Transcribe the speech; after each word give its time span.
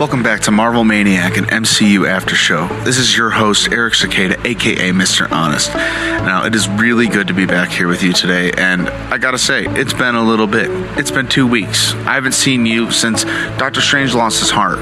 Welcome 0.00 0.22
back 0.22 0.40
to 0.44 0.50
Marvel 0.50 0.82
Maniac 0.82 1.36
and 1.36 1.46
MCU 1.46 2.08
After 2.08 2.34
Show. 2.34 2.68
This 2.84 2.96
is 2.96 3.14
your 3.14 3.28
host, 3.28 3.70
Eric 3.70 3.94
Cicada, 3.94 4.40
aka 4.46 4.92
Mr. 4.92 5.30
Honest. 5.30 5.74
Now, 5.74 6.46
it 6.46 6.54
is 6.54 6.66
really 6.70 7.06
good 7.06 7.26
to 7.26 7.34
be 7.34 7.44
back 7.44 7.68
here 7.68 7.86
with 7.86 8.02
you 8.02 8.14
today, 8.14 8.50
and 8.52 8.88
I 8.88 9.18
gotta 9.18 9.36
say, 9.36 9.66
it's 9.66 9.92
been 9.92 10.14
a 10.14 10.22
little 10.24 10.46
bit. 10.46 10.70
It's 10.98 11.10
been 11.10 11.28
two 11.28 11.46
weeks. 11.46 11.92
I 11.92 12.14
haven't 12.14 12.32
seen 12.32 12.64
you 12.64 12.90
since 12.90 13.24
Doctor 13.58 13.82
Strange 13.82 14.14
lost 14.14 14.40
his 14.40 14.48
heart. 14.48 14.78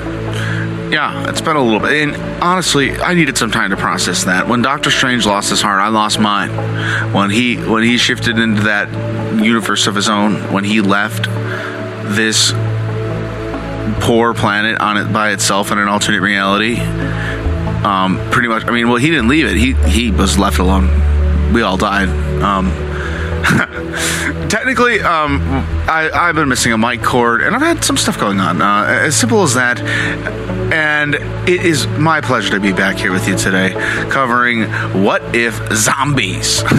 Yeah, 0.92 1.28
it's 1.28 1.40
been 1.40 1.56
a 1.56 1.64
little 1.64 1.80
bit. 1.80 2.08
And 2.08 2.16
honestly, 2.40 2.92
I 2.92 3.14
needed 3.14 3.36
some 3.36 3.50
time 3.50 3.70
to 3.70 3.76
process 3.76 4.22
that. 4.22 4.46
When 4.46 4.62
Doctor 4.62 4.92
Strange 4.92 5.26
lost 5.26 5.50
his 5.50 5.60
heart, 5.60 5.80
I 5.80 5.88
lost 5.88 6.20
mine. 6.20 6.50
When 7.12 7.30
he 7.30 7.56
when 7.56 7.82
he 7.82 7.98
shifted 7.98 8.38
into 8.38 8.62
that 8.62 8.88
universe 9.42 9.88
of 9.88 9.96
his 9.96 10.08
own, 10.08 10.52
when 10.52 10.62
he 10.62 10.80
left 10.80 11.24
this 12.14 12.52
poor 14.00 14.34
planet 14.34 14.80
on 14.80 14.96
it 14.96 15.12
by 15.12 15.30
itself 15.32 15.72
in 15.72 15.78
an 15.78 15.88
alternate 15.88 16.20
reality. 16.20 16.78
Um, 16.78 18.18
pretty 18.30 18.48
much. 18.48 18.64
I 18.64 18.70
mean, 18.70 18.88
well, 18.88 18.96
he 18.96 19.08
didn't 19.08 19.28
leave 19.28 19.46
it. 19.46 19.56
He 19.56 19.74
he 19.88 20.10
was 20.10 20.38
left 20.38 20.58
alone. 20.58 21.52
We 21.52 21.62
all 21.62 21.76
died. 21.76 22.08
Um, 22.42 22.66
technically, 24.48 25.00
um, 25.00 25.40
I, 25.88 26.10
I've 26.12 26.34
been 26.34 26.48
missing 26.48 26.72
a 26.72 26.78
mic 26.78 27.02
cord, 27.02 27.42
and 27.42 27.54
I've 27.54 27.62
had 27.62 27.84
some 27.84 27.96
stuff 27.96 28.18
going 28.18 28.40
on. 28.40 28.60
Uh, 28.60 28.84
as 28.88 29.16
simple 29.16 29.42
as 29.42 29.54
that. 29.54 29.80
And 30.72 31.14
it 31.14 31.64
is 31.64 31.86
my 31.86 32.20
pleasure 32.20 32.50
to 32.50 32.60
be 32.60 32.72
back 32.72 32.96
here 32.96 33.12
with 33.12 33.26
you 33.26 33.36
today, 33.36 33.70
covering 34.10 34.64
what 35.02 35.34
if 35.34 35.54
zombies. 35.72 36.62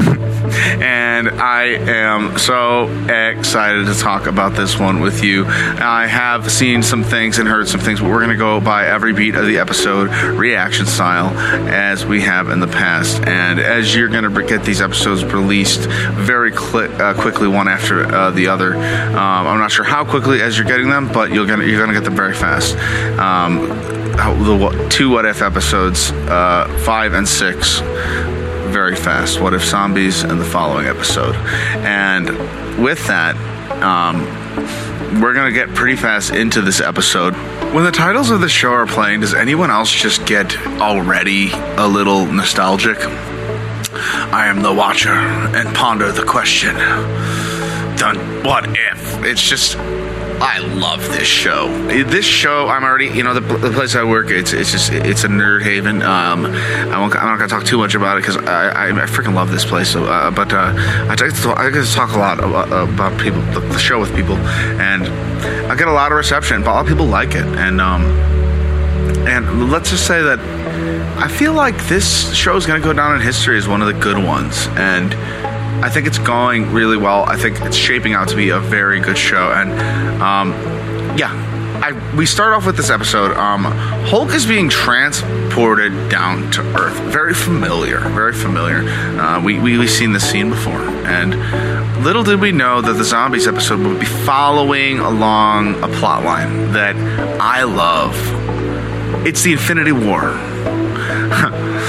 and 0.49 1.29
I 1.29 1.63
am 1.63 2.37
so 2.37 2.87
excited 3.07 3.87
to 3.87 3.93
talk 3.93 4.27
about 4.27 4.53
this 4.53 4.79
one 4.79 4.99
with 4.99 5.23
you. 5.23 5.45
I 5.47 6.07
have 6.07 6.51
seen 6.51 6.83
some 6.83 7.03
things 7.03 7.39
and 7.39 7.47
heard 7.47 7.67
some 7.67 7.79
things, 7.81 7.99
but 7.99 8.09
we're 8.09 8.19
going 8.19 8.29
to 8.29 8.37
go 8.37 8.61
by 8.61 8.87
every 8.87 9.13
beat 9.13 9.35
of 9.35 9.45
the 9.45 9.57
episode, 9.57 10.09
reaction 10.37 10.85
style, 10.85 11.29
as 11.67 12.05
we 12.05 12.21
have 12.21 12.49
in 12.49 12.59
the 12.59 12.67
past. 12.67 13.21
And 13.23 13.59
as 13.59 13.95
you're 13.95 14.07
going 14.07 14.31
to 14.31 14.43
get 14.43 14.63
these 14.63 14.81
episodes 14.81 15.23
released 15.25 15.81
very 15.81 16.51
cl- 16.51 16.88
uh, 16.99 17.13
quickly, 17.13 17.47
one 17.47 17.67
after 17.67 18.05
uh, 18.05 18.31
the 18.31 18.47
other. 18.47 18.75
Um, 18.75 19.47
I'm 19.47 19.59
not 19.59 19.71
sure 19.71 19.85
how 19.85 20.05
quickly 20.05 20.41
as 20.41 20.57
you're 20.57 20.67
getting 20.67 20.89
them, 20.89 21.11
but 21.11 21.31
you're 21.31 21.45
gonna 21.45 21.65
you're 21.65 21.77
going 21.77 21.89
to 21.89 21.93
get 21.93 22.03
them 22.03 22.15
very 22.15 22.33
fast. 22.33 22.75
Um, 23.19 23.69
the 24.19 24.87
two 24.89 25.09
what 25.09 25.25
if 25.25 25.41
episodes, 25.41 26.11
uh, 26.11 26.67
five 26.85 27.13
and 27.13 27.27
six, 27.27 27.79
very 28.69 28.95
fast. 28.95 29.39
What 29.39 29.53
if 29.53 29.63
zombies 29.63 30.23
in 30.23 30.37
the 30.37 30.45
following 30.45 30.87
episode? 30.87 31.35
And 31.85 32.29
with 32.81 33.05
that, 33.07 33.35
um, 33.81 34.25
we're 35.21 35.33
gonna 35.33 35.51
get 35.51 35.73
pretty 35.73 35.95
fast 35.95 36.31
into 36.31 36.61
this 36.61 36.81
episode. 36.81 37.33
When 37.73 37.83
the 37.83 37.91
titles 37.91 38.29
of 38.29 38.41
the 38.41 38.49
show 38.49 38.71
are 38.71 38.85
playing, 38.85 39.21
does 39.21 39.33
anyone 39.33 39.71
else 39.71 39.91
just 39.91 40.25
get 40.25 40.55
already 40.79 41.51
a 41.77 41.87
little 41.87 42.25
nostalgic? 42.25 42.97
I 44.31 44.47
am 44.47 44.61
the 44.61 44.73
watcher 44.73 45.13
and 45.13 45.75
ponder 45.75 46.11
the 46.11 46.23
question. 46.23 46.75
Done. 47.97 48.17
What 48.43 48.65
if? 48.69 49.23
It's 49.25 49.41
just 49.41 49.77
I 50.41 50.59
love 50.59 51.01
this 51.09 51.27
show. 51.27 51.67
This 51.87 52.25
show, 52.25 52.69
I'm 52.69 52.83
already, 52.83 53.07
you 53.07 53.23
know, 53.23 53.33
the, 53.33 53.41
the 53.41 53.71
place 53.71 53.95
I 53.95 54.05
work, 54.05 54.29
it's 54.29 54.53
it's 54.53 54.71
just 54.71 54.91
it's 54.93 55.25
a 55.25 55.27
nerd 55.27 55.63
haven. 55.63 56.01
Um, 56.01 56.45
I 56.45 56.97
won't, 56.97 57.13
I'm 57.15 57.25
not 57.25 57.37
gonna 57.39 57.49
talk 57.49 57.65
too 57.65 57.77
much 57.77 57.93
about 57.93 58.17
it 58.17 58.21
because 58.21 58.37
I, 58.37 58.69
I, 58.69 58.87
I 58.87 59.05
freaking 59.05 59.33
love 59.33 59.51
this 59.51 59.65
place. 59.65 59.91
So, 59.91 60.05
uh, 60.05 60.31
but 60.31 60.53
uh, 60.53 60.73
I 61.09 61.15
get 61.17 61.35
to, 61.35 61.53
I 61.57 61.69
get 61.69 61.85
to 61.85 61.93
talk 61.93 62.13
a 62.13 62.17
lot 62.17 62.39
about, 62.39 62.89
about 62.89 63.19
people, 63.19 63.41
the, 63.51 63.59
the, 63.59 63.79
show 63.79 63.99
with 63.99 64.15
people, 64.15 64.37
and 64.37 65.07
I 65.69 65.75
get 65.75 65.89
a 65.89 65.93
lot 65.93 66.13
of 66.13 66.17
reception. 66.17 66.61
A 66.61 66.65
lot 66.65 66.81
of 66.81 66.87
people 66.87 67.05
like 67.05 67.35
it, 67.35 67.45
and 67.45 67.81
um, 67.81 68.03
and 69.27 69.69
let's 69.69 69.89
just 69.89 70.07
say 70.07 70.21
that 70.21 70.39
I 71.17 71.27
feel 71.27 71.53
like 71.53 71.87
this 71.87 72.33
show 72.33 72.55
is 72.55 72.65
gonna 72.65 72.79
go 72.79 72.93
down 72.93 73.15
in 73.15 73.21
history 73.21 73.57
as 73.57 73.67
one 73.67 73.81
of 73.81 73.87
the 73.87 73.99
good 73.99 74.17
ones, 74.17 74.67
and 74.71 75.13
I 75.83 75.89
think 75.89 76.07
it's 76.07 76.17
going 76.17 76.71
really 76.73 76.97
well. 76.97 77.23
I 77.23 77.37
think 77.37 77.61
it's 77.61 77.77
shaping 77.77 78.13
out 78.13 78.27
to 78.29 78.35
be 78.35 78.49
a 78.49 78.59
very 78.59 78.99
good 78.99 79.17
show. 79.17 79.51
And 79.53 79.71
um, 80.21 80.51
yeah, 81.17 81.31
I, 81.81 82.15
we 82.15 82.25
start 82.25 82.53
off 82.53 82.65
with 82.65 82.75
this 82.75 82.89
episode. 82.89 83.31
Um, 83.37 83.63
Hulk 83.63 84.33
is 84.33 84.45
being 84.45 84.67
transported 84.67 86.09
down 86.09 86.51
to 86.51 86.61
Earth. 86.77 86.99
Very 87.13 87.33
familiar, 87.33 87.99
very 88.09 88.33
familiar. 88.33 88.79
Uh, 89.17 89.41
we, 89.41 89.57
we, 89.59 89.77
we've 89.77 89.89
seen 89.89 90.11
this 90.11 90.29
scene 90.29 90.49
before. 90.49 90.81
And 91.05 92.03
little 92.03 92.23
did 92.23 92.41
we 92.41 92.51
know 92.51 92.81
that 92.81 92.93
the 92.93 93.05
Zombies 93.05 93.47
episode 93.47 93.79
would 93.79 94.01
be 94.01 94.05
following 94.05 94.99
along 94.99 95.81
a 95.81 95.87
plot 95.87 96.25
line 96.25 96.73
that 96.73 96.97
I 97.39 97.63
love. 97.63 98.15
It's 99.25 99.43
the 99.43 99.53
Infinity 99.53 99.93
War. 99.93 100.31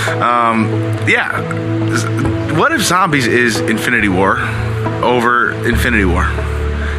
Um, 0.09 0.69
yeah 1.09 1.41
what 2.61 2.73
if 2.73 2.83
zombies 2.83 3.27
is 3.27 3.59
Infinity 3.61 4.09
War 4.09 4.39
over 5.03 5.53
Infinity 5.67 6.05
War? 6.05 6.25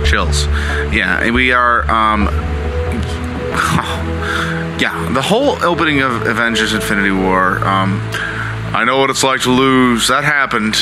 Chills. 0.06 0.46
Yeah, 0.92 1.22
and 1.22 1.36
we 1.36 1.52
are. 1.52 1.90
Um, 1.92 2.24
yeah, 4.80 5.12
the 5.14 5.22
whole 5.22 5.64
opening 5.64 6.02
of 6.02 6.26
Avengers 6.26 6.74
Infinity 6.74 7.12
War. 7.12 7.58
Um, 7.68 8.00
I 8.74 8.86
know 8.86 8.98
what 8.98 9.10
it's 9.10 9.24
like 9.24 9.42
to 9.42 9.52
lose. 9.52 10.08
That 10.08 10.24
happened. 10.24 10.76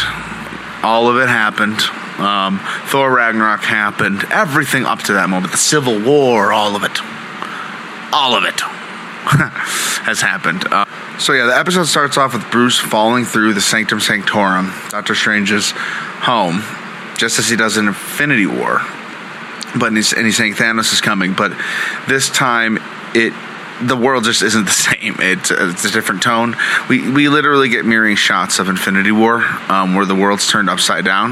All 0.84 1.10
of 1.10 1.18
it 1.18 1.28
happened. 1.28 1.82
Um, 2.20 2.60
Thor 2.86 3.12
Ragnarok 3.12 3.62
happened. 3.62 4.24
Everything 4.32 4.86
up 4.86 5.00
to 5.04 5.14
that 5.14 5.30
moment. 5.30 5.52
The 5.52 5.58
Civil 5.58 6.00
War, 6.02 6.54
all 6.54 6.76
of 6.76 6.84
it. 6.84 7.02
All 8.14 8.36
of 8.36 8.44
it 8.44 8.62
has 10.06 10.22
happened. 10.22 10.66
Uh, 10.72 10.86
so 11.20 11.34
yeah, 11.34 11.46
the 11.46 11.56
episode 11.56 11.86
starts 11.86 12.18
off 12.18 12.34
with 12.34 12.50
Bruce 12.52 12.80
falling 12.80 13.26
through 13.26 13.54
the 13.54 13.62
Sanctum 13.62 14.00
Sanctorum, 14.00 14.74
Doctor 14.90 15.14
Strange's 15.14 15.72
home, 15.72 16.64
just 17.18 17.38
as 17.38 17.48
he 17.48 17.56
does 17.56 17.78
in 17.78 17.88
Infinity 17.88 18.48
War. 18.48 18.82
But 19.78 19.94
he's, 19.94 20.14
and 20.14 20.26
he's 20.26 20.38
saying 20.38 20.54
Thanos 20.56 20.92
is 20.94 21.02
coming, 21.02 21.34
but 21.34 21.52
this 22.08 22.30
time 22.30 22.80
it 23.14 23.34
the 23.82 23.96
world 23.96 24.26
just 24.26 24.42
isn't 24.42 24.66
the 24.66 24.72
same. 24.72 25.16
It's, 25.20 25.52
it's 25.52 25.86
a 25.86 25.92
different 25.92 26.22
tone. 26.22 26.56
We 26.90 27.10
we 27.12 27.30
literally 27.30 27.70
get 27.70 27.86
mirroring 27.86 28.16
shots 28.16 28.60
of 28.60 28.68
Infinity 28.68 29.12
War, 29.12 29.44
um, 29.70 29.96
where 29.96 30.06
the 30.06 30.16
world's 30.16 30.48
turned 30.48 30.70
upside 30.70 31.06
down. 31.06 31.32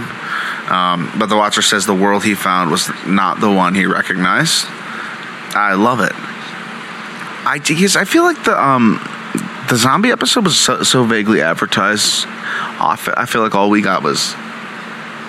Um, 0.70 1.12
but 1.18 1.28
the 1.28 1.38
Watcher 1.38 1.62
says 1.62 1.86
the 1.86 1.96
world 1.96 2.24
he 2.24 2.36
found 2.36 2.72
was 2.72 2.90
not 3.06 3.40
the 3.40 3.52
one 3.52 3.74
he 3.74 3.86
recognized. 3.86 4.66
I 4.68 5.74
love 5.74 6.00
it. 6.02 6.14
I 7.48 7.60
I 7.96 8.04
feel 8.04 8.24
like 8.24 8.44
the 8.44 8.62
um 8.62 9.00
the 9.70 9.78
zombie 9.78 10.12
episode 10.12 10.44
was 10.44 10.60
so, 10.60 10.84
so 10.84 11.06
vaguely 11.06 11.42
advertised. 11.42 12.26
Off, 12.80 13.08
I 13.16 13.26
feel 13.26 13.42
like 13.42 13.56
all 13.56 13.70
we 13.70 13.82
got 13.82 14.04
was 14.04 14.34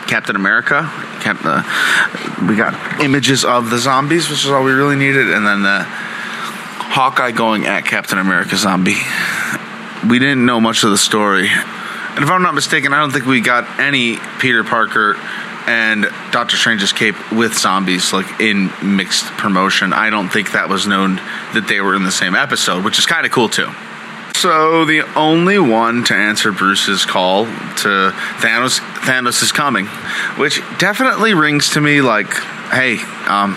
Captain 0.08 0.34
America. 0.34 0.90
Uh, 1.24 1.62
we 2.48 2.56
got 2.56 2.74
images 3.00 3.44
of 3.44 3.70
the 3.70 3.78
zombies, 3.78 4.28
which 4.30 4.44
is 4.44 4.50
all 4.50 4.64
we 4.64 4.72
really 4.72 4.96
needed, 4.96 5.30
and 5.30 5.46
then 5.46 5.62
the 5.62 5.84
Hawkeye 5.84 7.30
going 7.30 7.66
at 7.66 7.84
Captain 7.84 8.18
America 8.18 8.56
zombie. 8.56 8.96
We 10.08 10.18
didn't 10.18 10.44
know 10.44 10.60
much 10.60 10.82
of 10.82 10.90
the 10.90 10.98
story, 10.98 11.48
and 11.48 12.24
if 12.24 12.30
I'm 12.30 12.42
not 12.42 12.54
mistaken, 12.54 12.92
I 12.92 12.98
don't 12.98 13.12
think 13.12 13.26
we 13.26 13.40
got 13.40 13.78
any 13.78 14.18
Peter 14.40 14.64
Parker 14.64 15.14
and 15.68 16.06
Doctor 16.32 16.56
Strange's 16.56 16.94
cape 16.94 17.14
with 17.30 17.52
zombies 17.56 18.10
like 18.10 18.40
in 18.40 18.72
mixed 18.82 19.26
promotion. 19.36 19.92
I 19.92 20.08
don't 20.08 20.30
think 20.30 20.52
that 20.52 20.70
was 20.70 20.86
known 20.86 21.16
that 21.52 21.66
they 21.68 21.82
were 21.82 21.94
in 21.94 22.04
the 22.04 22.10
same 22.10 22.34
episode, 22.34 22.84
which 22.86 22.98
is 22.98 23.04
kind 23.04 23.26
of 23.26 23.32
cool 23.32 23.50
too. 23.50 23.70
So 24.34 24.86
the 24.86 25.02
only 25.14 25.58
one 25.58 26.04
to 26.04 26.14
answer 26.14 26.52
Bruce's 26.52 27.04
call 27.04 27.44
to 27.44 28.12
Thanos 28.40 28.78
Thanos 29.00 29.42
is 29.42 29.52
coming, 29.52 29.86
which 30.38 30.62
definitely 30.78 31.34
rings 31.34 31.70
to 31.70 31.82
me 31.82 32.00
like, 32.00 32.32
hey, 32.70 32.96
um, 33.26 33.52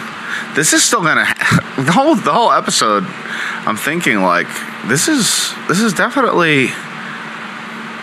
this 0.54 0.74
is 0.74 0.84
still 0.84 1.02
gonna 1.02 1.24
ha- 1.24 1.76
the 1.86 1.94
whole 1.94 2.16
the 2.16 2.34
whole 2.34 2.52
episode. 2.52 3.06
I'm 3.08 3.78
thinking 3.78 4.22
like 4.22 4.48
this 4.88 5.08
is 5.08 5.54
this 5.70 5.80
is 5.80 5.94
definitely 5.94 6.72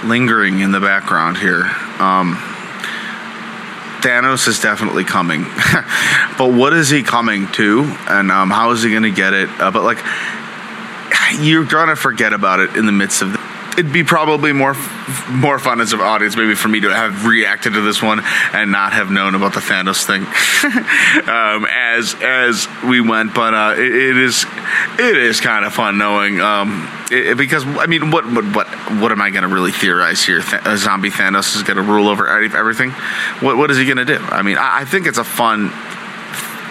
lingering 0.03 0.61
in 0.61 0.73
the 0.73 0.81
background 0.81 1.37
here. 1.37 1.65
Um, 1.99 2.43
Thanos 4.03 4.47
is 4.49 4.61
definitely 4.61 5.05
coming, 5.05 5.43
but 6.39 6.53
what 6.53 6.73
is 6.73 6.89
he 6.89 7.03
coming 7.03 7.51
to, 7.53 7.83
and 8.09 8.31
um, 8.31 8.51
how 8.51 8.71
is 8.71 8.83
he 8.83 8.91
going 8.91 9.03
to 9.03 9.11
get 9.11 9.35
it? 9.35 9.49
Uh, 9.61 9.71
but 9.71 9.83
like 9.83 9.99
you're 11.41 11.65
gonna 11.65 11.97
forget 11.97 12.33
about 12.33 12.61
it 12.61 12.77
in 12.77 12.87
the 12.87 12.93
midst 12.93 13.23
of. 13.23 13.33
The, 13.33 13.39
it'd 13.79 13.93
be 13.93 14.03
probably 14.03 14.53
more 14.53 14.75
more 15.31 15.59
fun 15.59 15.81
as 15.81 15.93
an 15.93 16.01
audience 16.01 16.37
maybe 16.37 16.55
for 16.55 16.67
me 16.67 16.81
to 16.81 16.93
have 16.93 17.27
reacted 17.27 17.75
to 17.75 17.81
this 17.81 18.03
one 18.03 18.21
and 18.53 18.73
not 18.73 18.93
have 18.93 19.11
known 19.11 19.37
about 19.37 19.55
the 19.55 19.61
Thanos 19.61 20.05
thing 20.05 20.23
um, 21.29 21.65
as 21.71 22.17
as 22.21 22.67
we 22.85 23.01
went. 23.01 23.35
But 23.35 23.55
uh, 23.55 23.75
it, 23.77 23.95
it 23.95 24.17
is 24.17 24.45
it 24.99 25.17
is 25.17 25.41
kind 25.41 25.65
of 25.65 25.73
fun 25.73 25.97
knowing 25.97 26.41
um, 26.41 26.89
it, 27.11 27.39
because 27.39 27.65
I 27.65 27.87
mean, 27.87 28.11
what 28.11 28.27
what 28.27 28.45
what 28.55 28.67
what 29.01 29.13
am 29.13 29.23
I 29.23 29.31
going 29.31 29.43
to 29.43 29.49
really 29.49 29.73
theorize 29.73 30.25
here? 30.25 30.43
Th- 30.43 30.63
zombie 30.77 31.11
Thanos 31.11 31.55
is 31.55 31.63
going 31.63 31.77
to 31.77 31.83
rule 31.83 32.09
over 32.09 32.27
everything. 32.27 32.91
What 33.41 33.57
what 33.57 33.71
is 33.71 33.79
he 33.79 33.85
going 33.85 33.99
to 33.99 34.05
do? 34.05 34.19
I 34.19 34.43
mean, 34.43 34.59
I, 34.59 34.81
I 34.81 34.85
think 34.85 35.07
it's 35.07 35.19
a 35.19 35.25
fun 35.25 35.71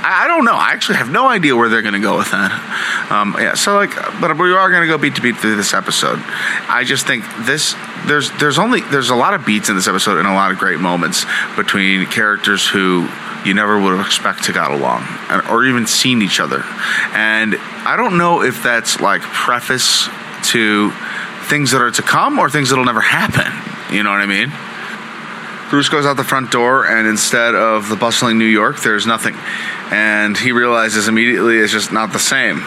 I, 0.07 0.27
don't 0.27 0.45
know. 0.45 0.55
I 0.55 0.71
actually 0.71 0.97
have 0.97 1.09
no 1.09 1.27
idea 1.27 1.55
where 1.55 1.69
they're 1.69 1.81
going 1.81 1.93
to 1.93 1.99
go 1.99 2.17
with 2.17 2.31
that. 2.31 3.11
Um, 3.11 3.35
yeah, 3.37 3.55
so 3.55 3.75
like, 3.75 3.93
but 4.21 4.37
we 4.37 4.53
are 4.53 4.69
going 4.69 4.81
to 4.81 4.87
go 4.87 4.97
beat 4.97 5.15
to 5.15 5.21
beat 5.21 5.37
through 5.37 5.55
this 5.55 5.73
episode. 5.73 6.19
I 6.69 6.83
just 6.85 7.05
think 7.05 7.25
this 7.45 7.75
there's 8.05 8.31
there's 8.39 8.57
only 8.57 8.81
there's 8.81 9.09
a 9.09 9.15
lot 9.15 9.33
of 9.33 9.45
beats 9.45 9.69
in 9.69 9.75
this 9.75 9.87
episode 9.87 10.17
and 10.17 10.27
a 10.27 10.33
lot 10.33 10.51
of 10.51 10.57
great 10.57 10.79
moments 10.79 11.25
between 11.55 12.05
characters 12.05 12.67
who 12.67 13.09
you 13.45 13.53
never 13.53 13.79
would 13.79 13.97
have 13.97 14.05
expected 14.05 14.45
to 14.45 14.53
got 14.53 14.71
along 14.71 15.03
or 15.49 15.65
even 15.65 15.87
seen 15.87 16.21
each 16.21 16.39
other. 16.39 16.63
And 17.13 17.55
I 17.85 17.95
don't 17.97 18.17
know 18.17 18.41
if 18.41 18.63
that's 18.63 18.99
like 18.99 19.21
preface 19.21 20.07
to 20.51 20.91
things 21.47 21.71
that 21.71 21.81
are 21.81 21.91
to 21.91 22.01
come 22.01 22.39
or 22.39 22.49
things 22.49 22.69
that'll 22.69 22.85
never 22.85 23.01
happen. 23.01 23.51
You 23.93 24.03
know 24.03 24.11
what 24.11 24.21
I 24.21 24.25
mean? 24.25 24.51
Bruce 25.69 25.89
goes 25.89 26.05
out 26.05 26.15
the 26.15 26.23
front 26.23 26.51
door, 26.51 26.87
and 26.87 27.07
instead 27.07 27.53
of 27.53 27.89
the 27.89 27.95
bustling 27.95 28.37
New 28.37 28.45
York, 28.45 28.79
there's 28.81 29.05
nothing. 29.05 29.35
And 29.91 30.37
he 30.37 30.53
realizes 30.53 31.07
immediately 31.07 31.57
it's 31.57 31.73
just 31.73 31.91
not 31.91 32.13
the 32.13 32.19
same. 32.19 32.63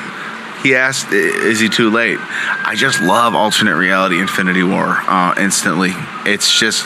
He 0.62 0.75
asked, 0.75 1.11
Is 1.11 1.58
he 1.58 1.70
too 1.70 1.91
late? 1.91 2.19
I 2.20 2.75
just 2.76 3.00
love 3.00 3.35
alternate 3.35 3.76
reality 3.76 4.20
Infinity 4.20 4.62
War 4.62 4.85
uh, 4.87 5.35
instantly. 5.38 5.93
It's 6.26 6.52
just 6.58 6.85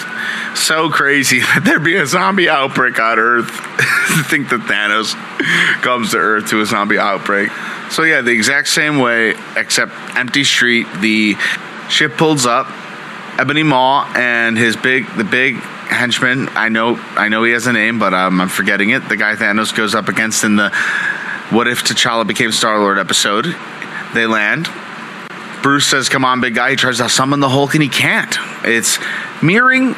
so 0.55 0.88
crazy 0.88 1.40
that 1.40 1.62
there 1.64 1.81
be 1.81 1.96
a 1.96 2.06
zombie 2.06 2.49
outbreak 2.49 3.00
on 3.00 3.19
Earth. 3.19 3.50
think 4.28 4.49
that 4.50 4.60
Thanos 4.60 5.14
comes 5.82 6.12
to 6.12 6.19
Earth 6.19 6.49
to 6.50 6.60
a 6.60 6.67
zombie 6.67 6.99
outbreak. 6.99 7.50
So, 7.90 8.05
yeah, 8.05 8.20
the 8.20 8.31
exact 8.31 8.69
same 8.69 8.99
way, 8.99 9.34
except 9.56 9.93
empty 10.17 10.44
street. 10.44 10.87
The 11.00 11.34
ship 11.88 12.17
pulls 12.17 12.46
up. 12.46 12.69
Ebony 13.37 13.64
Maw 13.64 14.05
and 14.14 14.56
his 14.56 14.76
big, 14.76 15.06
the 15.17 15.25
big 15.25 15.56
henchman. 15.88 16.48
I 16.50 16.69
know, 16.69 16.96
I 17.16 17.28
know 17.28 17.44
he 17.44 17.52
has 17.52 17.66
a 17.66 17.72
name, 17.72 17.98
but 17.98 18.14
um, 18.14 18.40
I'm 18.40 18.48
forgetting 18.48 18.90
it. 18.90 19.08
The 19.08 19.16
guy 19.16 19.34
Thanos 19.36 19.75
goes 19.75 19.94
up 19.94 20.08
against 20.08 20.44
in 20.44 20.56
the 20.56 20.70
"What 21.50 21.69
if 21.69 21.84
T'Challa 21.84 22.26
became 22.26 22.52
Star 22.52 22.78
Lord" 22.78 22.98
episode. 22.98 23.54
They 24.14 24.26
land. 24.26 24.69
Bruce 25.62 25.86
says, 25.86 26.08
"Come 26.08 26.25
on, 26.25 26.40
big 26.40 26.54
guy." 26.54 26.70
He 26.70 26.76
tries 26.76 26.98
to 26.98 27.08
summon 27.08 27.40
the 27.40 27.48
Hulk, 27.48 27.75
and 27.75 27.82
he 27.82 27.88
can't. 27.88 28.36
It's 28.64 28.98
mirroring 29.42 29.94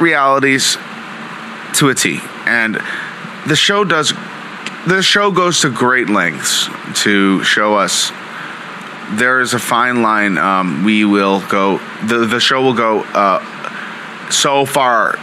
realities 0.00 0.76
to 1.74 1.88
a 1.88 1.94
T, 1.94 2.20
and 2.46 2.80
the 3.46 3.56
show 3.56 3.84
does. 3.84 4.12
The 4.86 5.02
show 5.02 5.30
goes 5.30 5.60
to 5.60 5.70
great 5.70 6.08
lengths 6.08 6.68
to 7.02 7.44
show 7.44 7.74
us 7.74 8.10
there 9.12 9.40
is 9.40 9.54
a 9.54 9.58
fine 9.58 10.02
line. 10.02 10.38
Um, 10.38 10.84
we 10.84 11.04
will 11.04 11.40
go. 11.48 11.78
The 12.06 12.26
the 12.26 12.40
show 12.40 12.62
will 12.62 12.74
go 12.74 13.00
uh, 13.00 14.30
so 14.30 14.64
far 14.64 15.18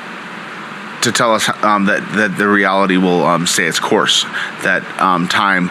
to 1.02 1.12
tell 1.12 1.34
us 1.34 1.50
um, 1.64 1.86
that 1.86 2.02
that 2.16 2.38
the 2.38 2.48
reality 2.48 2.98
will 2.98 3.24
um, 3.24 3.48
stay 3.48 3.66
its 3.66 3.80
course, 3.80 4.24
that 4.64 4.84
um, 5.02 5.28
time 5.28 5.70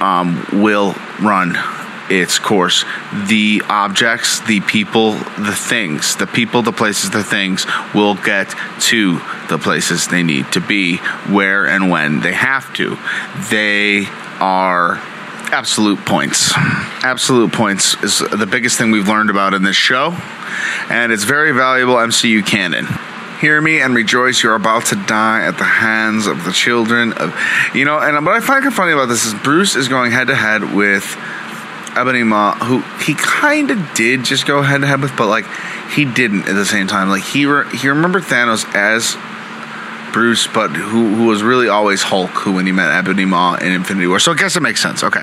um, 0.00 0.46
will 0.52 0.94
run 1.20 1.56
its 2.10 2.38
course. 2.38 2.84
The 3.26 3.62
objects, 3.68 4.40
the 4.40 4.60
people, 4.60 5.12
the 5.12 5.54
things, 5.54 6.16
the 6.16 6.26
people, 6.26 6.62
the 6.62 6.72
places, 6.72 7.10
the 7.10 7.24
things 7.24 7.66
will 7.94 8.14
get 8.14 8.54
to 8.80 9.20
the 9.48 9.58
places 9.58 10.08
they 10.08 10.22
need 10.22 10.52
to 10.52 10.60
be, 10.60 10.96
where 11.28 11.66
and 11.66 11.90
when 11.90 12.20
they 12.20 12.32
have 12.32 12.72
to. 12.74 12.96
They 13.50 14.06
are 14.40 15.00
absolute 15.50 15.98
points. 16.04 16.52
Absolute 16.56 17.52
points 17.52 18.02
is 18.02 18.18
the 18.18 18.46
biggest 18.46 18.78
thing 18.78 18.90
we've 18.90 19.08
learned 19.08 19.30
about 19.30 19.54
in 19.54 19.62
this 19.62 19.76
show, 19.76 20.16
and 20.90 21.12
it's 21.12 21.24
very 21.24 21.52
valuable 21.52 21.94
MCU 21.94 22.46
canon. 22.46 22.86
Hear 23.40 23.60
me 23.60 23.80
and 23.80 23.94
rejoice. 23.94 24.42
You're 24.42 24.54
about 24.54 24.86
to 24.86 24.96
die 24.96 25.46
at 25.46 25.58
the 25.58 25.64
hands 25.64 26.26
of 26.26 26.44
the 26.44 26.52
children 26.52 27.12
of, 27.12 27.34
you 27.74 27.84
know. 27.84 27.98
And 27.98 28.26
what 28.26 28.34
I 28.34 28.40
find 28.40 28.58
kind 28.58 28.72
of 28.72 28.74
funny 28.74 28.92
about 28.92 29.06
this 29.06 29.24
is 29.24 29.34
Bruce 29.34 29.76
is 29.76 29.86
going 29.86 30.10
head 30.10 30.26
to 30.26 30.34
head 30.34 30.74
with 30.74 31.16
Ebony 31.96 32.24
Maw, 32.24 32.54
who 32.54 32.80
he 33.04 33.14
kind 33.14 33.70
of 33.70 33.94
did 33.94 34.24
just 34.24 34.46
go 34.46 34.62
head 34.62 34.80
to 34.80 34.86
head 34.86 35.00
with, 35.00 35.16
but 35.16 35.28
like 35.28 35.46
he 35.94 36.04
didn't 36.04 36.48
at 36.48 36.54
the 36.54 36.66
same 36.66 36.86
time. 36.86 37.08
Like 37.08 37.22
he 37.22 37.46
re- 37.46 37.68
he 37.76 37.88
remembered 37.88 38.24
Thanos 38.24 38.64
as 38.74 39.16
Bruce, 40.12 40.46
but 40.48 40.70
who 40.70 41.14
who 41.14 41.26
was 41.26 41.42
really 41.42 41.68
always 41.68 42.02
Hulk, 42.02 42.30
who 42.30 42.52
when 42.52 42.66
he 42.66 42.72
met 42.72 42.90
Ebony 42.90 43.24
Maw 43.24 43.54
in 43.54 43.72
Infinity 43.72 44.06
War. 44.06 44.18
So 44.18 44.32
I 44.32 44.34
guess 44.34 44.56
it 44.56 44.62
makes 44.62 44.82
sense. 44.82 45.04
Okay. 45.04 45.22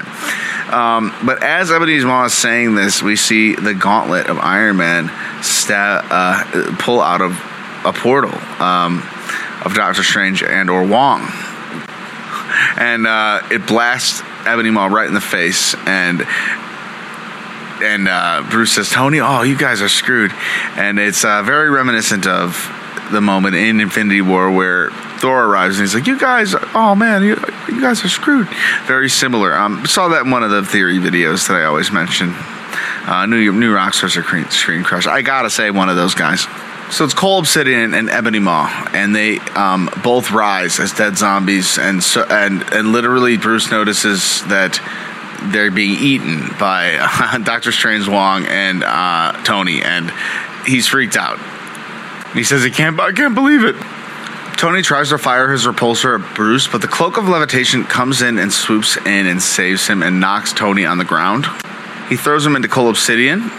Um, 0.71 1.13
but 1.25 1.43
as 1.43 1.71
Ebony 1.71 2.03
Maw 2.03 2.25
is 2.25 2.33
saying 2.33 2.75
this, 2.75 3.03
we 3.03 3.15
see 3.15 3.55
the 3.55 3.73
gauntlet 3.73 4.27
of 4.27 4.37
Iron 4.39 4.77
Man 4.77 5.09
uh, 5.69 6.75
pull 6.79 7.01
out 7.01 7.21
of 7.21 7.33
a 7.85 7.93
portal 7.93 8.33
um, 8.61 9.03
of 9.63 9.73
Doctor 9.73 10.03
Strange 10.03 10.43
and 10.43 10.69
or 10.69 10.85
Wong, 10.85 11.21
and 12.77 13.07
uh, 13.07 13.41
it 13.51 13.65
blasts 13.67 14.21
Ebony 14.45 14.71
Maw 14.71 14.87
right 14.87 15.07
in 15.07 15.13
the 15.13 15.21
face, 15.21 15.75
and 15.85 16.25
and 17.81 18.07
uh, 18.07 18.45
Bruce 18.49 18.73
says, 18.73 18.89
"Tony, 18.89 19.19
oh, 19.19 19.41
you 19.43 19.57
guys 19.57 19.81
are 19.81 19.89
screwed," 19.89 20.31
and 20.75 20.99
it's 20.99 21.23
uh, 21.25 21.43
very 21.43 21.69
reminiscent 21.69 22.27
of 22.27 22.71
the 23.11 23.21
moment 23.21 23.55
in 23.55 23.79
Infinity 23.79 24.21
War 24.21 24.49
where 24.51 24.89
Thor 25.19 25.45
arrives 25.45 25.77
and 25.77 25.87
he's 25.87 25.93
like, 25.95 26.07
"You 26.07 26.19
guys, 26.19 26.55
oh 26.73 26.95
man, 26.95 27.23
you, 27.23 27.35
you 27.67 27.81
guys 27.81 28.03
are 28.03 28.09
screwed." 28.09 28.47
Very 28.85 29.09
similar. 29.09 29.53
Um, 29.53 29.85
saw 29.85 30.09
that 30.09 30.25
in 30.25 30.31
one 30.31 30.43
of 30.43 30.51
the 30.51 30.63
theory 30.63 30.97
videos 30.97 31.47
that 31.47 31.57
I 31.57 31.65
always 31.65 31.91
mention. 31.91 32.33
Uh, 33.07 33.25
New 33.27 33.51
New 33.51 33.73
Rockstars 33.73 34.17
are 34.17 34.51
Screen 34.51 34.83
Crush. 34.83 35.05
I 35.05 35.21
gotta 35.21 35.49
say, 35.49 35.69
one 35.71 35.89
of 35.89 35.95
those 35.95 36.15
guys. 36.15 36.47
So 36.91 37.03
it's 37.03 37.13
Cull 37.13 37.39
Obsidian 37.39 37.93
and 37.93 38.09
Ebony 38.09 38.39
Maw, 38.39 38.89
and 38.93 39.15
they 39.15 39.39
um, 39.39 39.89
both 40.03 40.31
rise 40.31 40.79
as 40.79 40.93
dead 40.93 41.17
zombies, 41.17 41.77
and 41.77 42.03
so 42.03 42.23
and 42.23 42.61
and 42.73 42.91
literally 42.91 43.37
Bruce 43.37 43.71
notices 43.71 44.43
that 44.45 44.79
they're 45.51 45.71
being 45.71 45.97
eaten 45.99 46.49
by 46.59 46.95
uh, 46.99 47.37
Doctor 47.43 47.71
Strange 47.71 48.07
Wong 48.07 48.45
and 48.45 48.83
uh, 48.83 49.33
Tony, 49.43 49.81
and 49.81 50.11
he's 50.65 50.87
freaked 50.87 51.17
out. 51.17 51.39
He 52.33 52.43
says 52.43 52.63
he 52.63 52.71
can't, 52.71 52.99
I 52.99 53.11
can't 53.11 53.35
believe 53.35 53.63
it. 53.63 53.75
Tony 54.57 54.81
tries 54.81 55.09
to 55.09 55.17
fire 55.17 55.51
his 55.51 55.65
repulsor 55.65 56.19
at 56.19 56.35
Bruce, 56.35 56.67
but 56.67 56.81
the 56.81 56.87
cloak 56.87 57.17
of 57.17 57.27
levitation 57.27 57.83
comes 57.83 58.21
in 58.21 58.39
and 58.39 58.51
swoops 58.51 58.97
in 58.97 59.27
and 59.27 59.41
saves 59.41 59.87
him 59.87 60.01
and 60.01 60.19
knocks 60.19 60.53
Tony 60.53 60.85
on 60.85 60.97
the 60.97 61.03
ground. 61.03 61.45
He 62.09 62.15
throws 62.15 62.45
him 62.45 62.55
into 62.55 62.67
Cull 62.67 62.89
Obsidian, 62.89 63.49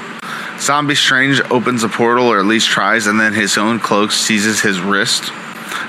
Zombie 0.60 0.94
Strange 0.94 1.40
opens 1.50 1.82
a 1.84 1.88
portal, 1.88 2.26
or 2.26 2.38
at 2.38 2.46
least 2.46 2.68
tries, 2.68 3.06
and 3.06 3.20
then 3.20 3.32
his 3.32 3.58
own 3.58 3.78
cloak 3.78 4.12
seizes 4.12 4.60
his 4.60 4.80
wrist. 4.80 5.30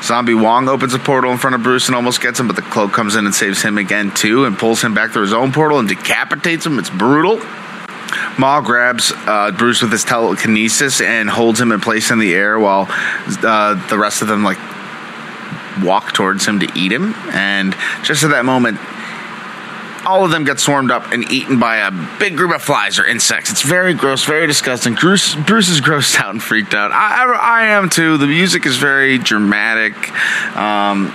Zombie 0.04 0.34
Wong 0.34 0.68
opens 0.70 0.94
a 0.94 1.00
portal 1.00 1.32
in 1.32 1.38
front 1.38 1.56
of 1.56 1.64
Bruce 1.64 1.88
and 1.88 1.96
almost 1.96 2.22
gets 2.22 2.40
him, 2.40 2.48
but 2.48 2.56
the 2.56 2.62
cloak 2.62 2.92
comes 2.92 3.16
in 3.16 3.26
and 3.26 3.34
saves 3.34 3.62
him 3.62 3.78
again 3.78 4.12
too, 4.14 4.46
and 4.46 4.58
pulls 4.58 4.82
him 4.82 4.94
back 4.94 5.12
through 5.12 5.24
his 5.24 5.34
own 5.34 5.52
portal 5.52 5.80
and 5.80 5.88
decapitates 5.88 6.66
him. 6.66 6.78
It's 6.80 6.90
brutal. 6.90 7.42
Maw 8.38 8.62
grabs 8.62 9.12
uh, 9.12 9.52
Bruce 9.52 9.82
with 9.82 9.92
his 9.92 10.04
telekinesis 10.04 11.02
and 11.02 11.30
holds 11.30 11.60
him 11.60 11.72
in 11.72 11.80
place 11.80 12.12
in 12.12 12.20
the 12.20 12.34
air 12.34 12.60
while 12.60 12.88
uh, 12.90 13.88
the 13.90 13.98
rest 13.98 14.22
of 14.22 14.28
them 14.28 14.44
like 14.44 14.60
walk 15.84 16.14
towards 16.14 16.46
him 16.46 16.60
to 16.60 16.72
eat 16.76 16.92
him. 16.92 17.14
And 17.32 17.76
just 18.04 18.24
at 18.24 18.30
that 18.32 18.46
moment, 18.46 18.80
all 20.08 20.24
of 20.24 20.32
them 20.32 20.46
get 20.46 20.58
swarmed 20.58 20.90
up 20.90 21.12
and 21.12 21.30
eaten 21.30 21.60
by 21.60 21.78
a 21.78 21.92
big 22.18 22.38
group 22.38 22.56
of 22.56 22.62
flies 22.62 22.98
or 22.98 23.06
insects. 23.06 23.52
It's 23.52 23.62
very 23.62 23.94
gross, 23.94 24.24
very 24.24 24.48
disgusting. 24.48 24.96
Bruce, 24.96 25.36
Bruce 25.36 25.68
is 25.68 25.82
grossed 25.82 26.18
out 26.18 26.30
and 26.30 26.42
freaked 26.42 26.74
out. 26.74 26.94
I, 26.94 27.26
I, 27.26 27.34
I 27.34 27.66
am 27.66 27.90
too. 27.90 28.18
The 28.18 28.26
music 28.26 28.66
is 28.66 28.78
very 28.78 29.18
dramatic. 29.18 29.94
Um, 30.56 31.08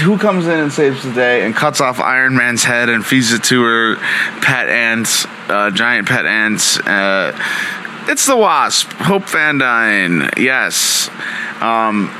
who 0.00 0.18
comes 0.18 0.48
in 0.48 0.58
and 0.58 0.72
saves 0.72 1.04
the 1.04 1.12
day 1.12 1.46
and 1.46 1.54
cuts 1.54 1.80
off 1.80 2.00
Iron 2.00 2.36
Man's 2.36 2.64
head 2.64 2.88
and 2.88 3.06
feeds 3.06 3.32
it 3.32 3.44
to 3.44 3.62
her 3.62 3.96
pet 4.42 4.68
ants, 4.68 5.24
uh, 5.48 5.70
giant 5.70 6.08
pet 6.08 6.26
ants? 6.26 6.80
Uh, 6.80 7.38
it's 8.08 8.26
the 8.26 8.36
Wasp, 8.36 8.90
Hope 8.94 9.28
Van 9.28 9.58
Dyne. 9.58 10.30
Yes. 10.36 11.08
Um, 11.60 12.10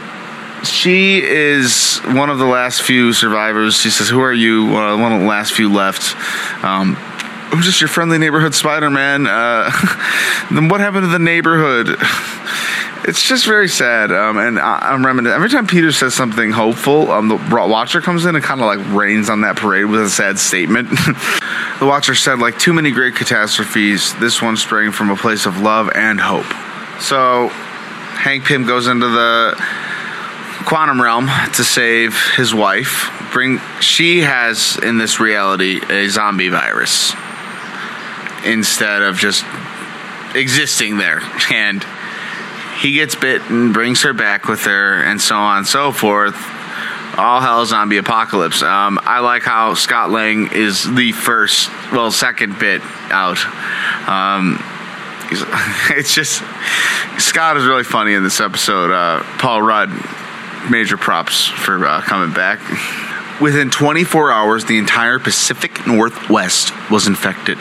she 0.68 1.23
is 1.23 1.99
one 2.06 2.30
of 2.30 2.38
the 2.38 2.46
last 2.46 2.82
few 2.82 3.12
survivors. 3.12 3.76
She 3.76 3.90
says, 3.90 4.08
"Who 4.08 4.20
are 4.20 4.32
you?" 4.32 4.76
Uh, 4.76 4.96
one 4.96 5.12
of 5.12 5.20
the 5.20 5.26
last 5.26 5.52
few 5.52 5.73
left. 5.73 6.14
Um, 6.64 6.96
I'm 7.52 7.62
just 7.62 7.80
your 7.80 7.88
friendly 7.88 8.18
neighborhood 8.18 8.54
Spider-Man. 8.54 9.26
Uh, 9.26 9.70
then 10.50 10.68
what 10.68 10.80
happened 10.80 11.04
to 11.04 11.08
the 11.08 11.18
neighborhood? 11.18 11.96
It's 13.04 13.23
just 13.23 13.46
very 13.46 13.68
sad, 13.68 14.11
um, 14.11 14.37
and 14.37 14.58
I, 14.58 14.92
am 14.92 15.06
reminiscing. 15.06 15.37
Every 15.37 15.49
time 15.49 15.68
Peter 15.68 15.92
says 15.92 16.12
something 16.12 16.50
hopeful, 16.50 17.12
um, 17.12 17.28
the 17.28 17.37
Watcher 17.37 18.00
comes 18.00 18.25
in 18.25 18.35
and 18.35 18.42
kind 18.42 18.61
of 18.61 18.66
like 18.66 18.80
rains 18.96 19.30
on 19.30 19.42
that 19.42 19.54
parade 19.54 19.85
with 19.85 20.00
a 20.00 20.11
sad 20.11 20.40
statement. 20.40 20.88
the 21.78 21.87
Watcher 21.87 22.16
said, 22.16 22.40
"Like 22.40 22.58
too 22.58 22.73
many 22.73 22.90
great 22.90 23.14
catastrophes, 23.14 24.12
this 24.14 24.42
one 24.42 24.56
sprang 24.56 24.90
from 24.90 25.11
a 25.11 25.16
place 25.16 25.46
of 25.46 25.61
love 25.61 25.88
and 25.94 26.18
hope." 26.18 26.46
So, 27.00 27.49
Hank 28.16 28.44
Pym 28.44 28.66
goes 28.66 28.88
into 28.88 29.06
the 29.06 29.62
quantum 30.66 31.00
realm 31.00 31.28
to 31.54 31.64
save 31.64 32.14
his 32.37 32.52
wife. 32.52 33.11
Bring 33.32 33.61
she 33.80 34.20
has 34.20 34.76
in 34.82 34.99
this 34.99 35.20
reality 35.20 35.80
a 35.88 36.08
zombie 36.08 36.49
virus 36.49 37.14
instead 38.44 39.02
of 39.02 39.16
just 39.16 39.44
existing 40.35 40.99
there, 40.99 41.23
and 41.52 41.85
he 42.80 42.94
gets 42.94 43.14
bit 43.14 43.42
and 43.42 43.73
brings 43.73 44.02
her 44.02 44.12
back 44.12 44.49
with 44.49 44.64
her, 44.64 45.00
and 45.00 45.20
so 45.20 45.37
on 45.37 45.58
and 45.58 45.66
so 45.66 45.92
forth. 45.92 46.37
all 47.16 47.40
hell 47.40 47.64
zombie 47.64 47.96
apocalypse. 47.96 48.62
Um, 48.62 48.99
I 49.02 49.20
like 49.20 49.42
how 49.42 49.73
Scott 49.75 50.11
Lang 50.11 50.52
is 50.52 50.85
the 50.85 51.12
first, 51.12 51.70
well, 51.90 52.11
second 52.11 52.58
bit 52.58 52.82
out. 53.11 53.38
Um, 54.06 54.58
it's 55.96 56.14
just 56.14 56.42
Scott 57.18 57.56
is 57.56 57.64
really 57.64 57.85
funny 57.85 58.12
in 58.14 58.23
this 58.23 58.40
episode. 58.40 58.90
Uh, 58.90 59.23
Paul 59.38 59.62
Rudd, 59.62 59.90
major 60.70 60.96
props 60.96 61.46
for 61.46 61.87
uh, 61.87 62.00
coming 62.02 62.35
back. 62.35 62.61
Within 63.40 63.70
24 63.70 64.32
hours, 64.32 64.64
the 64.64 64.78
entire 64.78 65.18
Pacific 65.18 65.87
Northwest 65.87 66.73
was 66.90 67.06
infected. 67.06 67.58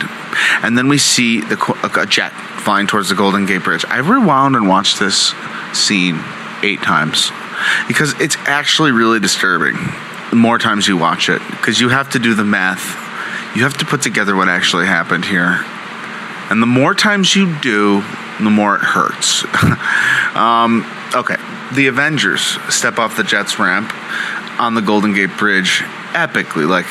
And 0.62 0.76
then 0.76 0.88
we 0.88 0.96
see 0.96 1.40
the, 1.40 1.90
a 1.94 2.06
jet 2.06 2.30
flying 2.60 2.86
towards 2.86 3.10
the 3.10 3.14
Golden 3.14 3.44
Gate 3.44 3.62
Bridge. 3.62 3.84
I 3.84 3.98
rewound 3.98 4.56
and 4.56 4.68
watched 4.68 4.98
this 4.98 5.34
scene 5.74 6.18
eight 6.62 6.80
times 6.80 7.30
because 7.88 8.18
it's 8.20 8.36
actually 8.40 8.92
really 8.92 9.20
disturbing 9.20 9.76
the 10.30 10.36
more 10.36 10.58
times 10.58 10.88
you 10.88 10.96
watch 10.96 11.28
it 11.28 11.40
because 11.50 11.80
you 11.80 11.88
have 11.88 12.10
to 12.10 12.18
do 12.18 12.34
the 12.34 12.44
math. 12.44 12.96
You 13.56 13.62
have 13.62 13.76
to 13.78 13.84
put 13.84 14.02
together 14.02 14.34
what 14.34 14.48
actually 14.48 14.86
happened 14.86 15.24
here. 15.24 15.60
And 16.50 16.62
the 16.62 16.66
more 16.66 16.94
times 16.94 17.34
you 17.34 17.54
do, 17.60 18.02
the 18.40 18.50
more 18.50 18.76
it 18.76 18.82
hurts. 18.82 19.44
um, 20.36 20.84
okay, 21.14 21.36
the 21.74 21.86
Avengers 21.86 22.42
step 22.68 22.98
off 22.98 23.16
the 23.16 23.24
Jets 23.24 23.58
ramp 23.58 23.92
on 24.60 24.74
the 24.74 24.82
Golden 24.82 25.14
Gate 25.14 25.36
Bridge 25.36 25.82
epically. 26.12 26.68
Like, 26.68 26.86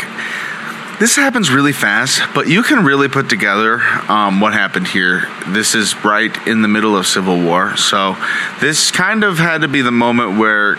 this 0.99 1.15
happens 1.15 1.51
really 1.51 1.73
fast, 1.73 2.21
but 2.33 2.47
you 2.47 2.63
can 2.63 2.85
really 2.85 3.09
put 3.09 3.29
together 3.29 3.81
um, 4.07 4.39
what 4.39 4.53
happened 4.53 4.87
here. 4.87 5.27
This 5.47 5.75
is 5.75 6.03
right 6.05 6.35
in 6.47 6.61
the 6.61 6.67
middle 6.67 6.95
of 6.95 7.05
Civil 7.05 7.41
War, 7.41 7.75
so 7.75 8.15
this 8.61 8.91
kind 8.91 9.23
of 9.23 9.37
had 9.37 9.61
to 9.61 9.67
be 9.67 9.81
the 9.81 9.91
moment 9.91 10.39
where 10.39 10.77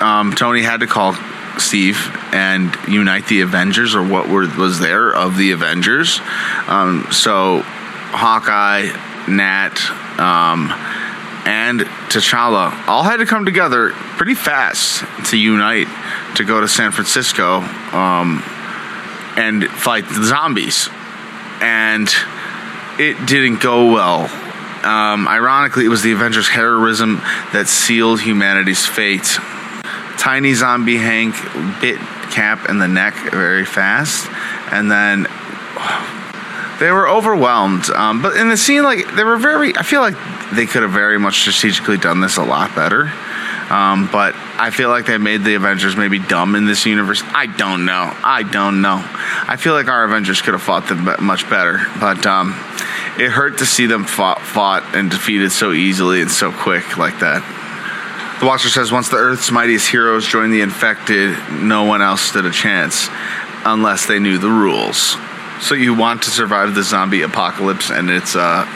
um, 0.00 0.32
Tony 0.32 0.62
had 0.62 0.80
to 0.80 0.88
call 0.88 1.14
Steve 1.58 2.10
and 2.32 2.76
unite 2.88 3.28
the 3.28 3.42
Avengers, 3.42 3.94
or 3.94 4.02
what 4.02 4.28
were, 4.28 4.48
was 4.58 4.80
there 4.80 5.14
of 5.14 5.36
the 5.36 5.52
Avengers. 5.52 6.20
Um, 6.66 7.06
so 7.12 7.62
Hawkeye, 7.62 8.90
Nat, 9.28 9.78
um, 10.18 10.70
and 11.46 11.80
T'Challa 11.80 12.88
all 12.88 13.02
had 13.02 13.18
to 13.18 13.26
come 13.26 13.44
together 13.44 13.90
pretty 14.16 14.34
fast 14.34 15.04
to 15.30 15.36
unite 15.36 15.88
to 16.36 16.44
go 16.44 16.60
to 16.60 16.68
San 16.68 16.90
Francisco 16.92 17.60
um, 17.92 18.42
and 19.36 19.64
fight 19.68 20.08
the 20.08 20.24
zombies. 20.24 20.88
And 21.60 22.08
it 22.98 23.26
didn't 23.26 23.60
go 23.60 23.92
well. 23.92 24.30
Um, 24.84 25.26
ironically, 25.28 25.86
it 25.86 25.88
was 25.88 26.02
the 26.02 26.12
Avengers' 26.12 26.48
heroism 26.48 27.16
that 27.52 27.66
sealed 27.68 28.20
humanity's 28.20 28.86
fate. 28.86 29.38
Tiny 30.18 30.54
zombie 30.54 30.98
Hank 30.98 31.34
bit 31.80 31.98
Cap 32.30 32.68
in 32.68 32.78
the 32.78 32.88
neck 32.88 33.14
very 33.30 33.64
fast, 33.64 34.28
and 34.72 34.90
then 34.90 35.26
they 36.80 36.90
were 36.90 37.08
overwhelmed. 37.08 37.88
Um, 37.90 38.22
but 38.22 38.36
in 38.36 38.48
the 38.48 38.56
scene, 38.56 38.82
like 38.82 39.14
they 39.14 39.24
were 39.24 39.36
very. 39.36 39.76
I 39.76 39.82
feel 39.82 40.00
like 40.00 40.16
they 40.52 40.66
could 40.66 40.82
have 40.82 40.92
very 40.92 41.18
much 41.18 41.40
strategically 41.40 41.98
done 41.98 42.20
this 42.20 42.36
a 42.36 42.44
lot 42.44 42.74
better. 42.74 43.10
Um, 43.70 44.10
but 44.12 44.34
I 44.58 44.70
feel 44.70 44.90
like 44.90 45.06
they 45.06 45.16
made 45.16 45.42
the 45.42 45.54
Avengers 45.54 45.96
maybe 45.96 46.18
dumb 46.18 46.54
in 46.54 46.66
this 46.66 46.84
universe. 46.84 47.22
I 47.24 47.46
don't 47.46 47.86
know. 47.86 48.14
I 48.22 48.42
don't 48.42 48.82
know. 48.82 49.02
I 49.02 49.56
feel 49.56 49.72
like 49.72 49.88
our 49.88 50.04
Avengers 50.04 50.42
could 50.42 50.52
have 50.52 50.62
fought 50.62 50.88
them 50.88 51.04
much 51.24 51.48
better, 51.48 51.80
but 51.98 52.26
um, 52.26 52.50
it 53.18 53.30
hurt 53.30 53.58
to 53.58 53.66
see 53.66 53.86
them 53.86 54.04
fought, 54.04 54.42
fought 54.42 54.82
and 54.94 55.10
defeated 55.10 55.50
so 55.50 55.72
easily 55.72 56.20
and 56.20 56.30
so 56.30 56.52
quick 56.52 56.98
like 56.98 57.20
that. 57.20 57.42
The 58.40 58.46
Watcher 58.46 58.68
says 58.68 58.92
once 58.92 59.08
the 59.08 59.16
Earth's 59.16 59.50
mightiest 59.50 59.88
heroes 59.88 60.26
joined 60.26 60.52
the 60.52 60.60
infected, 60.60 61.34
no 61.50 61.84
one 61.84 62.02
else 62.02 62.20
stood 62.20 62.44
a 62.44 62.50
chance 62.50 63.08
unless 63.64 64.06
they 64.06 64.18
knew 64.18 64.36
the 64.36 64.50
rules. 64.50 65.16
So 65.60 65.74
you 65.74 65.94
want 65.94 66.22
to 66.24 66.30
survive 66.30 66.74
the 66.74 66.82
zombie 66.82 67.22
apocalypse, 67.22 67.90
and 67.90 68.10
it's 68.10 68.36
uh, 68.36 68.66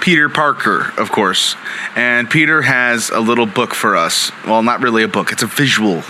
Peter 0.00 0.28
Parker, 0.28 0.92
of 0.96 1.10
course. 1.10 1.56
And 1.96 2.30
Peter 2.30 2.62
has 2.62 3.10
a 3.10 3.20
little 3.20 3.46
book 3.46 3.74
for 3.74 3.96
us. 3.96 4.30
Well, 4.46 4.62
not 4.62 4.80
really 4.80 5.02
a 5.02 5.08
book, 5.08 5.32
it's 5.32 5.42
a 5.42 5.46
visual, 5.46 6.04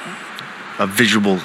a 0.79 0.87
visual 0.87 1.41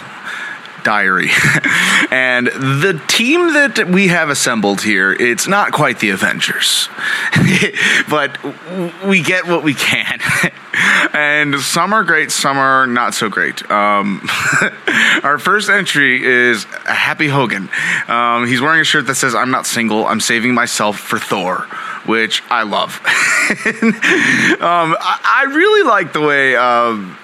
diary. 0.84 1.30
and 2.12 2.48
the 2.48 3.02
team 3.08 3.54
that 3.54 3.88
we 3.88 4.08
have 4.08 4.30
assembled 4.30 4.82
here, 4.82 5.12
it's 5.14 5.48
not 5.48 5.72
quite 5.72 6.00
the 6.00 6.10
Avengers, 6.10 6.90
but 8.10 8.38
we 9.06 9.22
get 9.22 9.48
what 9.48 9.64
we 9.64 9.74
can. 9.74 10.20
and 11.14 11.60
some 11.60 11.94
are 11.94 12.04
great, 12.04 12.32
some 12.32 12.58
are 12.58 12.88
not 12.88 13.14
so 13.14 13.30
great. 13.30 13.70
Um, 13.72 14.28
our 15.24 15.40
first 15.40 15.70
entry 15.70 16.24
is 16.24 16.64
Happy 16.86 17.28
Hogan. 17.28 17.70
Um, 18.08 18.48
he's 18.48 18.62
wearing 18.62 18.82
a 18.82 18.86
shirt 18.86 19.08
that 19.08 19.16
says, 19.16 19.36
I'm 19.36 19.52
not 19.52 19.66
single, 19.66 20.06
I'm 20.06 20.20
saving 20.20 20.54
myself 20.54 21.00
for 21.00 21.20
Thor 21.20 21.68
which 22.06 22.44
I 22.50 22.64
love. 22.64 23.00
um, 24.62 24.96
I, 25.00 25.20
I, 25.24 25.46
really 25.54 25.88
like 25.88 26.14
the 26.14 26.22
way 26.22 26.56
um, 26.56 27.18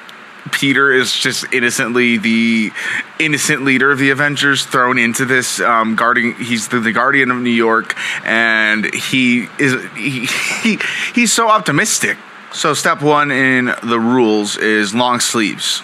Peter 0.51 0.91
is 0.91 1.13
just 1.13 1.45
innocently 1.53 2.17
the 2.17 2.71
innocent 3.19 3.63
leader 3.63 3.91
of 3.91 3.99
the 3.99 4.09
Avengers 4.09 4.65
thrown 4.65 4.97
into 4.97 5.25
this 5.25 5.59
um, 5.59 5.95
guarding. 5.95 6.33
He's 6.35 6.67
the, 6.69 6.79
the, 6.79 6.91
guardian 6.91 7.31
of 7.31 7.37
New 7.37 7.49
York, 7.49 7.95
and 8.23 8.93
he 8.93 9.47
is 9.59 9.83
he, 9.95 10.25
he 10.63 10.79
he's 11.13 11.33
so 11.33 11.49
optimistic. 11.49 12.17
So 12.51 12.73
step 12.73 13.01
one 13.01 13.31
in 13.31 13.71
the 13.83 13.99
rules 13.99 14.57
is 14.57 14.95
long 14.95 15.19
sleeves. 15.19 15.83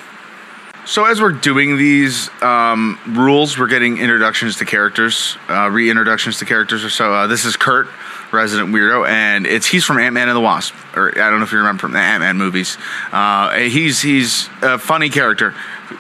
So 0.86 1.06
as 1.06 1.20
we're 1.20 1.32
doing 1.32 1.78
these 1.78 2.30
um, 2.44 3.00
rules, 3.08 3.58
we're 3.58 3.68
getting 3.68 3.98
introductions 3.98 4.58
to 4.58 4.66
characters, 4.66 5.36
uh, 5.48 5.68
reintroductions 5.70 6.40
to 6.40 6.46
characters. 6.46 6.94
So 6.94 7.12
uh, 7.12 7.28
this 7.28 7.44
is 7.44 7.58
Kurt 7.58 7.88
resident 8.36 8.74
weirdo, 8.74 9.08
and 9.08 9.48
it's 9.48 9.66
he's 9.66 9.84
from 9.84 9.98
Ant 9.98 10.14
Man 10.14 10.28
and 10.28 10.36
the 10.36 10.42
Wasp, 10.42 10.74
or 10.96 11.10
I 11.10 11.30
don't 11.30 11.40
know 11.40 11.46
if 11.46 11.52
you 11.52 11.58
remember 11.60 11.82
from 11.82 11.94
the 11.94 12.00
Ant 12.00 12.22
Man 12.22 12.38
movies. 12.38 12.78
Uh, 13.12 13.52
he's 13.52 14.02
he's 14.02 14.50
a 14.62 14.78
funny 14.78 15.10
character, 15.10 15.56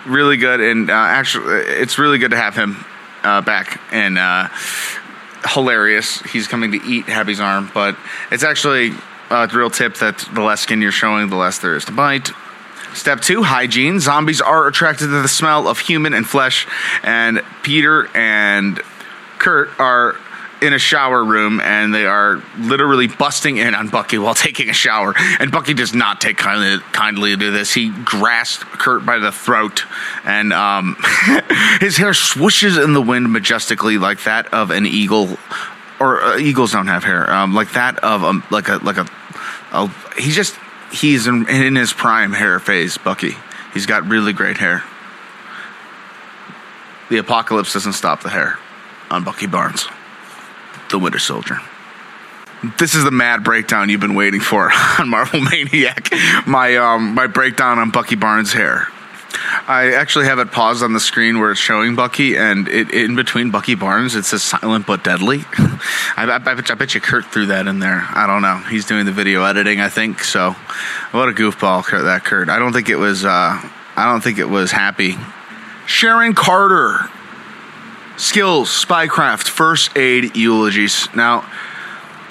really 0.05 0.37
good, 0.37 0.59
and 0.61 0.89
uh, 0.89 0.93
actually, 0.93 1.61
it's 1.61 1.97
really 1.97 2.17
good 2.17 2.31
to 2.31 2.37
have 2.37 2.55
him 2.55 2.85
uh, 3.23 3.41
back 3.41 3.81
and 3.91 4.17
uh, 4.17 4.49
hilarious. 5.47 6.21
He's 6.21 6.47
coming 6.47 6.71
to 6.71 6.77
eat 6.85 7.05
Happy's 7.05 7.39
arm, 7.39 7.71
but 7.73 7.97
it's 8.31 8.43
actually 8.43 8.91
a 9.29 9.47
real 9.53 9.69
tip 9.69 9.95
that 9.95 10.19
the 10.33 10.41
less 10.41 10.61
skin 10.61 10.81
you're 10.81 10.91
showing, 10.91 11.29
the 11.29 11.35
less 11.35 11.59
there 11.59 11.75
is 11.75 11.85
to 11.85 11.91
bite. 11.91 12.31
Step 12.93 13.19
two, 13.19 13.43
hygiene. 13.43 13.99
Zombies 13.99 14.39
are 14.39 14.67
attracted 14.67 15.07
to 15.07 15.21
the 15.21 15.27
smell 15.27 15.67
of 15.67 15.79
human 15.79 16.13
and 16.13 16.27
flesh, 16.27 16.67
and 17.03 17.41
Peter 17.63 18.07
and 18.15 18.79
Kurt 19.37 19.77
are 19.79 20.15
in 20.61 20.73
a 20.73 20.79
shower 20.79 21.23
room 21.23 21.59
and 21.59 21.93
they 21.93 22.05
are 22.05 22.41
literally 22.57 23.07
busting 23.07 23.57
in 23.57 23.75
on 23.75 23.89
Bucky 23.89 24.17
while 24.17 24.35
taking 24.35 24.69
a 24.69 24.73
shower. 24.73 25.13
And 25.39 25.51
Bucky 25.51 25.73
does 25.73 25.93
not 25.93 26.21
take 26.21 26.37
kindly, 26.37 26.83
kindly 26.91 27.35
to 27.35 27.51
this. 27.51 27.73
He 27.73 27.89
grasps 27.89 28.63
Kurt 28.63 29.05
by 29.05 29.19
the 29.19 29.31
throat 29.31 29.83
and 30.23 30.53
um, 30.53 30.95
his 31.79 31.97
hair 31.97 32.11
swooshes 32.11 32.81
in 32.83 32.93
the 32.93 33.01
wind 33.01 33.31
majestically 33.31 33.97
like 33.97 34.23
that 34.23 34.53
of 34.53 34.71
an 34.71 34.85
eagle. 34.85 35.37
Or 35.97 36.21
uh, 36.21 36.37
eagles 36.37 36.73
don't 36.73 36.87
have 36.87 37.05
hair, 37.05 37.31
um, 37.31 37.53
like 37.53 37.71
that 37.71 37.99
of 37.99 38.23
a, 38.23 38.43
like 38.51 38.67
a 38.67 38.79
like 38.83 38.97
a, 38.97 39.07
a 39.71 39.89
he's 40.17 40.35
just 40.35 40.53
he's 40.91 41.25
in, 41.25 41.47
in 41.47 41.77
his 41.77 41.93
prime 41.93 42.33
hair 42.33 42.59
phase. 42.59 42.97
Bucky, 42.97 43.37
he's 43.73 43.85
got 43.85 44.05
really 44.05 44.33
great 44.33 44.57
hair. 44.57 44.83
The 47.09 47.17
apocalypse 47.17 47.71
doesn't 47.71 47.93
stop 47.93 48.23
the 48.23 48.29
hair 48.29 48.59
on 49.09 49.23
Bucky 49.23 49.47
Barnes 49.47 49.87
the 50.89 50.99
Winter 50.99 51.19
Soldier. 51.19 51.57
This 52.79 52.95
is 52.95 53.03
the 53.03 53.11
mad 53.11 53.43
breakdown 53.43 53.89
you've 53.89 54.01
been 54.01 54.15
waiting 54.15 54.39
for 54.39 54.71
on 54.99 55.09
Marvel 55.09 55.41
Maniac. 55.41 56.09
My 56.47 56.77
um, 56.77 57.13
my 57.13 57.27
breakdown 57.27 57.79
on 57.79 57.91
Bucky 57.91 58.15
Barnes' 58.15 58.53
hair. 58.53 58.87
I 59.67 59.93
actually 59.93 60.25
have 60.25 60.39
it 60.39 60.51
paused 60.51 60.81
on 60.81 60.93
the 60.93 60.99
screen 60.99 61.39
where 61.39 61.51
it's 61.51 61.59
showing 61.59 61.95
Bucky, 61.95 62.37
and 62.37 62.67
it, 62.67 62.91
in 62.91 63.15
between 63.15 63.51
Bucky 63.51 63.75
Barnes, 63.75 64.15
it 64.15 64.23
says 64.23 64.43
"silent 64.43 64.87
but 64.87 65.03
deadly." 65.03 65.43
I, 65.57 66.25
I, 66.25 66.35
I, 66.35 66.37
bet, 66.37 66.71
I, 66.71 66.73
bet, 66.75 66.95
you 66.95 67.01
Kurt 67.01 67.25
threw 67.25 67.47
that 67.47 67.67
in 67.67 67.79
there. 67.79 68.05
I 68.09 68.25
don't 68.27 68.41
know. 68.41 68.57
He's 68.69 68.85
doing 68.85 69.05
the 69.05 69.11
video 69.11 69.43
editing, 69.43 69.81
I 69.81 69.89
think. 69.89 70.23
So, 70.23 70.51
what 71.11 71.29
a 71.29 71.33
goofball 71.33 71.89
that 71.89 72.23
Kurt. 72.23 72.49
I 72.49 72.59
don't 72.59 72.73
think 72.73 72.89
it 72.89 72.95
was. 72.95 73.25
Uh, 73.25 73.59
I 73.97 74.11
don't 74.11 74.21
think 74.21 74.39
it 74.39 74.49
was 74.49 74.71
happy. 74.71 75.15
Sharon 75.85 76.33
Carter 76.33 77.09
skills, 78.17 78.69
spycraft, 78.69 79.47
first 79.47 79.95
aid, 79.97 80.35
eulogies. 80.35 81.07
Now, 81.15 81.49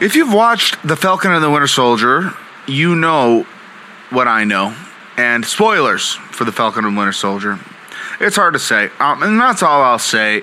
if 0.01 0.17
you've 0.17 0.33
watched 0.33 0.83
The 0.87 0.97
Falcon 0.97 1.33
and 1.33 1.43
the 1.43 1.51
Winter 1.51 1.67
Soldier, 1.67 2.33
you 2.67 2.95
know 2.95 3.47
what 4.11 4.29
I 4.29 4.45
know. 4.45 4.77
And 5.17 5.45
spoilers 5.45 6.15
for 6.15 6.45
The 6.45 6.53
Falcon 6.53 6.85
and 6.85 6.97
the 6.97 6.99
Winter 6.99 7.13
Soldier. 7.13 7.59
It's 8.21 8.37
hard 8.37 8.55
to 8.55 8.61
say. 8.61 8.91
Um, 8.99 9.23
and 9.23 9.41
that's 9.41 9.63
all 9.63 9.83
I'll 9.83 9.99
say. 9.99 10.43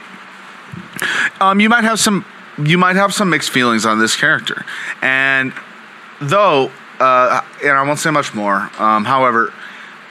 Um, 1.40 1.60
you 1.60 1.70
might 1.70 1.84
have 1.84 2.00
some 2.00 2.26
you 2.64 2.78
might 2.78 2.96
have 2.96 3.14
some 3.14 3.30
mixed 3.30 3.50
feelings 3.50 3.86
on 3.86 3.98
this 4.00 4.16
character. 4.16 4.66
And 5.02 5.54
though 6.20 6.72
uh, 7.02 7.42
and 7.64 7.72
I 7.72 7.82
won't 7.82 8.00
say 8.00 8.12
much 8.12 8.34
more. 8.36 8.70
Um, 8.78 9.06
however, 9.06 9.52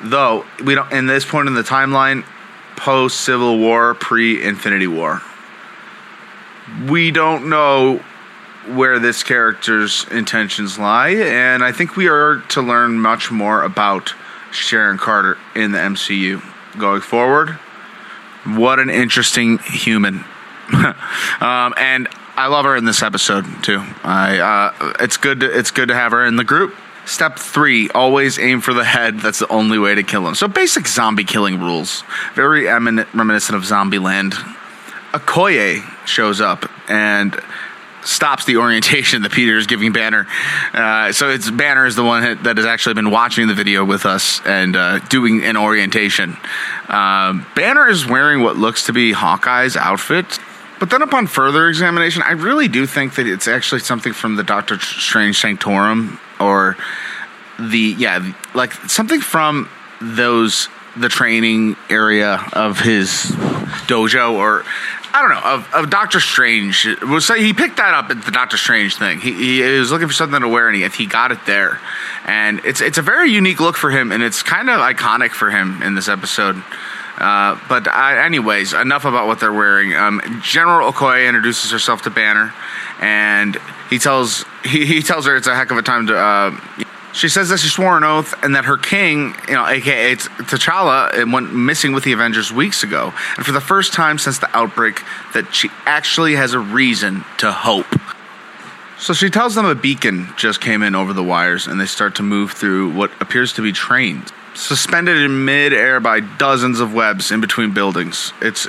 though 0.01 0.45
we 0.65 0.75
don't 0.75 0.91
in 0.93 1.07
this 1.07 1.25
point 1.25 1.47
in 1.49 1.55
the 1.55 1.63
timeline, 1.63 2.25
post 2.81 3.21
Civil 3.21 3.59
War, 3.59 3.95
pre 3.95 4.43
Infinity 4.43 4.87
War. 4.87 5.21
We 6.89 7.11
don't 7.11 7.51
know 7.51 8.03
where 8.67 8.99
this 8.99 9.23
character's 9.23 10.07
intentions 10.11 10.79
lie, 10.79 11.11
and 11.11 11.63
I 11.63 11.73
think 11.73 11.97
we 11.97 12.09
are 12.09 12.41
to 12.51 12.63
learn 12.63 12.99
much 12.99 13.31
more 13.31 13.63
about 13.63 14.15
Sharon 14.51 14.97
Carter 14.97 15.37
in 15.55 15.73
the 15.73 15.79
MCU 15.79 16.43
going 16.79 17.03
forward. 17.03 17.51
What 18.45 18.79
an 18.79 18.89
interesting 18.89 19.59
human. 19.59 20.25
um, 20.73 21.75
and 21.77 22.09
I 22.37 22.47
love 22.47 22.65
her 22.65 22.77
in 22.77 22.87
this 22.87 23.03
episode 23.03 23.45
too. 23.63 23.85
I 24.03 24.39
uh, 24.39 24.93
it's 25.01 25.19
good 25.19 25.41
to, 25.41 25.59
it's 25.59 25.71
good 25.71 25.89
to 25.89 25.95
have 25.95 26.13
her 26.13 26.25
in 26.25 26.37
the 26.37 26.45
group. 26.45 26.75
Step 27.11 27.41
three: 27.41 27.91
always 27.91 28.39
aim 28.39 28.61
for 28.61 28.73
the 28.73 28.85
head. 28.85 29.19
That's 29.19 29.41
the 29.41 29.49
only 29.49 29.79
way 29.79 29.97
to 29.97 30.05
kill 30.05 30.29
him. 30.29 30.37
So 30.37 30.47
basic 30.47 30.87
zombie 30.87 31.25
killing 31.25 31.59
rules, 31.59 32.05
very 32.35 32.69
eminent, 32.69 33.13
reminiscent 33.13 33.57
of 33.57 33.65
Zombie 33.65 33.99
Zombieland. 33.99 34.35
Okoye 35.13 35.83
shows 36.07 36.41
up 36.41 36.71
and 36.89 37.37
stops 38.05 38.45
the 38.45 38.59
orientation 38.59 39.23
that 39.23 39.33
Peter 39.33 39.57
is 39.59 39.67
giving 39.67 39.93
Banner. 39.93 40.29
Uh, 40.73 41.11
so 41.11 41.29
it's 41.31 41.51
Banner 41.51 41.85
is 41.85 41.97
the 41.97 42.05
one 42.05 42.43
that 42.45 42.57
has 42.57 42.65
actually 42.65 42.95
been 42.95 43.11
watching 43.11 43.49
the 43.49 43.55
video 43.55 43.85
with 43.85 44.07
us 44.07 44.41
and 44.47 44.77
uh, 44.77 45.01
doing 45.09 45.45
an 45.45 45.57
orientation. 45.57 46.37
Uh, 46.89 47.45
Banner 47.57 47.89
is 47.89 48.07
wearing 48.07 48.43
what 48.43 48.57
looks 48.57 48.87
to 48.87 48.93
be 48.93 49.13
Hawkeye's 49.13 49.77
outfit. 49.77 50.39
But 50.79 50.89
then, 50.89 51.03
upon 51.03 51.27
further 51.27 51.69
examination, 51.69 52.23
I 52.23 52.33
really 52.33 52.69
do 52.69 52.87
think 52.87 53.17
that 53.17 53.27
it's 53.27 53.47
actually 53.47 53.81
something 53.81 54.15
from 54.15 54.37
the 54.37 54.43
Doctor 54.43 54.79
Strange 54.79 55.39
Sanctorum, 55.39 56.19
or 56.41 56.77
the 57.59 57.95
yeah, 57.99 58.33
like 58.55 58.73
something 58.73 59.21
from 59.21 59.69
those 60.01 60.69
the 60.97 61.09
training 61.09 61.77
area 61.89 62.45
of 62.53 62.81
his 62.81 63.11
dojo, 63.87 64.33
or 64.33 64.65
I 65.13 65.23
don't 65.23 65.31
know 65.31 65.51
of, 65.51 65.85
of 65.85 65.91
Doctor 65.91 66.21
Strange. 66.21 66.87
Was 67.03 67.27
so 67.27 67.35
he 67.35 67.53
picked 67.53 67.77
that 67.77 67.95
up 67.95 68.11
at 68.11 68.25
the 68.25 68.31
Doctor 68.31 68.57
Strange 68.57 68.97
thing. 68.97 69.21
He, 69.21 69.63
he 69.63 69.79
was 69.79 69.91
looking 69.91 70.09
for 70.09 70.15
something 70.15 70.41
to 70.41 70.49
wear, 70.49 70.69
and 70.69 70.77
he, 70.77 70.89
he 70.89 71.07
got 71.07 71.33
it 71.33 71.45
there. 71.47 71.81
And 72.25 72.61
it's 72.65 72.81
it's 72.81 72.99
a 72.99 73.03
very 73.03 73.31
unique 73.31 73.61
look 73.61 73.77
for 73.77 73.91
him, 73.91 74.13
and 74.13 74.23
it's 74.23 74.43
kind 74.43 74.71
of 74.71 74.81
iconic 74.81 75.31
for 75.31 75.51
him 75.51 75.83
in 75.83 75.95
this 75.95 76.09
episode. 76.09 76.63
Uh, 77.21 77.61
but 77.69 77.87
I, 77.87 78.25
anyways, 78.25 78.73
enough 78.73 79.05
about 79.05 79.27
what 79.27 79.41
they're 79.41 79.53
wearing. 79.53 79.95
Um, 79.95 80.23
General 80.43 80.91
Okoye 80.91 81.29
introduces 81.29 81.71
herself 81.71 82.03
to 82.03 82.11
Banner, 82.11 82.53
and 82.99 83.59
he 83.91 83.99
tells 83.99 84.47
he, 84.65 84.87
he 84.87 85.03
tells 85.03 85.27
her 85.27 85.37
it's 85.37 85.47
a 85.47 85.55
heck 85.55 85.71
of 85.71 85.77
a 85.77 85.83
time 85.83 86.07
to. 86.07 86.17
Uh, 86.17 86.59
she 87.13 87.29
says 87.29 87.51
that 87.51 87.59
she 87.59 87.69
swore 87.69 87.97
an 87.97 88.05
oath 88.05 88.35
and 88.43 88.55
that 88.55 88.65
her 88.65 88.77
king, 88.77 89.35
you 89.49 89.55
know, 89.55 89.67
aka 89.67 90.15
T'Challa, 90.15 91.31
went 91.31 91.53
missing 91.53 91.93
with 91.93 92.05
the 92.05 92.13
Avengers 92.13 92.53
weeks 92.53 92.83
ago, 92.85 93.13
and 93.37 93.45
for 93.45 93.53
the 93.53 93.61
first 93.61 93.93
time 93.93 94.17
since 94.17 94.39
the 94.39 94.49
outbreak, 94.57 95.03
that 95.35 95.55
she 95.55 95.69
actually 95.85 96.37
has 96.37 96.55
a 96.55 96.59
reason 96.59 97.25
to 97.39 97.53
hope. 97.53 97.87
So 98.99 99.13
she 99.13 99.29
tells 99.29 99.55
them 99.55 99.67
a 99.67 99.75
beacon 99.75 100.29
just 100.37 100.61
came 100.61 100.83
in 100.83 100.95
over 100.95 101.13
the 101.13 101.25
wires, 101.25 101.67
and 101.67 101.79
they 101.79 101.87
start 101.87 102.15
to 102.17 102.23
move 102.23 102.53
through 102.53 102.95
what 102.95 103.11
appears 103.21 103.53
to 103.55 103.63
be 103.63 103.73
trains 103.73 104.31
suspended 104.55 105.17
in 105.19 105.45
midair 105.45 106.01
by 106.01 106.21
dozens 106.21 106.81
of 106.81 106.95
webs 106.95 107.31
in 107.31 107.41
between 107.41 107.73
buildings. 107.73 108.33
It's 108.41 108.69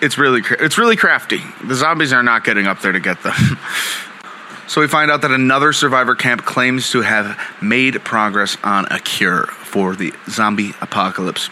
it's 0.00 0.18
really 0.18 0.42
it's 0.60 0.78
really 0.78 0.96
crafty. 0.96 1.40
The 1.64 1.74
zombies 1.74 2.12
are 2.12 2.22
not 2.22 2.44
getting 2.44 2.66
up 2.66 2.80
there 2.80 2.92
to 2.92 3.00
get 3.00 3.22
them. 3.22 3.34
so 4.66 4.80
we 4.80 4.88
find 4.88 5.10
out 5.10 5.22
that 5.22 5.30
another 5.30 5.72
survivor 5.72 6.14
camp 6.14 6.44
claims 6.44 6.90
to 6.90 7.02
have 7.02 7.38
made 7.62 8.02
progress 8.04 8.56
on 8.62 8.86
a 8.90 8.98
cure 8.98 9.46
for 9.46 9.96
the 9.96 10.12
zombie 10.28 10.72
apocalypse. 10.80 11.48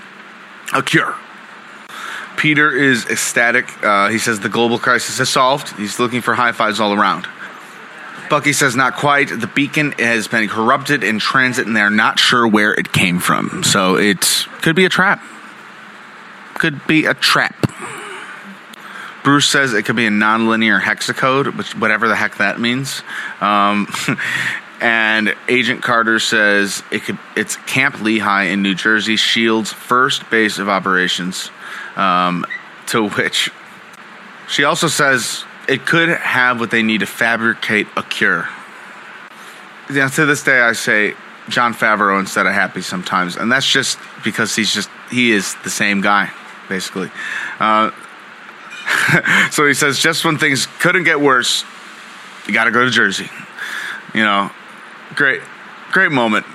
A 0.74 0.82
cure. 0.82 1.14
Peter 2.36 2.70
is 2.70 3.06
ecstatic. 3.06 3.82
Uh, 3.82 4.08
he 4.08 4.18
says 4.18 4.40
the 4.40 4.48
global 4.48 4.78
crisis 4.78 5.20
is 5.20 5.28
solved. 5.28 5.68
He's 5.76 5.98
looking 5.98 6.20
for 6.20 6.34
high 6.34 6.52
fives 6.52 6.80
all 6.80 6.92
around. 6.92 7.26
Bucky 8.28 8.52
says 8.52 8.76
not 8.76 8.96
quite. 8.96 9.28
The 9.28 9.46
beacon 9.46 9.92
has 9.92 10.28
been 10.28 10.48
corrupted 10.48 11.04
in 11.04 11.18
transit, 11.18 11.66
and 11.66 11.76
they're 11.76 11.90
not 11.90 12.18
sure 12.18 12.46
where 12.46 12.74
it 12.74 12.92
came 12.92 13.18
from. 13.18 13.62
So 13.64 13.96
it 13.96 14.46
could 14.62 14.76
be 14.76 14.84
a 14.84 14.88
trap. 14.88 15.22
Could 16.54 16.86
be 16.86 17.06
a 17.06 17.14
trap. 17.14 17.54
Bruce 19.22 19.48
says 19.48 19.72
it 19.72 19.84
could 19.84 19.96
be 19.96 20.06
a 20.06 20.10
nonlinear 20.10 20.80
hexacode, 20.80 21.56
which 21.56 21.74
whatever 21.76 22.08
the 22.08 22.16
heck 22.16 22.36
that 22.36 22.60
means. 22.60 23.02
Um, 23.40 23.88
and 24.80 25.34
Agent 25.48 25.82
Carter 25.82 26.18
says 26.18 26.82
it 26.90 27.04
could. 27.04 27.18
It's 27.34 27.56
Camp 27.56 28.02
Lehigh 28.02 28.44
in 28.44 28.62
New 28.62 28.74
Jersey, 28.74 29.16
Shield's 29.16 29.72
first 29.72 30.28
base 30.30 30.58
of 30.58 30.68
operations. 30.68 31.50
Um, 31.96 32.44
to 32.88 33.08
which 33.08 33.50
she 34.48 34.64
also 34.64 34.88
says 34.88 35.44
it 35.68 35.86
could 35.86 36.08
have 36.08 36.60
what 36.60 36.70
they 36.70 36.82
need 36.82 37.00
to 37.00 37.06
fabricate 37.06 37.86
a 37.96 38.02
cure. 38.02 38.48
Yeah, 39.90 40.08
to 40.08 40.26
this 40.26 40.42
day, 40.42 40.60
I 40.60 40.72
say 40.72 41.14
Jon 41.48 41.74
Favreau 41.74 42.18
instead 42.18 42.46
of 42.46 42.54
Happy 42.54 42.80
sometimes, 42.80 43.36
and 43.36 43.52
that's 43.52 43.70
just 43.70 43.98
because 44.22 44.56
he's 44.56 44.72
just 44.72 44.88
he 45.10 45.32
is 45.32 45.54
the 45.62 45.70
same 45.70 46.00
guy, 46.00 46.30
basically. 46.68 47.10
Uh, 47.60 47.90
so 49.50 49.66
he 49.66 49.74
says, 49.74 49.98
just 49.98 50.24
when 50.24 50.38
things 50.38 50.66
couldn't 50.78 51.04
get 51.04 51.20
worse, 51.20 51.64
you 52.46 52.54
got 52.54 52.64
to 52.64 52.70
go 52.70 52.84
to 52.84 52.90
Jersey. 52.90 53.28
You 54.14 54.22
know, 54.22 54.50
great, 55.14 55.42
great 55.92 56.12
moment. 56.12 56.46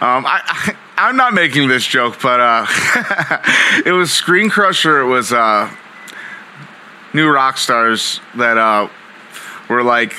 Um, 0.00 0.26
I, 0.26 0.74
I 0.96 1.08
am 1.08 1.16
not 1.16 1.32
making 1.32 1.68
this 1.68 1.86
joke, 1.86 2.20
but 2.20 2.40
uh, 2.40 2.66
it 3.86 3.92
was 3.92 4.12
Screen 4.12 4.50
Crusher. 4.50 5.00
It 5.00 5.06
was. 5.06 5.32
Uh, 5.32 5.70
new 7.12 7.28
rock 7.28 7.58
stars 7.58 8.20
that 8.36 8.56
uh, 8.56 8.88
were 9.68 9.82
like, 9.82 10.14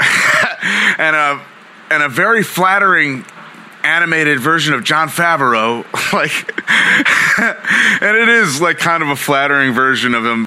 and 0.98 1.16
a 1.16 1.44
and 1.90 2.02
a 2.02 2.08
very 2.08 2.42
flattering 2.42 3.24
animated 3.82 4.40
version 4.40 4.74
of 4.74 4.84
Jon 4.84 5.08
Favreau, 5.08 5.84
like, 6.12 6.32
and 8.02 8.16
it 8.16 8.28
is 8.28 8.60
like 8.60 8.78
kind 8.78 9.02
of 9.02 9.08
a 9.08 9.16
flattering 9.16 9.72
version 9.72 10.14
of 10.14 10.24
him. 10.24 10.46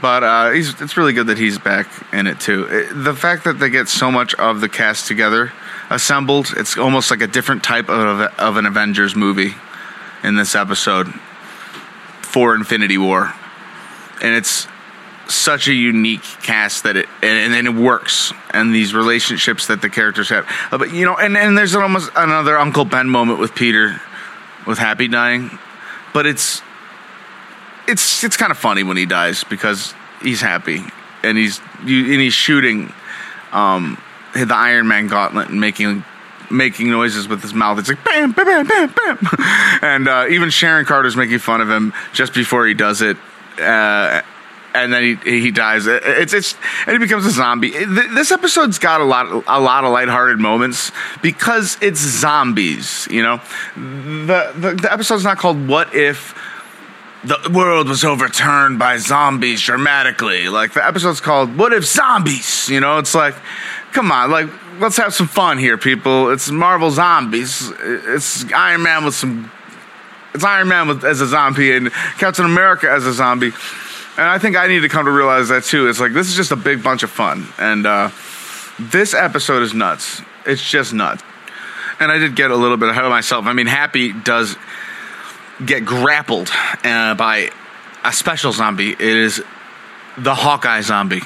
But 0.00 0.22
uh, 0.22 0.50
he's, 0.50 0.80
it's 0.80 0.96
really 0.96 1.12
good 1.12 1.26
that 1.26 1.38
he's 1.38 1.58
back 1.58 1.88
in 2.12 2.28
it 2.28 2.38
too. 2.38 2.68
It, 2.70 3.04
the 3.04 3.14
fact 3.14 3.44
that 3.44 3.58
they 3.58 3.68
get 3.68 3.88
so 3.88 4.12
much 4.12 4.32
of 4.34 4.60
the 4.60 4.68
cast 4.68 5.08
together, 5.08 5.52
assembled, 5.90 6.54
it's 6.56 6.78
almost 6.78 7.10
like 7.10 7.20
a 7.20 7.26
different 7.26 7.64
type 7.64 7.88
of, 7.88 8.20
of 8.20 8.56
an 8.56 8.66
Avengers 8.66 9.16
movie 9.16 9.54
in 10.22 10.36
this 10.36 10.54
episode 10.54 11.12
for 12.22 12.54
Infinity 12.54 12.98
War, 12.98 13.32
and 14.22 14.36
it's 14.36 14.68
such 15.28 15.68
a 15.68 15.74
unique 15.74 16.22
cast 16.42 16.84
that 16.84 16.96
it 16.96 17.06
and, 17.22 17.52
then 17.52 17.66
it 17.66 17.74
works 17.74 18.32
and 18.50 18.74
these 18.74 18.94
relationships 18.94 19.66
that 19.66 19.82
the 19.82 19.90
characters 19.90 20.30
have 20.30 20.46
uh, 20.72 20.78
but 20.78 20.92
you 20.92 21.04
know 21.04 21.16
and, 21.16 21.36
and 21.36 21.56
there's 21.56 21.74
almost 21.74 22.10
another 22.16 22.58
uncle 22.58 22.84
ben 22.84 23.08
moment 23.08 23.38
with 23.38 23.54
peter 23.54 24.00
with 24.66 24.78
happy 24.78 25.06
dying 25.06 25.50
but 26.14 26.24
it's 26.24 26.62
it's 27.86 28.24
it's 28.24 28.36
kind 28.36 28.50
of 28.50 28.58
funny 28.58 28.82
when 28.82 28.96
he 28.96 29.04
dies 29.04 29.44
because 29.44 29.94
he's 30.22 30.40
happy 30.40 30.82
and 31.22 31.36
he's 31.36 31.60
you, 31.84 32.12
and 32.12 32.20
he's 32.20 32.34
shooting 32.34 32.92
um 33.52 34.00
the 34.34 34.54
iron 34.54 34.88
man 34.88 35.08
gauntlet 35.08 35.48
and 35.48 35.60
making 35.60 36.04
making 36.50 36.90
noises 36.90 37.28
with 37.28 37.42
his 37.42 37.54
mouth. 37.54 37.78
It's 37.78 37.88
like 37.88 38.02
bam, 38.04 38.32
bam, 38.32 38.46
bam, 38.46 38.66
bam, 38.66 38.90
bam. 38.94 39.18
and 39.82 40.08
uh, 40.08 40.26
even 40.30 40.50
Sharon 40.50 40.84
Carter's 40.84 41.16
making 41.16 41.38
fun 41.38 41.60
of 41.60 41.68
him 41.68 41.92
just 42.12 42.34
before 42.34 42.66
he 42.66 42.74
does 42.74 43.02
it. 43.02 43.16
Uh, 43.60 44.22
and 44.74 44.92
then 44.92 45.18
he 45.24 45.40
he 45.40 45.50
dies. 45.50 45.86
It's 45.86 46.32
it's 46.32 46.54
and 46.86 46.92
he 46.92 46.98
becomes 46.98 47.24
a 47.24 47.30
zombie. 47.30 47.70
This 47.70 48.30
episode's 48.30 48.78
got 48.78 49.00
a 49.00 49.04
lot 49.04 49.26
a 49.46 49.60
lot 49.60 49.84
of 49.84 49.92
lighthearted 49.92 50.38
moments 50.38 50.92
because 51.22 51.78
it's 51.80 52.00
zombies. 52.00 53.08
You 53.10 53.22
know, 53.22 53.40
the 53.76 54.52
the, 54.56 54.78
the 54.82 54.92
episode's 54.92 55.24
not 55.24 55.38
called 55.38 55.68
"What 55.68 55.94
If." 55.94 56.36
The 57.24 57.50
world 57.52 57.88
was 57.88 58.04
overturned 58.04 58.78
by 58.78 58.98
zombies 58.98 59.60
dramatically. 59.62 60.48
Like 60.48 60.74
the 60.74 60.86
episode's 60.86 61.20
called 61.20 61.56
"What 61.58 61.72
If 61.72 61.84
Zombies?" 61.84 62.68
You 62.68 62.78
know, 62.78 62.98
it's 62.98 63.12
like, 63.12 63.34
come 63.92 64.12
on, 64.12 64.30
like 64.30 64.48
let's 64.78 64.96
have 64.98 65.12
some 65.12 65.26
fun 65.26 65.58
here, 65.58 65.76
people. 65.76 66.30
It's 66.30 66.48
Marvel 66.48 66.92
zombies. 66.92 67.72
It's 67.80 68.50
Iron 68.52 68.84
Man 68.84 69.04
with 69.04 69.14
some. 69.14 69.50
It's 70.32 70.44
Iron 70.44 70.68
Man 70.68 70.86
with, 70.86 71.04
as 71.04 71.20
a 71.20 71.26
zombie 71.26 71.72
and 71.72 71.90
Captain 72.18 72.44
America 72.44 72.88
as 72.88 73.04
a 73.04 73.12
zombie 73.12 73.50
and 74.18 74.26
I 74.26 74.38
think 74.38 74.56
I 74.56 74.66
need 74.66 74.80
to 74.80 74.88
come 74.88 75.06
to 75.06 75.12
realize 75.12 75.48
that 75.48 75.64
too. 75.64 75.88
It's 75.88 76.00
like 76.00 76.12
this 76.12 76.28
is 76.28 76.34
just 76.34 76.50
a 76.50 76.56
big 76.56 76.82
bunch 76.82 77.04
of 77.04 77.10
fun, 77.10 77.46
and 77.56 77.86
uh, 77.86 78.10
this 78.78 79.14
episode 79.14 79.62
is 79.62 79.72
nuts. 79.72 80.20
It's 80.44 80.68
just 80.68 80.92
nuts. 80.92 81.22
And 82.00 82.12
I 82.12 82.18
did 82.18 82.36
get 82.36 82.50
a 82.50 82.56
little 82.56 82.76
bit 82.76 82.88
ahead 82.88 83.04
of 83.04 83.10
myself. 83.10 83.46
I 83.46 83.52
mean, 83.52 83.66
Happy 83.66 84.12
does 84.12 84.56
get 85.64 85.84
grappled 85.84 86.50
uh, 86.84 87.14
by 87.14 87.50
a 88.04 88.12
special 88.12 88.52
zombie. 88.52 88.90
It 88.90 89.00
is 89.00 89.42
the 90.16 90.34
Hawkeye 90.34 90.80
zombie. 90.82 91.22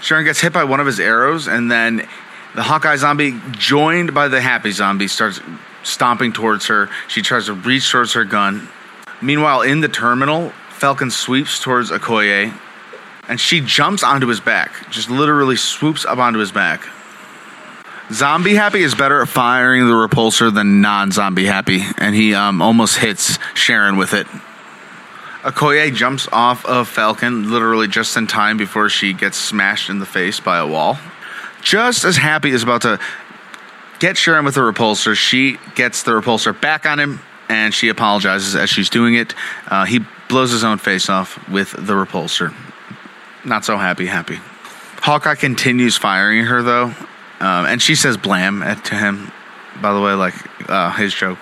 Sharon 0.00 0.24
gets 0.24 0.40
hit 0.40 0.52
by 0.52 0.64
one 0.64 0.80
of 0.80 0.86
his 0.86 1.00
arrows, 1.00 1.48
and 1.48 1.70
then 1.70 2.06
the 2.54 2.62
Hawkeye 2.62 2.96
zombie, 2.96 3.40
joined 3.52 4.14
by 4.14 4.28
the 4.28 4.40
Happy 4.40 4.70
zombie, 4.70 5.08
starts 5.08 5.40
stomping 5.82 6.32
towards 6.32 6.66
her. 6.66 6.90
She 7.08 7.22
tries 7.22 7.46
to 7.46 7.54
reach 7.54 7.90
towards 7.90 8.12
her 8.12 8.24
gun, 8.24 8.68
Meanwhile, 9.22 9.62
in 9.62 9.80
the 9.80 9.88
terminal, 9.88 10.52
Falcon 10.76 11.10
sweeps 11.10 11.58
towards 11.58 11.90
Okoye, 11.90 12.52
and 13.28 13.40
she 13.40 13.62
jumps 13.62 14.02
onto 14.02 14.26
his 14.26 14.40
back, 14.40 14.90
just 14.90 15.08
literally 15.08 15.56
swoops 15.56 16.04
up 16.04 16.18
onto 16.18 16.38
his 16.38 16.52
back. 16.52 16.86
Zombie 18.12 18.54
Happy 18.54 18.82
is 18.82 18.94
better 18.94 19.22
at 19.22 19.28
firing 19.28 19.86
the 19.86 19.94
repulsor 19.94 20.54
than 20.54 20.82
non 20.82 21.12
Zombie 21.12 21.46
Happy, 21.46 21.82
and 21.96 22.14
he 22.14 22.34
um, 22.34 22.60
almost 22.60 22.98
hits 22.98 23.38
Sharon 23.54 23.96
with 23.96 24.12
it. 24.12 24.26
Okoye 25.44 25.94
jumps 25.94 26.28
off 26.30 26.66
of 26.66 26.88
Falcon 26.88 27.50
literally 27.50 27.88
just 27.88 28.14
in 28.18 28.26
time 28.26 28.58
before 28.58 28.90
she 28.90 29.14
gets 29.14 29.38
smashed 29.38 29.88
in 29.88 29.98
the 29.98 30.06
face 30.06 30.40
by 30.40 30.58
a 30.58 30.66
wall. 30.66 30.98
Just 31.62 32.04
as 32.04 32.18
Happy 32.18 32.50
is 32.50 32.62
about 32.62 32.82
to 32.82 33.00
get 33.98 34.18
Sharon 34.18 34.44
with 34.44 34.56
the 34.56 34.60
repulsor, 34.60 35.16
she 35.16 35.56
gets 35.74 36.02
the 36.02 36.10
repulsor 36.10 36.60
back 36.60 36.84
on 36.84 37.00
him 37.00 37.20
and 37.48 37.72
she 37.72 37.88
apologizes 37.88 38.54
as 38.54 38.70
she's 38.70 38.90
doing 38.90 39.14
it. 39.14 39.34
Uh, 39.66 39.84
he 39.84 40.00
blows 40.28 40.50
his 40.50 40.64
own 40.64 40.78
face 40.78 41.08
off 41.08 41.48
with 41.48 41.72
the 41.72 41.94
repulsor. 41.94 42.54
Not 43.44 43.64
so 43.64 43.76
happy, 43.76 44.06
happy. 44.06 44.40
Hawkeye 45.00 45.36
continues 45.36 45.96
firing 45.96 46.44
her 46.44 46.62
though, 46.62 46.86
um, 47.40 47.66
and 47.66 47.80
she 47.80 47.94
says 47.94 48.16
"blam" 48.16 48.60
to 48.60 48.94
him. 48.94 49.30
By 49.80 49.92
the 49.92 50.00
way, 50.00 50.14
like 50.14 50.34
uh, 50.68 50.90
his 50.92 51.14
joke 51.14 51.38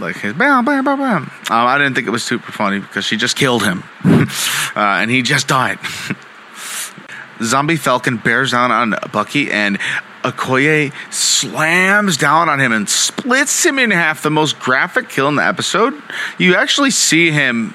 like 0.00 0.16
his 0.16 0.32
bam 0.34 0.64
bam 0.64 0.84
bam 0.84 0.98
bam. 0.98 1.22
Um, 1.22 1.30
I 1.50 1.78
didn't 1.78 1.94
think 1.94 2.06
it 2.06 2.10
was 2.10 2.24
super 2.24 2.52
funny 2.52 2.80
because 2.80 3.04
she 3.04 3.16
just 3.16 3.36
killed 3.36 3.64
him, 3.64 3.84
uh, 4.04 4.26
and 4.74 5.10
he 5.10 5.22
just 5.22 5.48
died. 5.48 5.78
Zombie 7.42 7.76
Falcon 7.76 8.16
bears 8.16 8.50
down 8.50 8.72
on 8.72 8.94
Bucky, 9.12 9.50
and 9.50 9.78
Okoye 10.22 10.92
slams 11.12 12.16
down 12.16 12.48
on 12.48 12.60
him 12.60 12.72
and 12.72 12.88
splits 12.88 13.64
him 13.64 13.78
in 13.78 13.90
half. 13.90 14.22
The 14.22 14.30
most 14.30 14.58
graphic 14.58 15.08
kill 15.08 15.28
in 15.28 15.36
the 15.36 15.44
episode. 15.44 15.94
You 16.38 16.56
actually 16.56 16.90
see 16.90 17.30
him 17.30 17.74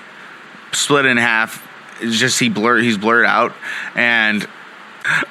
split 0.72 1.06
in 1.06 1.18
half. 1.18 1.68
It's 2.02 2.18
just 2.18 2.40
he 2.40 2.50
blur 2.50 2.80
he's 2.80 2.98
blurred 2.98 3.26
out, 3.26 3.54
and 3.96 4.48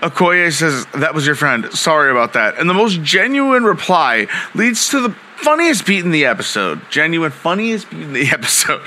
Okoye 0.02 0.52
says, 0.52 0.86
That 0.94 1.14
was 1.14 1.26
your 1.26 1.34
friend. 1.34 1.72
Sorry 1.72 2.10
about 2.10 2.34
that. 2.34 2.58
And 2.58 2.68
the 2.68 2.74
most 2.74 3.02
genuine 3.02 3.64
reply 3.64 4.26
leads 4.54 4.90
to 4.90 5.00
the 5.00 5.10
funniest 5.36 5.86
beat 5.86 6.04
in 6.04 6.10
the 6.10 6.26
episode. 6.26 6.80
Genuine, 6.90 7.30
funniest 7.30 7.90
beat 7.90 8.02
in 8.02 8.12
the 8.12 8.28
episode. 8.32 8.82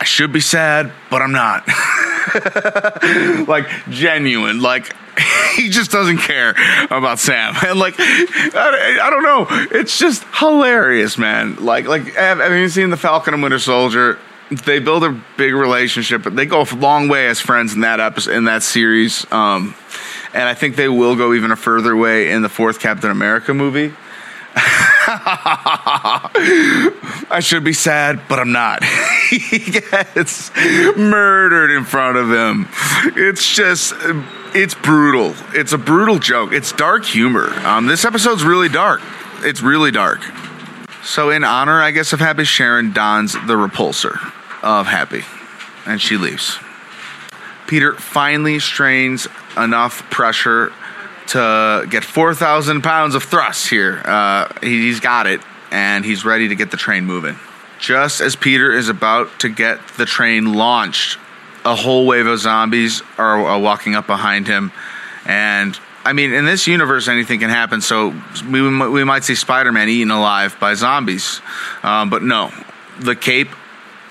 I 0.00 0.04
should 0.04 0.32
be 0.32 0.40
sad, 0.40 0.92
but 1.10 1.22
I'm 1.22 1.32
not. 1.32 1.66
like, 3.48 3.68
genuine. 3.90 4.60
Like, 4.60 4.94
he 5.54 5.68
just 5.68 5.90
doesn't 5.90 6.18
care 6.18 6.54
about 6.90 7.18
Sam. 7.18 7.54
And, 7.66 7.78
like, 7.80 7.94
I, 7.98 8.98
I, 9.02 9.10
don't 9.10 9.22
know. 9.22 9.46
It's 9.50 9.98
just 9.98 10.24
hilarious, 10.34 11.18
man. 11.18 11.56
Like, 11.64 11.86
like 11.86 12.14
have, 12.14 12.38
you 12.52 12.68
seen 12.68 12.90
The 12.90 12.96
Falcon 12.96 13.34
and 13.34 13.42
Winter 13.42 13.58
Soldier? 13.58 14.18
They 14.50 14.78
build 14.78 15.02
a 15.02 15.20
big 15.36 15.54
relationship, 15.54 16.22
but 16.22 16.36
they 16.36 16.46
go 16.46 16.62
a 16.62 16.74
long 16.76 17.08
way 17.08 17.26
as 17.26 17.40
friends 17.40 17.74
in 17.74 17.80
that 17.80 17.98
episode, 17.98 18.34
in 18.34 18.44
that 18.44 18.62
series. 18.62 19.30
Um, 19.32 19.74
and 20.32 20.44
I 20.44 20.54
think 20.54 20.76
they 20.76 20.88
will 20.88 21.16
go 21.16 21.34
even 21.34 21.50
a 21.50 21.56
further 21.56 21.96
way 21.96 22.30
in 22.30 22.42
the 22.42 22.48
fourth 22.48 22.78
Captain 22.78 23.10
America 23.10 23.52
movie. 23.52 23.92
I 27.30 27.38
should 27.40 27.62
be 27.62 27.72
sad, 27.72 28.22
but 28.28 28.40
I'm 28.40 28.50
not. 28.52 28.82
he 29.30 29.58
gets 29.58 30.50
murdered 30.96 31.70
in 31.70 31.84
front 31.84 32.16
of 32.16 32.30
him. 32.30 32.68
It's 33.16 33.54
just, 33.54 33.94
it's 34.54 34.74
brutal. 34.74 35.34
It's 35.54 35.72
a 35.72 35.78
brutal 35.78 36.18
joke. 36.18 36.52
It's 36.52 36.72
dark 36.72 37.04
humor. 37.04 37.50
Um, 37.64 37.86
this 37.86 38.04
episode's 38.04 38.42
really 38.42 38.68
dark. 38.68 39.00
It's 39.44 39.62
really 39.62 39.92
dark. 39.92 40.22
So, 41.04 41.30
in 41.30 41.44
honor, 41.44 41.80
I 41.80 41.92
guess, 41.92 42.12
of 42.12 42.18
Happy, 42.18 42.42
Sharon 42.44 42.92
dons 42.92 43.34
the 43.34 43.54
repulsor 43.54 44.18
of 44.64 44.86
Happy, 44.86 45.22
and 45.86 46.00
she 46.00 46.16
leaves. 46.16 46.58
Peter 47.68 47.94
finally 47.94 48.58
strains 48.58 49.28
enough 49.56 50.08
pressure 50.10 50.72
to 51.28 51.86
get 51.90 52.04
4,000 52.04 52.82
pounds 52.82 53.14
of 53.14 53.22
thrust 53.24 53.68
here. 53.68 54.02
Uh, 54.04 54.52
he's 54.60 55.00
got 55.00 55.26
it, 55.26 55.40
and 55.70 56.04
he's 56.04 56.24
ready 56.24 56.48
to 56.48 56.54
get 56.54 56.70
the 56.70 56.76
train 56.76 57.04
moving. 57.04 57.36
Just 57.78 58.20
as 58.20 58.36
Peter 58.36 58.72
is 58.72 58.88
about 58.88 59.40
to 59.40 59.48
get 59.48 59.86
the 59.96 60.06
train 60.06 60.54
launched, 60.54 61.18
a 61.64 61.74
whole 61.74 62.06
wave 62.06 62.26
of 62.26 62.38
zombies 62.38 63.02
are, 63.18 63.44
are 63.44 63.60
walking 63.60 63.94
up 63.94 64.06
behind 64.06 64.46
him. 64.46 64.72
And 65.26 65.78
I 66.04 66.12
mean, 66.12 66.32
in 66.32 66.44
this 66.44 66.66
universe, 66.66 67.08
anything 67.08 67.40
can 67.40 67.50
happen. 67.50 67.80
So 67.80 68.14
we, 68.48 68.62
we 68.88 69.04
might 69.04 69.24
see 69.24 69.34
Spider 69.34 69.72
Man 69.72 69.88
eaten 69.88 70.10
alive 70.10 70.56
by 70.60 70.74
zombies. 70.74 71.40
Um, 71.82 72.10
but 72.10 72.22
no, 72.22 72.52
the 73.00 73.16
cape, 73.16 73.48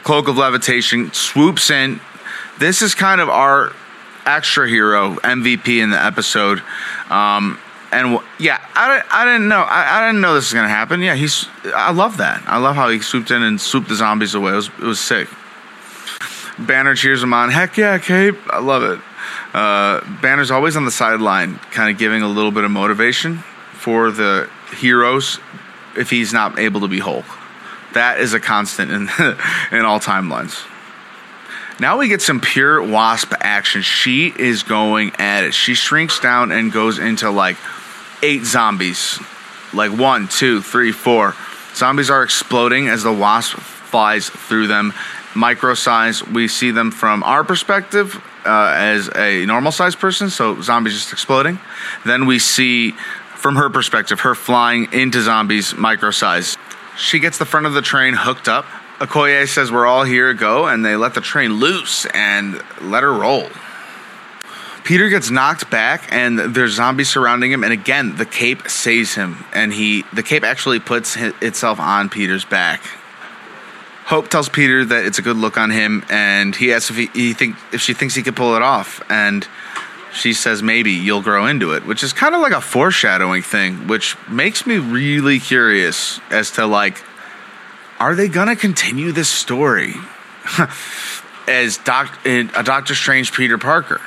cloak 0.04 0.28
of 0.28 0.38
levitation, 0.38 1.14
swoops 1.14 1.72
in. 1.72 2.02
This 2.60 2.82
is 2.82 2.94
kind 2.94 3.22
of 3.22 3.30
our 3.30 3.74
extra 4.26 4.68
hero 4.68 5.16
MVP 5.16 5.82
in 5.82 5.90
the 5.90 6.04
episode. 6.04 6.62
Um, 7.10 7.60
and 7.92 8.20
yeah, 8.40 8.60
I, 8.74 9.04
I 9.10 9.26
didn't 9.26 9.48
know. 9.48 9.62
I, 9.62 10.00
I 10.00 10.08
didn't 10.08 10.22
know 10.22 10.34
this 10.34 10.46
was 10.46 10.54
gonna 10.54 10.68
happen. 10.68 11.02
Yeah, 11.02 11.16
he's. 11.16 11.48
I 11.66 11.92
love 11.92 12.18
that. 12.18 12.44
I 12.46 12.58
love 12.58 12.76
how 12.76 12.90
he 12.90 13.00
swooped 13.00 13.32
in 13.32 13.42
and 13.44 13.60
swooped 13.60 13.88
the 13.88 13.96
zombies 13.96 14.36
away. 14.36 14.52
It 14.52 14.56
was 14.56 14.68
it 14.68 14.80
was 14.82 15.00
sick. 15.00 15.30
Banner 16.60 16.96
cheers 16.96 17.22
him 17.22 17.34
on. 17.34 17.52
Heck 17.52 17.78
yeah, 17.78 17.98
Cape! 17.98 18.36
I 18.50 18.60
love 18.60 18.84
it. 18.84 19.00
Uh, 19.54 20.02
Banner's 20.22 20.52
always 20.52 20.76
on 20.76 20.86
the 20.86 20.92
sideline, 20.92 21.58
kind 21.72 21.90
of 21.90 21.98
giving 21.98 22.22
a 22.22 22.28
little 22.28 22.52
bit 22.52 22.64
of 22.64 22.72
motivation 22.72 23.38
for 23.74 24.12
the 24.12 24.50
heroes 24.78 25.40
if 25.96 26.10
he's 26.10 26.34
not 26.34 26.60
able 26.60 26.82
to 26.82 26.88
be 26.88 27.00
Hulk. 27.00 27.26
That 27.94 28.20
is 28.20 28.34
a 28.34 28.40
constant 28.40 28.92
in 28.92 29.02
in 29.72 29.86
all 29.86 30.00
timelines. 30.00 30.66
Now 31.78 31.98
we 31.98 32.08
get 32.08 32.22
some 32.22 32.40
pure 32.40 32.82
wasp 32.82 33.34
action. 33.40 33.82
She 33.82 34.28
is 34.28 34.64
going 34.64 35.12
at 35.20 35.44
it. 35.44 35.54
She 35.54 35.74
shrinks 35.74 36.20
down 36.20 36.52
and 36.52 36.72
goes 36.72 37.00
into 37.00 37.30
like 37.30 37.58
eight 38.24 38.46
zombies. 38.46 39.20
Like 39.74 39.92
one, 39.92 40.30
two, 40.30 40.62
three, 40.62 40.94
four. 40.94 41.36
Zombies 41.74 42.10
are 42.10 42.24
exploding 42.24 42.88
as 42.88 43.04
the 43.04 43.12
wasp 43.12 43.58
flies 43.58 44.30
through 44.30 44.68
them. 44.68 44.94
Micro 45.36 45.74
size, 45.74 46.26
we 46.26 46.48
see 46.48 46.72
them 46.72 46.92
from 46.92 47.22
our 47.24 47.44
perspective 47.44 48.22
uh, 48.46 48.74
as 48.78 49.10
a 49.14 49.46
normal 49.46 49.74
sized 49.74 50.00
person, 50.00 50.30
so 50.30 50.62
zombies 50.62 50.94
just 50.94 51.12
exploding. 51.12 51.60
Then 52.06 52.26
we 52.26 52.40
see 52.40 52.92
from 53.36 53.58
her 53.58 53.70
perspective, 53.70 54.22
her 54.22 54.34
flying 54.34 54.94
into 54.94 55.22
zombies 55.22 55.76
micro 55.76 56.12
size. 56.12 56.56
She 56.98 57.20
gets 57.20 57.38
the 57.38 57.46
front 57.46 57.66
of 57.66 57.74
the 57.74 57.82
train 57.82 58.14
hooked 58.14 58.48
up 58.48 58.66
Okoye 59.00 59.48
says 59.48 59.72
we're 59.72 59.86
all 59.86 60.04
here, 60.04 60.34
go, 60.34 60.68
and 60.68 60.86
they 60.86 60.96
let 60.96 61.14
the 61.14 61.22
train 61.22 61.54
loose 61.54 62.06
and 62.14 62.62
let 62.82 63.04
her 63.04 63.14
roll. 63.14 63.50
Peter 64.86 65.10
gets 65.10 65.32
knocked 65.32 65.70
back, 65.70 66.08
and 66.12 66.38
there's 66.38 66.74
zombies 66.74 67.10
surrounding 67.10 67.52
him. 67.52 67.64
And 67.64 67.74
again, 67.74 68.16
the 68.16 68.26
cape 68.26 68.70
saves 68.70 69.16
him, 69.16 69.44
and 69.52 69.74
he 69.74 70.04
the 70.14 70.24
cape 70.24 70.44
actually 70.44 70.80
puts 70.80 71.18
itself 71.18 71.80
on 71.80 72.08
Peter's 72.08 72.46
back. 72.46 72.82
Hope 74.06 74.30
tells 74.30 74.48
Peter 74.48 74.86
that 74.86 75.06
it's 75.06 75.18
a 75.18 75.24
good 75.24 75.38
look 75.38 75.58
on 75.58 75.72
him, 75.72 76.06
and 76.10 76.56
he 76.56 76.72
asks 76.72 76.92
if 76.92 76.98
he, 76.98 77.08
he 77.08 77.34
think 77.34 77.56
if 77.74 77.82
she 77.82 77.94
thinks 77.94 78.14
he 78.14 78.22
could 78.22 78.36
pull 78.36 78.56
it 78.56 78.62
off, 78.62 79.02
and 79.10 79.48
she 80.14 80.34
says 80.34 80.62
maybe 80.62 80.92
you'll 80.92 81.24
grow 81.24 81.48
into 81.48 81.74
it, 81.74 81.86
which 81.86 82.04
is 82.04 82.14
kind 82.14 82.36
of 82.36 82.42
like 82.42 82.54
a 82.54 82.62
foreshadowing 82.62 83.42
thing, 83.42 83.88
which 83.88 84.16
makes 84.30 84.68
me 84.68 84.78
really 84.78 85.40
curious 85.40 86.22
as 86.30 86.52
to 86.52 86.68
like 86.68 87.04
are 88.00 88.16
they 88.16 88.28
going 88.28 88.48
to 88.48 88.56
continue 88.56 89.12
this 89.12 89.30
story 89.30 89.94
as 91.48 91.78
doc, 91.78 92.18
a 92.26 92.64
Doctor 92.64 92.96
Strange 92.96 93.32
Peter 93.34 93.58
Parker, 93.58 94.02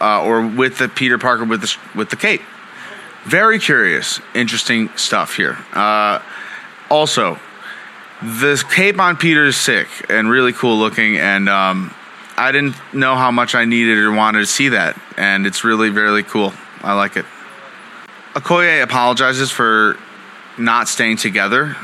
uh, 0.00 0.22
or 0.22 0.46
with 0.46 0.78
the 0.78 0.88
Peter 0.88 1.18
Parker 1.18 1.44
with 1.44 1.62
the 1.62 1.76
with 1.94 2.10
the 2.10 2.16
cape? 2.16 2.42
Very 3.24 3.58
curious, 3.58 4.20
interesting 4.34 4.88
stuff 4.96 5.36
here. 5.36 5.58
Uh, 5.72 6.22
also, 6.88 7.38
the 8.22 8.62
cape 8.70 8.98
on 8.98 9.16
Peter 9.16 9.46
is 9.46 9.56
sick 9.56 9.88
and 10.08 10.30
really 10.30 10.52
cool 10.52 10.78
looking, 10.78 11.18
and 11.18 11.48
um, 11.48 11.94
I 12.36 12.52
didn't 12.52 12.76
know 12.94 13.16
how 13.16 13.30
much 13.30 13.54
I 13.54 13.64
needed 13.64 13.98
or 13.98 14.12
wanted 14.12 14.40
to 14.40 14.46
see 14.46 14.70
that, 14.70 14.98
and 15.16 15.46
it's 15.46 15.64
really, 15.64 15.90
really 15.90 16.22
cool. 16.22 16.54
I 16.82 16.94
like 16.94 17.16
it. 17.16 17.26
Okoye 18.34 18.82
apologizes 18.82 19.50
for 19.50 19.98
not 20.56 20.88
staying 20.88 21.16
together 21.16 21.76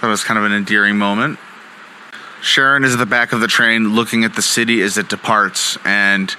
that 0.00 0.08
was 0.08 0.24
kind 0.24 0.38
of 0.38 0.44
an 0.44 0.52
endearing 0.52 0.96
moment. 0.96 1.38
Sharon 2.42 2.84
is 2.84 2.92
at 2.92 2.98
the 2.98 3.06
back 3.06 3.32
of 3.32 3.40
the 3.40 3.46
train 3.46 3.94
looking 3.94 4.24
at 4.24 4.34
the 4.34 4.42
city 4.42 4.82
as 4.82 4.98
it 4.98 5.08
departs, 5.08 5.78
and 5.84 6.34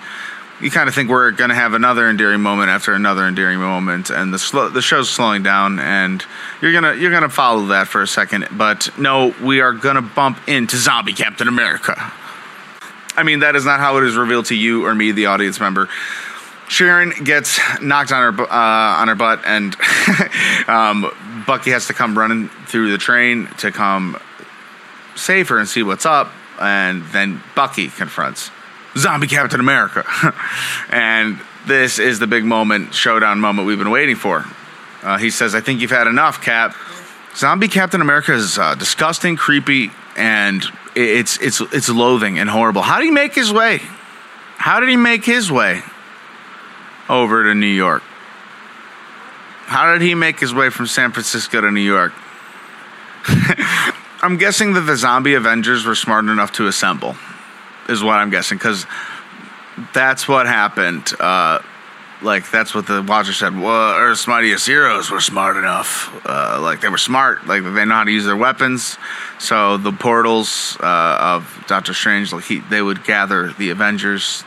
you 0.61 0.69
kind 0.69 0.87
of 0.87 0.95
think 0.95 1.09
we're 1.09 1.31
going 1.31 1.49
to 1.49 1.55
have 1.55 1.73
another 1.73 2.09
endearing 2.09 2.41
moment 2.41 2.69
after 2.69 2.93
another 2.93 3.27
endearing 3.27 3.59
moment, 3.59 4.09
and 4.09 4.33
the 4.33 4.39
slow, 4.39 4.69
the 4.69 4.81
show's 4.81 5.09
slowing 5.09 5.41
down, 5.41 5.79
and 5.79 6.23
you're 6.61 6.71
gonna 6.71 6.93
you're 6.93 7.11
gonna 7.11 7.29
follow 7.29 7.65
that 7.67 7.87
for 7.87 8.01
a 8.01 8.07
second. 8.07 8.47
But 8.51 8.97
no, 8.99 9.33
we 9.43 9.61
are 9.61 9.73
gonna 9.73 10.03
bump 10.03 10.47
into 10.47 10.77
Zombie 10.77 11.13
Captain 11.13 11.47
America. 11.47 11.95
I 13.17 13.23
mean, 13.23 13.39
that 13.39 13.55
is 13.55 13.65
not 13.65 13.79
how 13.79 13.97
it 13.97 14.03
is 14.03 14.15
revealed 14.15 14.45
to 14.47 14.55
you 14.55 14.85
or 14.85 14.93
me, 14.93 15.11
the 15.11 15.27
audience 15.27 15.59
member. 15.59 15.89
Sharon 16.67 17.11
gets 17.23 17.59
knocked 17.81 18.11
on 18.11 18.33
her 18.33 18.41
uh, 18.43 19.01
on 19.01 19.07
her 19.07 19.15
butt, 19.15 19.41
and 19.45 19.75
um, 20.67 21.43
Bucky 21.45 21.71
has 21.71 21.87
to 21.87 21.93
come 21.93 22.17
running 22.17 22.49
through 22.67 22.91
the 22.91 22.97
train 22.97 23.47
to 23.59 23.71
come 23.71 24.17
save 25.15 25.49
her 25.49 25.59
and 25.59 25.67
see 25.67 25.83
what's 25.83 26.05
up. 26.05 26.31
And 26.59 27.03
then 27.07 27.43
Bucky 27.53 27.89
confronts 27.89 28.49
Zombie 28.97 29.27
Captain 29.27 29.59
America. 29.59 30.05
and 30.89 31.39
this 31.67 31.99
is 31.99 32.19
the 32.19 32.27
big 32.27 32.45
moment, 32.45 32.93
showdown 32.93 33.39
moment 33.39 33.67
we've 33.67 33.77
been 33.77 33.91
waiting 33.91 34.15
for. 34.15 34.45
Uh, 35.03 35.17
he 35.17 35.29
says, 35.29 35.53
I 35.53 35.61
think 35.61 35.81
you've 35.81 35.91
had 35.91 36.07
enough, 36.07 36.41
Cap. 36.41 36.75
Zombie 37.35 37.67
Captain 37.67 38.01
America 38.01 38.33
is 38.33 38.57
uh, 38.57 38.75
disgusting, 38.75 39.35
creepy, 39.35 39.91
and 40.15 40.63
it's 40.95 41.37
it's 41.41 41.59
it's 41.59 41.89
loathing 41.89 42.39
and 42.39 42.49
horrible. 42.49 42.81
How 42.81 42.99
did 42.99 43.05
he 43.05 43.11
make 43.11 43.35
his 43.35 43.51
way? 43.51 43.81
How 44.57 44.79
did 44.79 44.87
he 44.87 44.95
make 44.95 45.25
his 45.25 45.51
way 45.51 45.83
over 47.09 47.43
to 47.43 47.55
New 47.55 47.65
York? 47.65 48.03
How 49.65 49.93
did 49.93 50.01
he 50.01 50.15
make 50.15 50.39
his 50.39 50.53
way 50.53 50.69
from 50.69 50.87
San 50.87 51.11
Francisco 51.11 51.61
to 51.61 51.71
New 51.71 51.81
York? 51.81 52.13
I'm 54.21 54.37
guessing 54.37 54.73
that 54.73 54.81
the 54.81 54.95
zombie 54.95 55.33
Avengers 55.33 55.85
were 55.85 55.95
smart 55.95 56.25
enough 56.25 56.53
to 56.53 56.67
assemble, 56.67 57.15
is 57.89 58.03
what 58.03 58.17
I'm 58.17 58.29
guessing, 58.29 58.57
because 58.57 58.85
that's 59.93 60.27
what 60.27 60.45
happened. 60.45 61.11
Uh, 61.19 61.59
like 62.21 62.49
that's 62.49 62.73
what 62.73 62.87
the 62.87 63.01
Watcher 63.01 63.33
said. 63.33 63.57
Well, 63.59 63.95
Earth's 63.95 64.27
mightiest 64.27 64.65
heroes 64.65 65.11
were 65.11 65.19
smart 65.19 65.57
enough. 65.57 66.09
Uh, 66.25 66.59
like 66.61 66.81
they 66.81 66.89
were 66.89 66.97
smart. 66.97 67.45
Like 67.45 67.63
they 67.63 67.85
know 67.85 67.95
how 67.95 68.03
to 68.03 68.11
use 68.11 68.25
their 68.25 68.37
weapons. 68.37 68.97
So 69.39 69.77
the 69.77 69.91
portals 69.91 70.77
uh, 70.79 71.17
of 71.19 71.63
Doctor 71.67 71.93
Strange, 71.93 72.31
like 72.31 72.45
he, 72.45 72.59
they 72.59 72.81
would 72.81 73.03
gather 73.03 73.53
the 73.53 73.69
Avengers. 73.69 74.43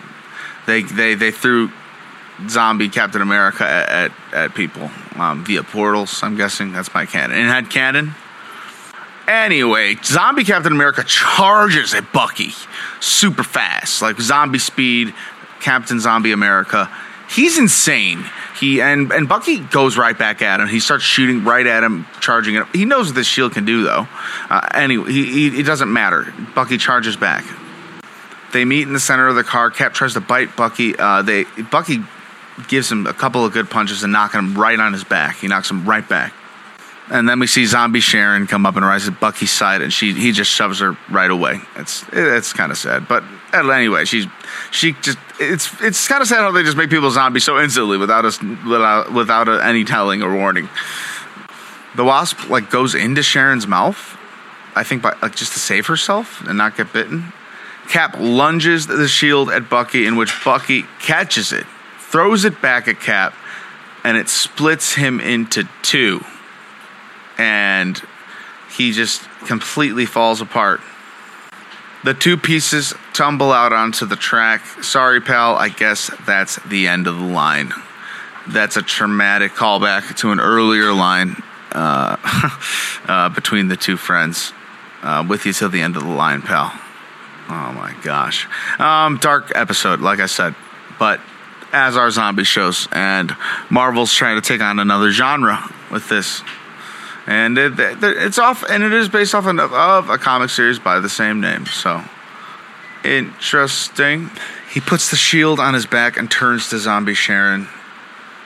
They 0.66 0.82
they 0.82 1.14
they 1.14 1.30
threw 1.30 1.70
zombie 2.48 2.88
Captain 2.88 3.22
America 3.22 3.64
at 3.64 3.88
at, 3.88 4.12
at 4.32 4.54
people 4.54 4.90
um, 5.16 5.44
via 5.44 5.62
portals. 5.62 6.22
I'm 6.22 6.36
guessing 6.36 6.72
that's 6.72 6.92
my 6.94 7.06
canon. 7.06 7.36
And 7.36 7.48
had 7.48 7.70
canon. 7.70 8.14
Anyway, 9.26 9.96
zombie 10.02 10.44
Captain 10.44 10.72
America 10.72 11.04
charges 11.04 11.92
at 11.92 12.12
Bucky 12.12 12.52
super 13.00 13.42
fast, 13.42 14.00
like 14.00 14.20
zombie 14.20 14.58
speed. 14.58 15.14
Captain 15.60 15.98
Zombie 15.98 16.30
America 16.30 16.88
he's 17.28 17.58
insane. 17.58 18.24
He 18.58 18.80
and 18.80 19.12
and 19.12 19.28
Bucky 19.28 19.60
goes 19.60 19.96
right 19.96 20.16
back 20.16 20.42
at 20.42 20.60
him. 20.60 20.68
He 20.68 20.80
starts 20.80 21.04
shooting 21.04 21.44
right 21.44 21.66
at 21.66 21.84
him, 21.84 22.06
charging 22.20 22.56
it. 22.56 22.66
He 22.72 22.84
knows 22.84 23.06
what 23.06 23.14
this 23.14 23.26
shield 23.26 23.52
can 23.52 23.64
do, 23.64 23.82
though. 23.82 24.08
Uh, 24.50 24.68
anyway, 24.74 25.12
he, 25.12 25.50
he, 25.50 25.60
it 25.60 25.64
doesn't 25.64 25.92
matter. 25.92 26.32
Bucky 26.54 26.78
charges 26.78 27.16
back. 27.16 27.44
They 28.52 28.64
meet 28.64 28.82
in 28.82 28.94
the 28.94 29.00
center 29.00 29.28
of 29.28 29.36
the 29.36 29.44
car. 29.44 29.70
Cap 29.70 29.94
tries 29.94 30.14
to 30.14 30.20
bite 30.20 30.56
Bucky. 30.56 30.96
Uh, 30.98 31.22
they 31.22 31.44
Bucky 31.70 32.02
gives 32.68 32.90
him 32.90 33.06
a 33.06 33.14
couple 33.14 33.44
of 33.44 33.52
good 33.52 33.70
punches 33.70 34.02
and 34.02 34.12
knocking 34.12 34.40
him 34.40 34.58
right 34.58 34.78
on 34.78 34.92
his 34.92 35.04
back. 35.04 35.36
He 35.36 35.48
knocks 35.48 35.70
him 35.70 35.88
right 35.88 36.06
back. 36.08 36.32
And 37.10 37.26
then 37.26 37.40
we 37.40 37.46
see 37.46 37.64
Zombie 37.64 38.00
Sharon 38.00 38.46
come 38.46 38.66
up 38.66 38.76
and 38.76 38.84
rise 38.84 39.08
at 39.08 39.18
Bucky's 39.18 39.50
side, 39.50 39.80
and 39.80 39.90
she 39.90 40.12
he 40.12 40.30
just 40.32 40.50
shoves 40.50 40.80
her 40.80 40.96
right 41.08 41.30
away. 41.30 41.60
It's 41.76 42.04
it's 42.12 42.52
kind 42.52 42.70
of 42.70 42.76
sad, 42.76 43.08
but 43.08 43.24
uh, 43.54 43.66
anyway, 43.70 44.04
she's 44.04 44.26
she 44.70 44.92
just 45.00 45.16
it's 45.40 45.70
it's 45.80 46.06
kind 46.06 46.20
of 46.20 46.28
sad 46.28 46.40
how 46.40 46.50
they 46.50 46.62
just 46.62 46.76
make 46.76 46.90
people 46.90 47.10
zombies 47.10 47.44
so 47.44 47.58
instantly 47.58 47.96
without 47.96 48.26
us 48.26 48.42
without 48.42 49.12
without 49.12 49.48
a, 49.48 49.64
any 49.64 49.84
telling 49.84 50.22
or 50.22 50.34
warning. 50.34 50.68
The 51.96 52.04
wasp 52.04 52.50
like 52.50 52.70
goes 52.70 52.94
into 52.94 53.22
Sharon's 53.22 53.66
mouth, 53.66 54.18
I 54.76 54.84
think, 54.84 55.02
by 55.02 55.16
like 55.22 55.34
just 55.34 55.54
to 55.54 55.58
save 55.58 55.86
herself 55.86 56.46
and 56.46 56.58
not 56.58 56.76
get 56.76 56.92
bitten. 56.92 57.32
Cap 57.88 58.16
lunges 58.18 58.86
the 58.86 59.08
shield 59.08 59.48
at 59.48 59.70
Bucky, 59.70 60.04
in 60.04 60.16
which 60.16 60.44
Bucky 60.44 60.84
catches 61.00 61.52
it, 61.52 61.64
throws 62.10 62.44
it 62.44 62.60
back 62.60 62.88
at 62.88 63.00
Cap, 63.00 63.34
and 64.04 64.16
it 64.16 64.28
splits 64.28 64.94
him 64.94 65.20
into 65.20 65.68
two 65.82 66.24
and 67.38 68.02
he 68.76 68.92
just 68.92 69.22
completely 69.46 70.04
falls 70.04 70.40
apart. 70.40 70.80
The 72.04 72.14
two 72.14 72.36
pieces 72.36 72.92
tumble 73.12 73.52
out 73.52 73.72
onto 73.72 74.06
the 74.06 74.16
track. 74.16 74.64
Sorry, 74.82 75.20
pal, 75.20 75.54
I 75.56 75.68
guess 75.68 76.10
that's 76.26 76.56
the 76.66 76.88
end 76.88 77.06
of 77.06 77.16
the 77.16 77.24
line. 77.24 77.72
That's 78.48 78.76
a 78.76 78.82
traumatic 78.82 79.52
callback 79.52 80.16
to 80.18 80.30
an 80.32 80.40
earlier 80.40 80.92
line 80.92 81.42
uh, 81.72 82.16
uh, 83.08 83.28
between 83.30 83.68
the 83.68 83.76
two 83.76 83.96
friends. 83.96 84.52
Uh, 85.00 85.24
with 85.28 85.46
you 85.46 85.52
till 85.52 85.68
the 85.68 85.80
end 85.80 85.96
of 85.96 86.02
the 86.02 86.08
line, 86.08 86.42
pal. 86.42 86.72
Oh 87.48 87.72
my 87.72 87.94
gosh. 88.02 88.48
Um, 88.80 89.18
dark 89.18 89.52
episode, 89.54 90.00
like 90.00 90.18
I 90.18 90.26
said. 90.26 90.56
But 90.98 91.20
as 91.72 91.96
our 91.96 92.10
zombie 92.10 92.44
shows, 92.44 92.88
and 92.92 93.36
Marvel's 93.70 94.14
trying 94.14 94.40
to 94.40 94.46
take 94.46 94.60
on 94.60 94.78
another 94.78 95.10
genre 95.10 95.62
with 95.90 96.08
this 96.08 96.42
and 97.28 97.58
it, 97.58 97.74
it's 97.78 98.38
off, 98.38 98.64
and 98.66 98.82
it 98.82 98.94
is 98.94 99.10
based 99.10 99.34
off 99.34 99.44
of 99.44 100.08
a 100.08 100.16
comic 100.16 100.48
series 100.48 100.78
by 100.78 100.98
the 100.98 101.10
same 101.10 101.42
name. 101.42 101.66
So 101.66 102.02
interesting. 103.04 104.30
He 104.72 104.80
puts 104.80 105.10
the 105.10 105.16
shield 105.16 105.60
on 105.60 105.74
his 105.74 105.84
back 105.84 106.16
and 106.16 106.30
turns 106.30 106.70
to 106.70 106.78
Zombie 106.78 107.12
Sharon. 107.12 107.68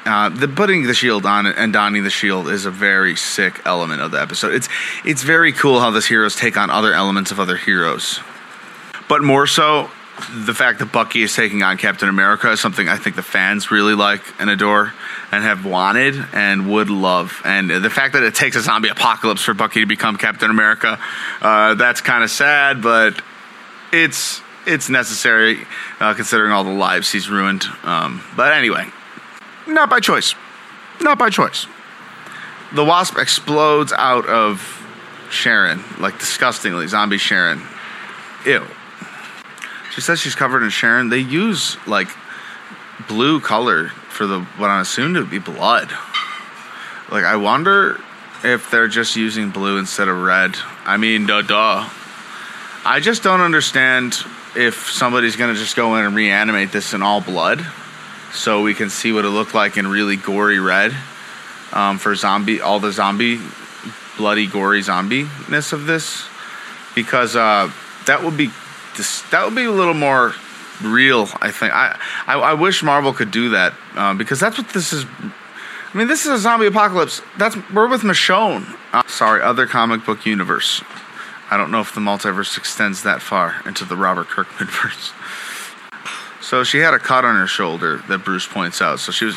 Uh, 0.05 0.31
the 0.31 0.49
putting 0.49 0.83
the 0.83 0.95
shield 0.95 1.25
on 1.25 1.47
and 1.47 1.73
donning 1.73 2.03
the 2.03 2.11
shield 2.11 2.49
is 2.49 2.67
a 2.67 2.73
very 2.73 3.15
sick 3.15 3.63
element 3.65 4.03
of 4.03 4.11
the 4.11 4.21
episode. 4.21 4.53
It's 4.53 4.69
it's 5.05 5.23
very 5.23 5.53
cool 5.53 5.79
how 5.79 5.93
these 5.93 6.07
heroes 6.07 6.35
take 6.35 6.57
on 6.57 6.69
other 6.69 6.93
elements 6.93 7.31
of 7.31 7.39
other 7.39 7.57
heroes, 7.57 8.19
but 9.09 9.23
more 9.23 9.47
so 9.47 9.93
the 10.31 10.55
fact 10.55 10.79
that 10.81 10.93
Bucky 10.93 11.23
is 11.23 11.35
taking 11.35 11.63
on 11.63 11.79
Captain 11.79 12.09
America 12.09 12.51
is 12.51 12.61
something 12.61 12.89
I 12.89 12.97
think 12.97 13.17
the 13.17 13.23
fans 13.23 13.71
really 13.71 13.95
like 13.95 14.23
and 14.39 14.51
adore 14.51 14.93
and 15.31 15.43
have 15.43 15.65
wanted 15.65 16.15
and 16.33 16.71
would 16.71 16.91
love. 16.91 17.41
And 17.45 17.71
the 17.71 17.91
fact 17.91 18.13
that 18.15 18.23
it 18.23 18.35
takes 18.35 18.57
a 18.57 18.61
zombie 18.61 18.91
apocalypse 18.91 19.43
for 19.43 19.55
Bucky 19.55 19.81
to 19.81 19.87
become 19.87 20.17
Captain 20.17 20.51
America, 20.51 20.99
uh, 21.41 21.75
that's 21.75 22.01
kind 22.01 22.23
of 22.23 22.31
sad, 22.31 22.83
but 22.83 23.21
it's 23.93 24.43
it's 24.67 24.89
necessary 24.89 25.67
uh, 25.99 26.15
considering 26.15 26.53
all 26.53 26.65
the 26.65 26.71
lives 26.71 27.11
he's 27.11 27.29
ruined. 27.29 27.65
Um, 27.83 28.23
but 28.37 28.53
anyway, 28.53 28.87
not 29.67 29.91
by 29.91 30.01
choice. 30.01 30.35
Not 31.01 31.19
by 31.19 31.31
choice. 31.31 31.67
The 32.73 32.85
wasp 32.85 33.19
explodes 33.19 33.93
out 33.93 34.27
of 34.27 34.87
Sharon, 35.31 35.83
like 35.99 36.19
disgustingly, 36.19 36.87
zombie 36.87 37.19
Sharon. 37.19 37.63
Ew. 38.47 38.67
She 39.95 40.01
says 40.01 40.21
she's 40.21 40.35
covered 40.35 40.63
in 40.63 40.71
Sharon. 40.71 41.11
They 41.11 41.19
use 41.19 41.77
like 41.87 42.09
blue 43.09 43.41
color 43.41 43.89
for 43.89 44.27
the 44.27 44.41
what 44.41 44.71
I 44.71 44.81
assume 44.81 45.15
to 45.15 45.25
be 45.25 45.39
blood. 45.39 45.91
Like 47.11 47.25
I 47.25 47.37
wonder 47.37 48.01
if 48.43 48.71
they're 48.71 48.89
just 48.89 49.17
using 49.17 49.51
blue 49.51 49.79
instead 49.79 50.09
of 50.09 50.17
red. 50.17 50.57
I 50.85 50.97
mean, 50.97 51.27
duh, 51.27 51.43
duh. 51.43 51.89
I 52.85 53.01
just 53.01 53.23
don't 53.23 53.41
understand 53.41 54.15
if 54.57 54.91
somebody's 54.91 55.37
gonna 55.37 55.55
just 55.55 55.77
go 55.77 55.97
in 55.97 56.05
and 56.05 56.17
reanimate 56.17 56.73
this 56.73 56.95
in 56.95 57.03
all 57.03 57.21
blood, 57.21 57.65
so 58.33 58.63
we 58.63 58.75
can 58.75 58.91
see 58.91 59.13
what 59.13 59.25
it 59.25 59.29
looked 59.29 59.55
like 59.55 59.77
in 59.77 59.87
really 59.87 60.17
gory 60.17 60.59
red 60.59 60.93
um, 61.73 61.99
for 61.99 62.15
zombie, 62.15 62.61
all 62.61 62.81
the 62.81 62.93
zombie, 62.93 63.41
bloody, 64.17 64.47
gory 64.47 64.83
zombie-ness 64.83 65.73
of 65.73 65.87
this, 65.87 66.27
because 66.95 67.37
uh, 67.37 67.71
that 68.07 68.25
would 68.25 68.37
be 68.37 68.51
that 69.31 69.45
would 69.45 69.55
be 69.55 69.65
a 69.65 69.71
little 69.71 69.95
more 69.95 70.35
real. 70.83 71.29
I 71.41 71.51
think 71.51 71.73
I 71.73 71.99
I, 72.27 72.35
I 72.35 72.53
wish 72.55 72.83
Marvel 72.83 73.13
could 73.13 73.31
do 73.31 73.51
that 73.51 73.75
uh, 73.95 74.15
because 74.15 74.41
that's 74.41 74.59
what 74.59 74.69
this 74.71 74.93
is. 74.93 75.05
I 75.95 75.99
mean, 75.99 76.09
this 76.09 76.25
is 76.25 76.33
a 76.33 76.39
zombie 76.39 76.67
apocalypse. 76.67 77.21
That's 77.37 77.57
we're 77.71 77.89
with 77.89 78.03
Michonne. 78.03 78.77
Uh, 78.93 79.03
sorry, 79.07 79.43
other 79.43 79.67
comic 79.67 80.05
book 80.05 80.25
universe. 80.25 80.83
I 81.51 81.59
don't 81.59 81.71
know 81.71 81.81
if 81.81 81.95
the 81.95 82.01
multiverse 82.01 82.57
extends 82.57 83.03
that 83.03 83.21
far 83.21 83.57
into 83.67 83.85
the 83.85 83.97
Robert 83.97 84.29
Kirkman 84.29 84.69
verse. 84.83 85.13
So 86.41 86.65
she 86.65 86.79
had 86.79 86.95
a 86.95 86.99
cut 86.99 87.25
on 87.25 87.37
her 87.37 87.47
shoulder 87.47 88.03
that 88.09 88.25
Bruce 88.25 88.47
points 88.47 88.81
out. 88.81 89.01
So 89.01 89.13
she 89.13 89.27
was 89.27 89.37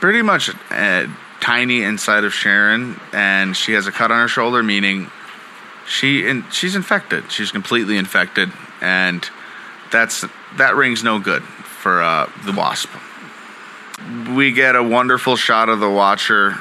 pretty 0.00 0.22
much 0.22 0.50
uh, 0.70 1.06
tiny 1.40 1.82
inside 1.82 2.24
of 2.24 2.34
Sharon, 2.34 3.00
and 3.12 3.56
she 3.56 3.72
has 3.72 3.86
a 3.86 3.92
cut 3.92 4.10
on 4.10 4.20
her 4.20 4.28
shoulder, 4.28 4.62
meaning 4.62 5.10
she 5.90 6.26
in, 6.26 6.48
she's 6.50 6.76
infected. 6.76 7.32
She's 7.32 7.50
completely 7.50 7.96
infected, 7.96 8.50
and 8.80 9.28
that's 9.90 10.24
that 10.56 10.76
rings 10.76 11.02
no 11.02 11.18
good 11.18 11.42
for 11.42 12.00
uh, 12.00 12.30
the 12.44 12.52
Wasp. 12.52 12.88
We 14.34 14.52
get 14.52 14.76
a 14.76 14.82
wonderful 14.82 15.36
shot 15.36 15.68
of 15.68 15.80
the 15.80 15.90
Watcher 15.90 16.56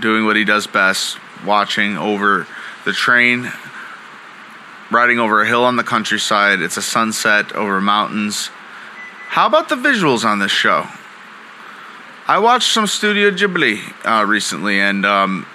doing 0.00 0.26
what 0.26 0.36
he 0.36 0.44
does 0.44 0.66
best, 0.66 1.18
watching 1.46 1.96
over 1.96 2.46
the 2.84 2.92
train, 2.92 3.50
riding 4.90 5.18
over 5.18 5.42
a 5.42 5.46
hill 5.46 5.64
on 5.64 5.76
the 5.76 5.82
countryside. 5.82 6.60
It's 6.60 6.76
a 6.76 6.82
sunset 6.82 7.52
over 7.54 7.80
mountains. 7.80 8.48
How 9.28 9.46
about 9.46 9.70
the 9.70 9.76
visuals 9.76 10.24
on 10.24 10.40
this 10.40 10.52
show? 10.52 10.86
I 12.26 12.38
watched 12.38 12.70
some 12.70 12.86
Studio 12.86 13.30
Ghibli 13.30 13.80
uh, 14.04 14.26
recently, 14.26 14.78
and 14.78 15.06
um, 15.06 15.46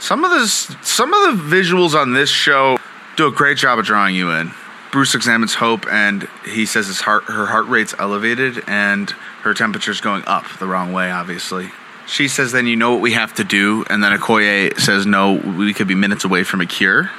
some 0.00 0.24
of 0.24 0.30
the 0.30 0.46
some 0.48 1.12
of 1.12 1.36
the 1.36 1.56
visuals 1.56 1.94
on 1.94 2.12
this 2.12 2.30
show 2.30 2.78
do 3.16 3.26
a 3.26 3.30
great 3.30 3.58
job 3.58 3.78
of 3.78 3.84
drawing 3.84 4.14
you 4.14 4.30
in. 4.30 4.52
Bruce 4.92 5.14
examines 5.14 5.54
Hope, 5.54 5.86
and 5.86 6.28
he 6.44 6.66
says 6.66 6.86
his 6.88 7.00
heart 7.00 7.24
her 7.24 7.46
heart 7.46 7.66
rate's 7.68 7.94
elevated 7.98 8.64
and 8.66 9.10
her 9.42 9.54
temperature's 9.54 10.00
going 10.00 10.24
up 10.26 10.44
the 10.58 10.66
wrong 10.66 10.92
way. 10.92 11.10
Obviously, 11.10 11.70
she 12.06 12.26
says, 12.28 12.50
"Then 12.50 12.66
you 12.66 12.76
know 12.76 12.92
what 12.92 13.00
we 13.00 13.12
have 13.12 13.34
to 13.34 13.44
do." 13.44 13.84
And 13.88 14.02
then 14.02 14.18
Okoye 14.18 14.78
says, 14.80 15.06
"No, 15.06 15.34
we 15.34 15.72
could 15.74 15.86
be 15.86 15.94
minutes 15.94 16.24
away 16.24 16.42
from 16.44 16.60
a 16.60 16.66
cure." 16.66 17.10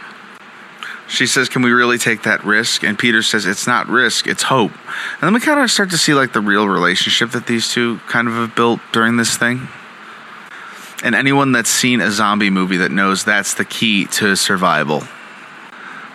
She 1.08 1.28
says, 1.28 1.50
Can 1.50 1.62
we 1.62 1.72
really 1.72 1.98
take 1.98 2.24
that 2.24 2.46
risk? 2.46 2.84
And 2.84 2.98
Peter 2.98 3.22
says, 3.22 3.46
It's 3.46 3.67
not 3.67 3.89
risk, 3.89 4.28
it's 4.28 4.44
hope. 4.44 4.72
And 4.72 5.24
then 5.24 5.34
we 5.34 5.41
kind 5.41 5.60
of 5.60 5.70
start 5.70 5.89
to 5.89 5.98
see 5.98 6.13
like 6.13 6.32
the 6.32 6.39
real 6.39 6.70
relationship 6.70 7.32
that 7.32 7.48
these 7.48 7.67
two 7.67 8.00
kind 8.08 8.30
of 8.30 8.34
have 8.36 8.56
built 8.56 8.80
during 8.94 9.17
this 9.17 9.36
thing. 9.36 9.67
And 11.04 11.16
anyone 11.16 11.52
that's 11.52 11.70
seen 11.70 12.00
a 12.02 12.12
zombie 12.12 12.50
movie 12.50 12.78
that 12.78 12.92
knows 12.92 13.24
that's 13.24 13.56
the 13.56 13.66
key 13.66 14.06
to 14.06 14.36
survival. 14.36 15.04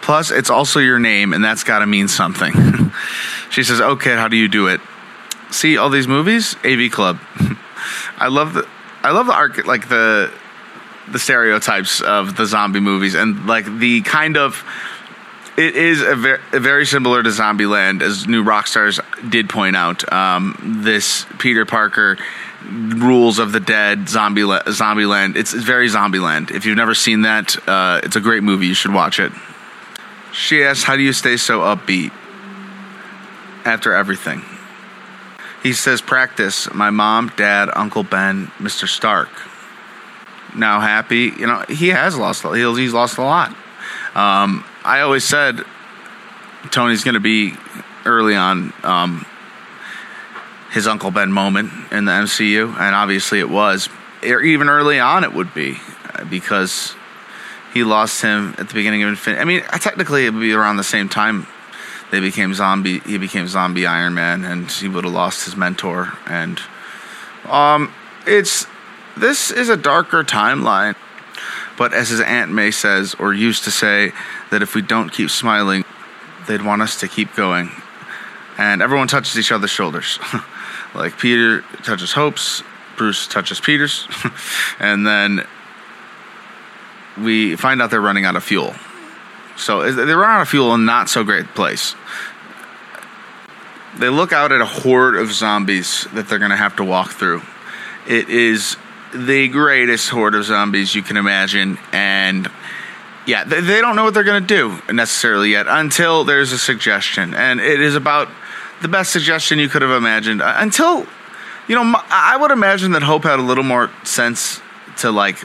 Plus, 0.07 0.31
it's 0.31 0.51
also 0.51 0.79
your 0.79 1.01
name, 1.01 1.33
and 1.33 1.43
that's 1.43 1.65
got 1.65 1.81
to 1.81 1.87
mean 1.87 2.07
something. 2.07 2.53
she 3.51 3.65
says, 3.65 3.81
"Okay, 3.81 4.15
how 4.15 4.29
do 4.29 4.37
you 4.37 4.47
do 4.47 4.69
it?" 4.69 4.81
See 5.51 5.77
all 5.77 5.91
these 5.91 6.07
movies, 6.07 6.55
AV 6.65 6.93
Club. 6.93 7.19
I 8.19 8.29
love 8.29 8.55
the, 8.55 8.69
I 9.03 9.11
love 9.11 9.27
the 9.27 9.35
arc, 9.35 9.67
like 9.67 9.89
the, 9.89 10.33
the 11.11 11.19
stereotypes 11.19 12.01
of 12.01 12.37
the 12.37 12.47
zombie 12.47 12.79
movies, 12.79 13.15
and 13.15 13.47
like 13.47 13.65
the 13.65 14.03
kind 14.03 14.37
of, 14.37 14.65
it 15.57 15.75
is 15.75 16.03
a, 16.03 16.15
ver- 16.15 16.41
very 16.53 16.87
similar 16.87 17.23
to 17.23 17.31
Zombieland, 17.31 18.03
as 18.03 18.29
New 18.29 18.45
Rockstars 18.45 19.01
did 19.29 19.49
point 19.49 19.75
out. 19.75 20.11
Um, 20.13 20.81
this 20.85 21.27
Peter 21.39 21.67
Parker 21.67 22.17
rules 22.69 23.39
of 23.39 23.53
the 23.53 23.61
dead 23.61 24.09
zombie 24.09 24.43
zombieland 24.43 25.37
it's, 25.37 25.55
it's 25.55 25.65
very 25.65 25.89
zombieland 25.89 26.51
if 26.51 26.67
you've 26.67 26.77
never 26.77 26.95
seen 26.95 27.23
that 27.23 27.57
uh, 27.69 28.01
it's 28.03 28.17
a 28.17 28.21
great 28.21 28.43
movie 28.43 28.67
you 28.67 28.75
should 28.75 28.93
watch 28.93 29.21
it 29.21 29.33
she 30.37 30.63
asks, 30.63 30.85
How 30.85 30.97
do 30.97 31.03
you 31.03 31.15
stay 31.15 31.39
so 31.39 31.61
upbeat 31.61 32.13
after 33.65 33.95
everything? 33.95 34.43
He 35.63 35.73
says, 35.73 36.01
Practice. 36.01 36.73
My 36.73 36.91
mom, 36.91 37.33
dad, 37.37 37.71
Uncle 37.75 38.03
Ben, 38.03 38.49
Mr. 38.59 38.87
Stark. 38.87 39.31
Now 40.55 40.81
happy. 40.81 41.33
You 41.39 41.47
know, 41.47 41.65
he 41.69 41.89
has 41.89 42.17
lost, 42.17 42.45
he's 42.45 42.93
lost 42.93 43.19
a 43.19 43.23
lot. 43.23 43.51
Um, 44.15 44.65
I 44.85 45.01
always 45.01 45.25
said 45.25 45.63
Tony's 46.71 47.03
going 47.03 47.15
to 47.15 47.21
be 47.21 47.55
early 48.05 48.37
on 48.37 48.73
um, 48.83 49.27
his 50.77 50.87
Uncle 50.87 51.11
Ben 51.11 51.33
moment 51.33 51.73
in 51.91 52.05
the 52.05 52.13
MCU, 52.13 52.69
and 52.79 52.95
obviously 52.95 53.41
it 53.41 53.49
was. 53.49 53.89
Even 54.23 54.69
early 54.69 55.01
on, 55.01 55.25
it 55.25 55.33
would 55.33 55.55
be 55.55 55.79
because 56.29 56.95
he 57.73 57.83
lost 57.83 58.21
him 58.21 58.55
at 58.59 58.69
the 58.69 58.75
beginning 58.75 59.03
of 59.03 59.09
Infinity. 59.09 59.41
I 59.41 59.45
mean, 59.45 59.63
technically, 59.63 60.27
it 60.27 60.35
would 60.35 60.41
be 60.41 60.53
around 60.53 60.77
the 60.77 60.85
same 60.85 61.09
time 61.09 61.47
they 62.11 62.21
became 62.21 62.53
zombie. 62.53 62.99
He 63.01 63.17
became 63.17 63.49
zombie 63.49 63.87
Iron 63.87 64.13
Man, 64.13 64.45
and 64.45 64.71
he 64.71 64.87
would 64.87 65.05
have 65.05 65.15
lost 65.15 65.47
his 65.47 65.57
mentor. 65.57 66.13
And 66.27 66.61
um, 67.49 67.91
it's 68.27 68.67
this 69.17 69.51
is 69.51 69.71
a 69.71 69.79
darker 69.79 70.25
timeline. 70.25 70.95
But 71.79 71.95
as 71.95 72.11
his 72.11 72.21
aunt 72.21 72.53
May 72.53 72.71
says, 72.71 73.15
or 73.19 73.33
used 73.33 73.65
to 73.65 73.71
say, 73.71 74.13
that 74.51 74.61
if 74.61 74.75
we 74.75 74.83
don't 74.83 75.09
keep 75.11 75.31
smiling, 75.31 75.85
they'd 76.47 76.63
want 76.63 76.83
us 76.83 77.01
to 77.01 77.09
keep 77.09 77.35
going. 77.35 77.71
And 78.59 78.83
everyone 78.83 79.09
touches 79.09 79.39
each 79.39 79.53
other's 79.53 79.71
shoulders. 79.71 80.19
like 80.97 81.19
Peter 81.19 81.63
touches 81.83 82.13
Hope's, 82.13 82.63
Bruce 82.97 83.27
touches 83.27 83.61
Peter's, 83.61 84.09
and 84.79 85.07
then 85.07 85.47
we 87.19 87.57
find 87.57 87.81
out 87.81 87.91
they're 87.91 88.01
running 88.01 88.25
out 88.25 88.37
of 88.37 88.45
fuel. 88.45 88.75
So 89.57 89.91
they 89.91 90.13
run 90.13 90.31
out 90.31 90.43
of 90.43 90.49
fuel 90.49 90.75
in 90.75 90.85
not 90.85 91.09
so 91.09 91.25
great 91.25 91.47
place. 91.55 91.95
They 93.99 94.11
look 94.11 94.33
out 94.33 94.53
at 94.53 94.61
a 94.61 94.67
horde 94.67 95.17
of 95.17 95.33
zombies 95.33 96.07
that 96.13 96.29
they're 96.29 96.39
going 96.39 96.51
to 96.51 96.57
have 96.57 96.77
to 96.77 96.85
walk 96.85 97.13
through. 97.13 97.43
It 98.07 98.29
is 98.29 98.77
the 99.15 99.49
greatest 99.49 100.11
horde 100.11 100.35
of 100.35 100.45
zombies 100.45 100.95
you 100.95 101.03
can 101.03 101.17
imagine, 101.17 101.79
and 101.93 102.51
yeah, 103.27 103.45
they, 103.45 103.61
they 103.61 103.81
don't 103.81 103.97
know 103.97 104.05
what 104.05 104.13
they're 104.13 104.25
going 104.25 104.47
to 104.47 104.47
do 104.47 104.93
necessarily 104.93 105.53
yet 105.53 105.67
until 105.69 106.25
there's 106.25 106.53
a 106.53 106.59
suggestion, 106.59 107.35
and 107.35 107.61
it 107.61 107.81
is 107.81 107.95
about 107.95 108.29
the 108.83 108.89
best 108.89 109.13
suggestion 109.13 109.59
you 109.59 109.69
could 109.69 109.83
have 109.83 109.91
imagined. 109.91 110.43
Uh, 110.43 110.55
until, 110.57 111.07
you 111.69 111.75
know, 111.75 112.01
I 112.11 112.37
would 112.37 112.51
imagine 112.51 112.93
that 112.93 113.03
Hope 113.03 113.25
had 113.25 113.39
a 113.39 113.43
little 113.43 113.65
more 113.65 113.91
sense 114.05 114.61
to 114.99 115.11
like 115.11 115.39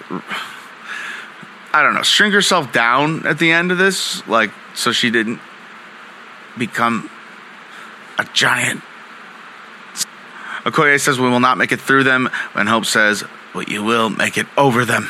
I 1.74 1.84
don't 1.84 1.94
know, 1.94 2.02
shrink 2.02 2.34
herself 2.34 2.74
down 2.74 3.26
at 3.26 3.40
the 3.40 3.52
end 3.52 3.72
of 3.72 3.78
this, 3.78 4.28
like 4.28 4.52
so 4.74 4.92
she 4.92 5.10
didn't 5.10 5.40
become 6.58 7.10
a 8.20 8.26
giant. 8.34 8.82
Okoye 10.64 11.00
says 11.00 11.20
we 11.20 11.30
will 11.30 11.40
not 11.40 11.58
make 11.58 11.72
it 11.72 11.80
through 11.80 12.04
them, 12.04 12.30
and 12.54 12.68
Hope 12.68 12.86
says, 12.86 13.24
But 13.54 13.70
you 13.70 13.84
will 13.84 14.10
make 14.10 14.38
it 14.38 14.48
over 14.58 14.86
them." 14.86 15.10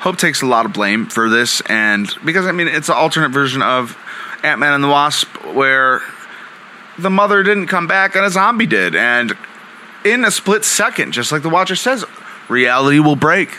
Hope 0.00 0.16
takes 0.16 0.42
a 0.42 0.46
lot 0.46 0.66
of 0.66 0.72
blame 0.72 1.06
for 1.06 1.28
this, 1.28 1.60
and 1.62 2.12
because 2.24 2.46
I 2.46 2.52
mean 2.52 2.66
it's 2.66 2.88
an 2.88 2.96
alternate 2.96 3.30
version 3.30 3.62
of 3.62 3.96
Ant 4.42 4.58
Man 4.58 4.72
and 4.72 4.82
the 4.82 4.88
Wasp, 4.88 5.28
where 5.54 6.02
the 7.02 7.10
mother 7.10 7.42
didn't 7.42 7.66
come 7.66 7.86
back 7.86 8.14
and 8.14 8.24
a 8.24 8.30
zombie 8.30 8.66
did, 8.66 8.94
and 8.94 9.36
in 10.04 10.24
a 10.24 10.30
split 10.30 10.64
second, 10.64 11.12
just 11.12 11.32
like 11.32 11.42
the 11.42 11.48
Watcher 11.48 11.76
says, 11.76 12.04
reality 12.48 12.98
will 12.98 13.16
break, 13.16 13.50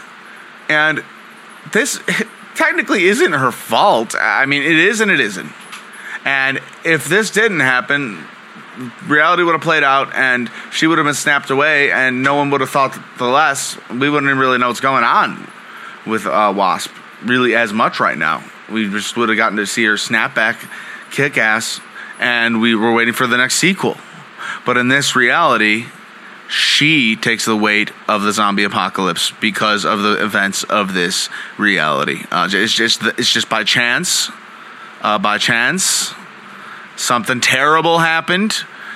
and 0.69 1.03
this 1.71 1.99
technically 2.55 3.05
isn't 3.05 3.33
her 3.33 3.51
fault. 3.51 4.15
I 4.19 4.45
mean, 4.45 4.63
it 4.63 4.77
is 4.77 5.01
and 5.01 5.11
it 5.11 5.19
isn't. 5.19 5.51
And 6.25 6.61
if 6.85 7.05
this 7.05 7.31
didn't 7.31 7.59
happen, 7.59 8.23
reality 9.07 9.43
would 9.43 9.53
have 9.53 9.61
played 9.61 9.83
out 9.83 10.13
and 10.15 10.49
she 10.71 10.87
would 10.87 10.97
have 10.97 11.05
been 11.05 11.13
snapped 11.13 11.49
away 11.49 11.91
and 11.91 12.23
no 12.23 12.35
one 12.35 12.49
would 12.51 12.61
have 12.61 12.69
thought 12.69 12.97
the 13.17 13.25
less. 13.25 13.77
We 13.89 14.09
wouldn't 14.09 14.29
even 14.29 14.37
really 14.37 14.57
know 14.57 14.67
what's 14.69 14.79
going 14.79 15.03
on 15.03 15.47
with 16.05 16.25
uh, 16.25 16.53
Wasp 16.55 16.91
really 17.23 17.55
as 17.55 17.73
much 17.73 17.99
right 17.99 18.17
now. 18.17 18.43
We 18.71 18.89
just 18.89 19.17
would 19.17 19.29
have 19.29 19.37
gotten 19.37 19.57
to 19.57 19.65
see 19.65 19.83
her 19.85 19.97
snap 19.97 20.33
back, 20.33 20.57
kick 21.11 21.37
ass, 21.37 21.81
and 22.23 22.61
we 22.61 22.73
were 22.73 22.93
waiting 22.93 23.13
for 23.13 23.27
the 23.27 23.37
next 23.37 23.55
sequel. 23.55 23.97
But 24.65 24.77
in 24.77 24.87
this 24.87 25.15
reality, 25.15 25.85
she 26.47 27.17
takes 27.17 27.45
the 27.45 27.55
weight 27.55 27.91
of 28.07 28.21
the 28.23 28.31
zombie 28.31 28.63
apocalypse 28.63 29.31
because 29.41 29.83
of 29.85 30.01
the 30.01 30.23
events 30.23 30.63
of 30.63 30.93
this 30.93 31.29
reality. 31.57 32.23
Uh, 32.31 32.47
it's 32.51 32.73
just 32.73 33.03
it's 33.03 33.31
just 33.31 33.49
by 33.49 33.63
chance, 33.65 34.31
uh, 35.01 35.19
by 35.19 35.37
chance, 35.37 36.13
something 36.95 37.41
terrible 37.41 37.99
happened, 37.99 38.55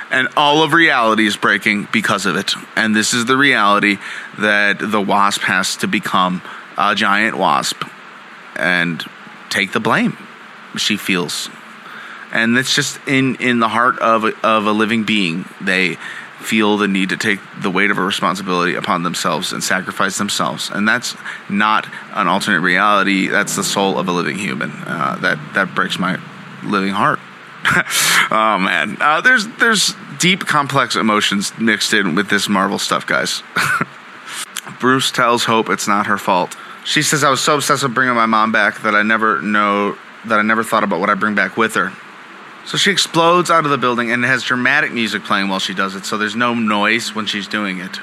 and 0.09 0.29
all 0.37 0.63
of 0.63 0.71
reality 0.71 1.27
is 1.27 1.35
breaking 1.35 1.89
because 1.91 2.25
of 2.25 2.37
it. 2.37 2.53
And 2.77 2.95
this 2.95 3.13
is 3.13 3.25
the 3.25 3.35
reality 3.35 3.97
that 4.39 4.77
the 4.79 5.01
wasp 5.01 5.41
has 5.41 5.75
to 5.77 5.87
become 5.87 6.41
a 6.77 6.95
giant 6.95 7.37
wasp 7.37 7.83
and 8.55 9.03
take 9.49 9.73
the 9.73 9.81
blame. 9.81 10.17
She 10.77 10.95
feels, 10.95 11.49
and 12.31 12.57
it's 12.57 12.73
just 12.73 12.99
in 13.07 13.35
in 13.35 13.59
the 13.59 13.69
heart 13.69 13.99
of 13.99 14.23
of 14.43 14.65
a 14.65 14.71
living 14.71 15.03
being. 15.03 15.45
They 15.61 15.97
feel 16.39 16.77
the 16.77 16.87
need 16.87 17.09
to 17.09 17.17
take 17.17 17.39
the 17.61 17.69
weight 17.69 17.91
of 17.91 17.97
a 17.97 18.01
responsibility 18.01 18.75
upon 18.75 19.03
themselves 19.03 19.51
and 19.51 19.63
sacrifice 19.63 20.17
themselves. 20.17 20.69
And 20.69 20.87
that's 20.87 21.15
not 21.49 21.87
an 22.13 22.27
alternate 22.27 22.61
reality. 22.61 23.27
That's 23.27 23.55
the 23.55 23.63
soul 23.63 23.97
of 23.97 24.07
a 24.07 24.11
living 24.11 24.37
human. 24.37 24.71
Uh, 24.71 25.17
that 25.21 25.39
that 25.53 25.75
breaks 25.75 25.99
my 25.99 26.19
living 26.63 26.93
heart. 26.93 27.19
oh 28.31 28.57
man, 28.59 28.97
uh, 29.01 29.21
there's 29.21 29.47
there's 29.57 29.93
deep, 30.19 30.45
complex 30.45 30.95
emotions 30.95 31.57
mixed 31.59 31.93
in 31.93 32.15
with 32.15 32.29
this 32.29 32.47
Marvel 32.47 32.79
stuff, 32.79 33.05
guys. 33.05 33.43
Bruce 34.79 35.11
tells 35.11 35.45
Hope 35.45 35.69
it's 35.69 35.87
not 35.87 36.07
her 36.07 36.17
fault. 36.17 36.55
She 36.85 37.01
says, 37.01 37.23
"I 37.23 37.29
was 37.29 37.41
so 37.41 37.55
obsessed 37.55 37.83
with 37.83 37.93
bringing 37.93 38.15
my 38.15 38.25
mom 38.25 38.51
back 38.51 38.81
that 38.83 38.95
I 38.95 39.03
never 39.03 39.41
know 39.41 39.97
that 40.25 40.39
I 40.39 40.43
never 40.43 40.63
thought 40.63 40.83
about 40.83 40.99
what 40.99 41.09
I 41.09 41.15
bring 41.15 41.35
back 41.35 41.57
with 41.57 41.73
her." 41.75 41.91
So 42.67 42.75
she 42.75 42.91
explodes 42.91 43.49
out 43.49 43.63
of 43.63 43.71
the 43.71 43.77
building 43.77 44.11
and 44.11 44.25
has 44.25 44.43
dramatic 44.43 44.91
music 44.91 45.23
playing 45.23 45.47
while 45.47 45.59
she 45.59 45.73
does 45.73 45.95
it, 45.95 46.03
so 46.03 46.17
there's 46.17 46.35
no 46.35 46.53
noise 46.53 47.15
when 47.15 47.25
she's 47.25 47.47
doing 47.47 47.79
it. 47.79 47.97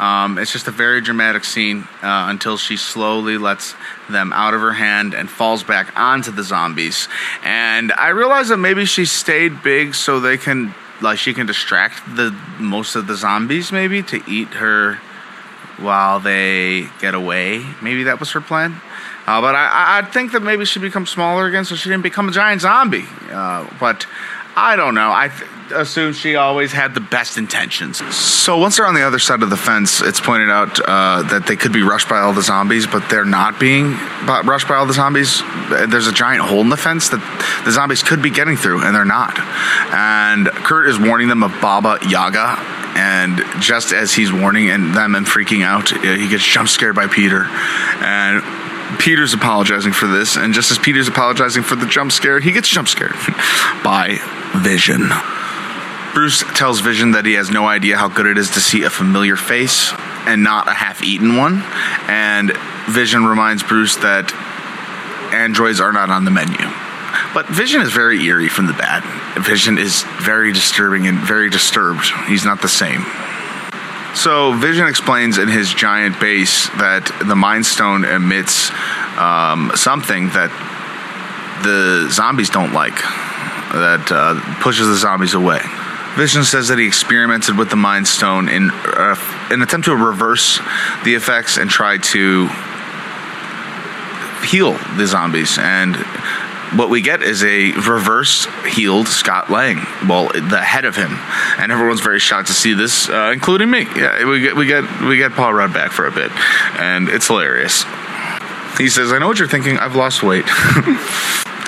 Um, 0.00 0.36
it's 0.36 0.52
just 0.52 0.66
a 0.66 0.72
very 0.72 1.00
dramatic 1.00 1.44
scene 1.44 1.86
uh, 2.02 2.26
until 2.28 2.56
she 2.56 2.76
slowly 2.76 3.38
lets 3.38 3.76
them 4.08 4.32
out 4.32 4.52
of 4.52 4.62
her 4.62 4.72
hand 4.72 5.14
and 5.14 5.30
falls 5.30 5.62
back 5.62 5.96
onto 5.96 6.32
the 6.32 6.42
zombies. 6.42 7.06
And 7.44 7.92
I 7.92 8.08
realize 8.08 8.48
that 8.48 8.56
maybe 8.56 8.84
she 8.84 9.04
stayed 9.04 9.62
big 9.62 9.94
so 9.94 10.18
they 10.18 10.38
can, 10.38 10.74
like, 11.00 11.20
she 11.20 11.32
can 11.32 11.46
distract 11.46 12.02
the 12.16 12.36
most 12.58 12.96
of 12.96 13.06
the 13.06 13.14
zombies, 13.14 13.70
maybe 13.70 14.02
to 14.02 14.20
eat 14.28 14.48
her 14.54 14.94
while 15.78 16.18
they 16.18 16.88
get 17.00 17.14
away. 17.14 17.64
Maybe 17.80 18.02
that 18.02 18.18
was 18.18 18.32
her 18.32 18.40
plan. 18.40 18.80
Uh, 19.30 19.40
but 19.40 19.54
I, 19.54 20.00
I 20.00 20.10
think 20.10 20.32
that 20.32 20.42
maybe 20.42 20.64
she 20.64 20.80
become 20.80 21.06
smaller 21.06 21.46
again 21.46 21.64
so 21.64 21.76
she 21.76 21.88
didn't 21.88 22.02
become 22.02 22.28
a 22.28 22.32
giant 22.32 22.62
zombie. 22.62 23.04
Uh, 23.30 23.64
but 23.78 24.04
I 24.56 24.74
don't 24.74 24.96
know. 24.96 25.12
I 25.12 25.28
th- 25.28 25.48
assume 25.72 26.14
she 26.14 26.34
always 26.34 26.72
had 26.72 26.94
the 26.94 27.00
best 27.00 27.38
intentions. 27.38 27.98
So 28.12 28.58
once 28.58 28.76
they're 28.76 28.88
on 28.88 28.94
the 28.94 29.06
other 29.06 29.20
side 29.20 29.44
of 29.44 29.50
the 29.50 29.56
fence, 29.56 30.02
it's 30.02 30.20
pointed 30.20 30.50
out 30.50 30.80
uh, 30.80 31.22
that 31.30 31.46
they 31.46 31.54
could 31.54 31.72
be 31.72 31.82
rushed 31.82 32.08
by 32.08 32.18
all 32.18 32.32
the 32.32 32.42
zombies, 32.42 32.88
but 32.88 33.08
they're 33.08 33.24
not 33.24 33.60
being 33.60 33.92
rushed 34.26 34.66
by 34.66 34.74
all 34.74 34.86
the 34.86 34.94
zombies. 34.94 35.40
There's 35.68 36.08
a 36.08 36.12
giant 36.12 36.42
hole 36.42 36.62
in 36.62 36.68
the 36.68 36.76
fence 36.76 37.10
that 37.10 37.62
the 37.64 37.70
zombies 37.70 38.02
could 38.02 38.22
be 38.22 38.30
getting 38.30 38.56
through, 38.56 38.82
and 38.82 38.92
they're 38.92 39.04
not. 39.04 39.38
And 39.38 40.48
Kurt 40.48 40.88
is 40.88 40.98
warning 40.98 41.28
them 41.28 41.44
of 41.44 41.52
Baba 41.60 42.00
Yaga. 42.08 42.58
And 42.98 43.40
just 43.62 43.92
as 43.92 44.12
he's 44.12 44.32
warning 44.32 44.66
them 44.66 45.14
and 45.14 45.24
freaking 45.24 45.64
out, 45.64 45.90
he 45.90 46.28
gets 46.28 46.44
jump 46.44 46.68
scared 46.68 46.96
by 46.96 47.06
Peter. 47.06 47.44
And 47.44 48.42
Peter's 48.98 49.34
apologizing 49.34 49.92
for 49.92 50.06
this, 50.06 50.36
and 50.36 50.52
just 50.52 50.70
as 50.70 50.78
Peter's 50.78 51.08
apologizing 51.08 51.62
for 51.62 51.76
the 51.76 51.86
jump 51.86 52.12
scare, 52.12 52.40
he 52.40 52.52
gets 52.52 52.68
jump 52.68 52.88
scared 52.88 53.12
by 53.84 54.18
Vision. 54.56 55.08
Bruce 56.12 56.42
tells 56.54 56.80
Vision 56.80 57.12
that 57.12 57.24
he 57.24 57.34
has 57.34 57.50
no 57.50 57.66
idea 57.66 57.96
how 57.96 58.08
good 58.08 58.26
it 58.26 58.36
is 58.36 58.50
to 58.50 58.60
see 58.60 58.82
a 58.82 58.90
familiar 58.90 59.36
face 59.36 59.92
and 60.26 60.42
not 60.42 60.68
a 60.68 60.72
half 60.72 61.02
eaten 61.02 61.36
one. 61.36 61.62
And 62.08 62.52
Vision 62.88 63.24
reminds 63.24 63.62
Bruce 63.62 63.96
that 63.96 64.34
androids 65.32 65.80
are 65.80 65.92
not 65.92 66.10
on 66.10 66.24
the 66.24 66.30
menu. 66.30 66.58
But 67.32 67.46
Vision 67.48 67.80
is 67.80 67.92
very 67.92 68.24
eerie 68.24 68.48
from 68.48 68.66
the 68.66 68.72
bat. 68.72 69.04
Vision 69.38 69.78
is 69.78 70.02
very 70.20 70.52
disturbing 70.52 71.06
and 71.06 71.18
very 71.18 71.48
disturbed. 71.48 72.04
He's 72.26 72.44
not 72.44 72.60
the 72.60 72.68
same. 72.68 73.04
So 74.14 74.52
Vision 74.54 74.86
explains 74.86 75.38
in 75.38 75.48
his 75.48 75.72
giant 75.72 76.20
base 76.20 76.68
that 76.70 77.06
the 77.26 77.36
Mind 77.36 77.64
Stone 77.64 78.04
emits 78.04 78.70
um, 79.16 79.72
something 79.74 80.28
that 80.30 80.50
the 81.62 82.08
zombies 82.10 82.50
don't 82.50 82.72
like, 82.72 82.96
that 83.72 84.10
uh, 84.10 84.62
pushes 84.62 84.88
the 84.88 84.96
zombies 84.96 85.34
away. 85.34 85.60
Vision 86.16 86.42
says 86.42 86.68
that 86.68 86.78
he 86.78 86.86
experimented 86.86 87.56
with 87.56 87.70
the 87.70 87.76
Mind 87.76 88.06
Stone 88.06 88.48
in 88.48 88.70
uh, 88.70 89.14
an 89.50 89.62
attempt 89.62 89.86
to 89.86 89.94
reverse 89.94 90.58
the 91.04 91.14
effects 91.14 91.56
and 91.56 91.70
try 91.70 91.96
to 91.98 92.48
heal 94.44 94.72
the 94.96 95.06
zombies. 95.06 95.56
And 95.58 95.94
what 96.76 96.88
we 96.88 97.00
get 97.00 97.22
is 97.22 97.42
a 97.42 97.72
reverse 97.72 98.46
healed 98.66 99.08
Scott 99.08 99.50
Lang. 99.50 99.78
Well, 100.08 100.28
the 100.28 100.62
head 100.62 100.84
of 100.84 100.96
him, 100.96 101.10
and 101.58 101.72
everyone's 101.72 102.00
very 102.00 102.20
shocked 102.20 102.48
to 102.48 102.54
see 102.54 102.74
this, 102.74 103.08
uh, 103.08 103.30
including 103.32 103.70
me. 103.70 103.86
Yeah, 103.96 104.24
we 104.24 104.40
get 104.40 104.56
we 104.56 104.66
get 104.66 105.00
we 105.02 105.16
get 105.16 105.32
Paul 105.32 105.52
Rudd 105.52 105.72
back 105.72 105.90
for 105.90 106.06
a 106.06 106.12
bit, 106.12 106.30
and 106.78 107.08
it's 107.08 107.26
hilarious. 107.26 107.84
He 108.78 108.88
says, 108.88 109.12
"I 109.12 109.18
know 109.18 109.28
what 109.28 109.38
you're 109.38 109.48
thinking. 109.48 109.78
I've 109.78 109.96
lost 109.96 110.22
weight." 110.22 110.44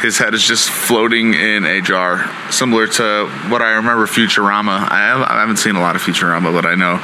His 0.03 0.19
head 0.19 0.35
is 0.35 0.43
just 0.43 0.69
floating 0.69 1.35
in 1.35 1.65
a 1.65 1.81
jar, 1.81 2.29
similar 2.51 2.89
to 2.89 3.29
what 3.49 3.63
I 3.63 3.75
remember 3.75 4.07
Futurama. 4.09 4.91
I, 4.91 4.99
have, 5.07 5.23
I 5.23 5.39
haven't 5.39 5.59
seen 5.59 5.77
a 5.77 5.81
lot 5.81 5.95
of 5.95 6.03
Futurama, 6.03 6.53
but 6.53 6.67
I 6.67 6.75
know 6.75 6.97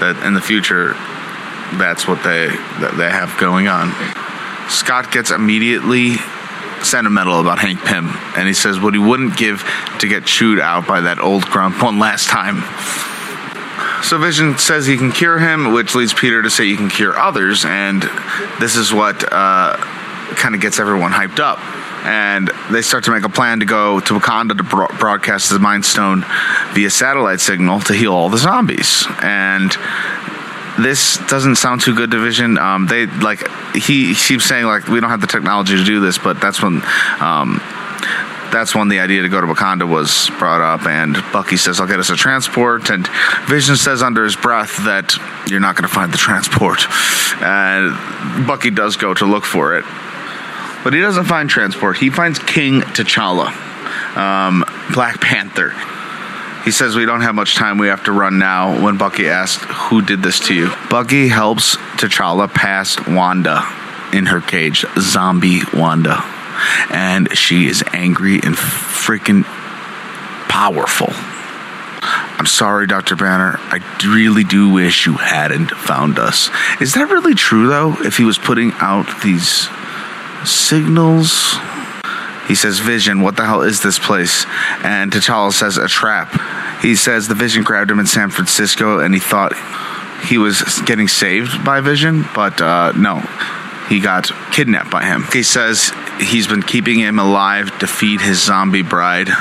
that 0.00 0.24
in 0.24 0.32
the 0.32 0.40
future, 0.40 0.94
that's 1.76 2.08
what 2.08 2.22
they 2.22 2.46
that 2.80 2.94
they 2.96 3.10
have 3.10 3.36
going 3.38 3.68
on. 3.68 3.92
Scott 4.70 5.12
gets 5.12 5.30
immediately 5.30 6.16
sentimental 6.82 7.40
about 7.40 7.58
Hank 7.58 7.80
Pym, 7.80 8.08
and 8.36 8.46
he 8.46 8.54
says 8.54 8.80
what 8.80 8.94
he 8.94 9.00
wouldn't 9.00 9.36
give 9.36 9.64
to 10.00 10.08
get 10.08 10.24
chewed 10.24 10.60
out 10.60 10.86
by 10.86 11.02
that 11.02 11.18
old 11.18 11.44
grump 11.46 11.82
one 11.82 11.98
last 11.98 12.28
time. 12.28 12.62
So 14.02 14.18
Vision 14.18 14.58
says 14.58 14.86
he 14.86 14.96
can 14.96 15.10
cure 15.10 15.38
him, 15.38 15.72
which 15.72 15.94
leads 15.94 16.14
Peter 16.14 16.42
to 16.42 16.50
say 16.50 16.64
you 16.64 16.76
can 16.76 16.88
cure 16.88 17.18
others, 17.18 17.64
and 17.64 18.02
this 18.60 18.76
is 18.76 18.92
what 18.92 19.24
uh, 19.32 19.76
kind 20.36 20.54
of 20.54 20.60
gets 20.60 20.78
everyone 20.78 21.12
hyped 21.12 21.40
up. 21.40 21.58
And 22.04 22.52
they 22.70 22.82
start 22.82 23.02
to 23.04 23.10
make 23.10 23.24
a 23.24 23.28
plan 23.28 23.58
to 23.60 23.66
go 23.66 23.98
to 23.98 24.14
Wakanda 24.14 24.56
to 24.56 24.62
bro- 24.62 24.86
broadcast 24.98 25.50
the 25.50 25.58
Mind 25.58 25.84
Stone 25.84 26.24
via 26.72 26.88
satellite 26.88 27.40
signal 27.40 27.80
to 27.80 27.94
heal 27.94 28.12
all 28.12 28.28
the 28.28 28.38
zombies. 28.38 29.06
And 29.22 29.76
this 30.78 31.18
doesn't 31.28 31.56
sound 31.56 31.80
too 31.80 31.94
good 31.94 32.10
to 32.10 32.20
Vision. 32.20 32.58
Um, 32.58 32.86
they 32.86 33.06
like 33.06 33.48
he, 33.74 34.08
he 34.08 34.14
keeps 34.14 34.44
saying 34.44 34.66
like 34.66 34.88
we 34.88 35.00
don't 35.00 35.10
have 35.10 35.20
the 35.20 35.26
technology 35.26 35.76
to 35.76 35.84
do 35.84 36.00
this, 36.00 36.18
but 36.18 36.40
that's 36.40 36.62
when 36.62 36.82
um, 37.20 37.60
that's 38.52 38.74
when 38.74 38.88
the 38.88 39.00
idea 39.00 39.22
to 39.22 39.28
go 39.28 39.40
to 39.40 39.46
Wakanda 39.46 39.88
was 39.88 40.30
brought 40.38 40.60
up. 40.60 40.86
And 40.86 41.16
Bucky 41.32 41.56
says, 41.56 41.80
"I'll 41.80 41.86
get 41.86 42.00
us 42.00 42.10
a 42.10 42.16
transport." 42.16 42.90
And 42.90 43.08
Vision 43.46 43.76
says 43.76 44.02
under 44.02 44.24
his 44.24 44.36
breath 44.36 44.76
that 44.84 45.16
you're 45.48 45.60
not 45.60 45.76
going 45.76 45.88
to 45.88 45.94
find 45.94 46.12
the 46.12 46.18
transport. 46.18 46.86
And 47.40 48.46
Bucky 48.46 48.70
does 48.70 48.96
go 48.96 49.14
to 49.14 49.24
look 49.24 49.44
for 49.44 49.76
it, 49.76 49.84
but 50.84 50.92
he 50.92 51.00
doesn't 51.00 51.24
find 51.24 51.48
transport. 51.48 51.96
He 51.96 52.10
finds 52.10 52.38
King 52.38 52.82
T'Challa, 52.82 53.48
um, 54.16 54.64
Black 54.92 55.20
Panther. 55.20 55.74
He 56.66 56.72
says, 56.72 56.96
We 56.96 57.06
don't 57.06 57.20
have 57.20 57.36
much 57.36 57.54
time. 57.54 57.78
We 57.78 57.86
have 57.86 58.04
to 58.04 58.12
run 58.12 58.40
now. 58.40 58.82
When 58.82 58.98
Bucky 58.98 59.28
asks, 59.28 59.64
Who 59.88 60.02
did 60.02 60.20
this 60.20 60.40
to 60.48 60.54
you? 60.54 60.72
Bucky 60.90 61.28
helps 61.28 61.76
T'Challa 61.76 62.52
past 62.52 63.06
Wanda 63.08 63.62
in 64.12 64.26
her 64.26 64.40
cage, 64.40 64.84
zombie 64.98 65.60
Wanda. 65.72 66.22
And 66.90 67.38
she 67.38 67.68
is 67.68 67.84
angry 67.92 68.40
and 68.42 68.56
freaking 68.56 69.44
powerful. 70.48 71.10
I'm 72.38 72.46
sorry, 72.46 72.88
Dr. 72.88 73.14
Banner. 73.14 73.58
I 73.60 73.78
really 74.04 74.42
do 74.42 74.68
wish 74.70 75.06
you 75.06 75.14
hadn't 75.14 75.70
found 75.70 76.18
us. 76.18 76.50
Is 76.80 76.94
that 76.94 77.08
really 77.08 77.34
true, 77.34 77.68
though? 77.68 77.94
If 78.00 78.16
he 78.16 78.24
was 78.24 78.38
putting 78.38 78.72
out 78.80 79.06
these 79.22 79.68
signals? 80.44 81.58
He 82.46 82.54
says, 82.54 82.78
Vision, 82.78 83.22
what 83.22 83.36
the 83.36 83.44
hell 83.44 83.62
is 83.62 83.82
this 83.82 83.98
place? 83.98 84.46
And 84.84 85.10
T'Challa 85.12 85.52
says, 85.52 85.76
a 85.76 85.88
trap. 85.88 86.80
He 86.80 86.94
says 86.94 87.28
the 87.28 87.34
Vision 87.34 87.64
grabbed 87.64 87.90
him 87.90 87.98
in 87.98 88.06
San 88.06 88.30
Francisco 88.30 89.00
and 89.00 89.14
he 89.14 89.20
thought 89.20 89.52
he 90.26 90.38
was 90.38 90.62
getting 90.86 91.08
saved 91.08 91.64
by 91.64 91.80
Vision, 91.80 92.24
but 92.34 92.60
uh, 92.60 92.92
no, 92.92 93.20
he 93.88 94.00
got 94.00 94.30
kidnapped 94.52 94.90
by 94.90 95.04
him. 95.04 95.24
He 95.32 95.42
says 95.42 95.92
he's 96.20 96.46
been 96.46 96.62
keeping 96.62 96.98
him 96.98 97.18
alive 97.18 97.76
to 97.80 97.86
feed 97.86 98.20
his 98.20 98.42
zombie 98.42 98.82
bride. 98.82 99.28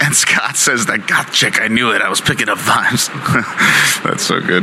And 0.00 0.14
Scott 0.14 0.56
says, 0.56 0.86
that 0.86 1.08
goth 1.08 1.32
chick, 1.32 1.60
I 1.60 1.66
knew 1.66 1.90
it. 1.90 2.02
I 2.02 2.08
was 2.08 2.20
picking 2.20 2.48
up 2.48 2.58
vibes. 2.58 3.08
That's 4.04 4.22
so 4.22 4.40
good. 4.40 4.62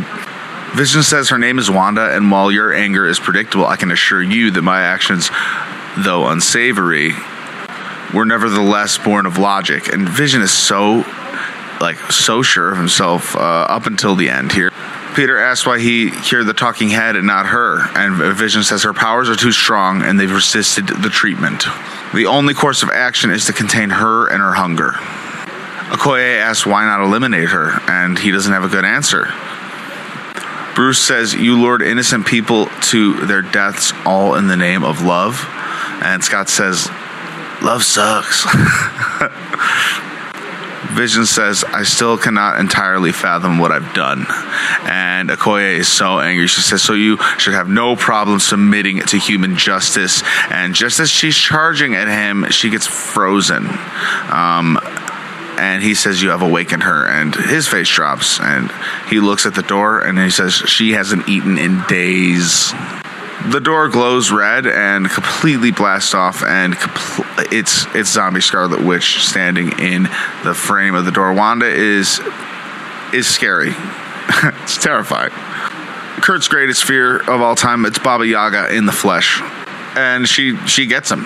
Vision 0.75 1.03
says 1.03 1.27
her 1.27 1.37
name 1.37 1.59
is 1.59 1.69
Wanda, 1.69 2.15
and 2.15 2.31
while 2.31 2.49
your 2.49 2.73
anger 2.73 3.05
is 3.05 3.19
predictable, 3.19 3.65
I 3.65 3.75
can 3.75 3.91
assure 3.91 4.23
you 4.23 4.51
that 4.51 4.61
my 4.61 4.81
actions, 4.81 5.29
though 5.97 6.27
unsavory, 6.27 7.11
were 8.13 8.25
nevertheless 8.25 8.97
born 8.97 9.25
of 9.25 9.37
logic. 9.37 9.87
And 9.87 10.07
Vision 10.07 10.41
is 10.41 10.51
so, 10.51 11.05
like, 11.81 11.97
so 12.11 12.41
sure 12.41 12.71
of 12.71 12.77
himself 12.77 13.35
uh, 13.35 13.39
up 13.39 13.85
until 13.85 14.15
the 14.15 14.29
end 14.29 14.51
here. 14.51 14.71
Peter 15.15 15.37
asks 15.37 15.65
why 15.65 15.79
he 15.79 16.11
cured 16.11 16.45
the 16.45 16.53
talking 16.53 16.89
head 16.89 17.15
and 17.15 17.25
not 17.25 17.45
her, 17.45 17.79
and 17.95 18.35
Vision 18.35 18.63
says 18.63 18.83
her 18.83 18.93
powers 18.93 19.29
are 19.29 19.35
too 19.35 19.53
strong 19.53 20.01
and 20.01 20.19
they've 20.19 20.31
resisted 20.31 20.87
the 20.87 21.09
treatment. 21.09 21.63
The 22.13 22.25
only 22.25 22.53
course 22.53 22.83
of 22.83 22.89
action 22.89 23.31
is 23.31 23.45
to 23.45 23.53
contain 23.53 23.91
her 23.91 24.27
and 24.27 24.41
her 24.41 24.53
hunger. 24.53 24.91
Okoye 25.91 26.39
asks 26.39 26.65
why 26.65 26.83
not 26.83 26.99
eliminate 27.01 27.47
her, 27.49 27.79
and 27.87 28.19
he 28.19 28.31
doesn't 28.31 28.51
have 28.51 28.65
a 28.65 28.67
good 28.67 28.83
answer. 28.83 29.27
Bruce 30.75 30.99
says, 30.99 31.33
You 31.33 31.57
lured 31.57 31.81
innocent 31.81 32.25
people 32.27 32.65
to 32.89 33.25
their 33.25 33.41
deaths 33.41 33.93
all 34.05 34.35
in 34.35 34.47
the 34.47 34.57
name 34.57 34.83
of 34.83 35.01
love. 35.01 35.45
And 36.03 36.21
Scott 36.21 36.49
says, 36.49 36.89
Love 37.61 37.83
sucks. 37.83 38.45
Vision 40.95 41.25
says, 41.25 41.63
I 41.65 41.83
still 41.83 42.17
cannot 42.17 42.59
entirely 42.59 43.11
fathom 43.11 43.57
what 43.57 43.71
I've 43.71 43.93
done. 43.93 44.25
And 44.83 45.29
Okoye 45.29 45.79
is 45.79 45.87
so 45.89 46.19
angry. 46.19 46.47
She 46.47 46.61
says, 46.61 46.81
So 46.81 46.93
you 46.93 47.17
should 47.37 47.53
have 47.53 47.67
no 47.67 47.95
problem 47.95 48.39
submitting 48.39 49.01
to 49.01 49.17
human 49.17 49.57
justice. 49.57 50.23
And 50.49 50.73
just 50.73 50.99
as 50.99 51.09
she's 51.09 51.35
charging 51.35 51.95
at 51.95 52.07
him, 52.07 52.49
she 52.49 52.69
gets 52.69 52.87
frozen. 52.87 53.67
Um, 54.29 54.79
and 55.57 55.83
he 55.83 55.95
says, 55.95 56.21
You 56.21 56.29
have 56.29 56.41
awakened 56.41 56.83
her. 56.83 57.05
And 57.05 57.35
his 57.35 57.67
face 57.67 57.89
drops. 57.89 58.39
And 58.39 58.71
he 59.09 59.19
looks 59.19 59.45
at 59.45 59.55
the 59.55 59.63
door 59.63 59.99
and 59.99 60.17
he 60.17 60.29
says, 60.29 60.53
She 60.53 60.91
hasn't 60.91 61.27
eaten 61.27 61.57
in 61.57 61.83
days 61.87 62.73
the 63.51 63.59
door 63.59 63.89
glows 63.89 64.31
red 64.31 64.65
and 64.65 65.07
completely 65.07 65.71
blasts 65.71 66.15
off, 66.15 66.41
and 66.43 66.75
it's 67.37 67.85
it's 67.95 68.09
zombie 68.09 68.41
Scarlet 68.41 68.83
Witch 68.83 69.25
standing 69.25 69.79
in 69.79 70.03
the 70.43 70.53
frame 70.53 70.95
of 70.95 71.05
the 71.05 71.11
door. 71.11 71.33
Wanda 71.33 71.67
is 71.67 72.19
is 73.13 73.27
scary. 73.27 73.71
it's 74.63 74.77
terrifying. 74.77 75.31
Kurt's 76.21 76.47
greatest 76.47 76.83
fear 76.83 77.17
of 77.17 77.41
all 77.41 77.55
time 77.55 77.85
it's 77.85 77.99
Baba 77.99 78.25
Yaga 78.25 78.73
in 78.75 78.85
the 78.85 78.91
flesh, 78.91 79.41
and 79.95 80.27
she 80.27 80.55
she 80.65 80.85
gets 80.85 81.11
him. 81.11 81.23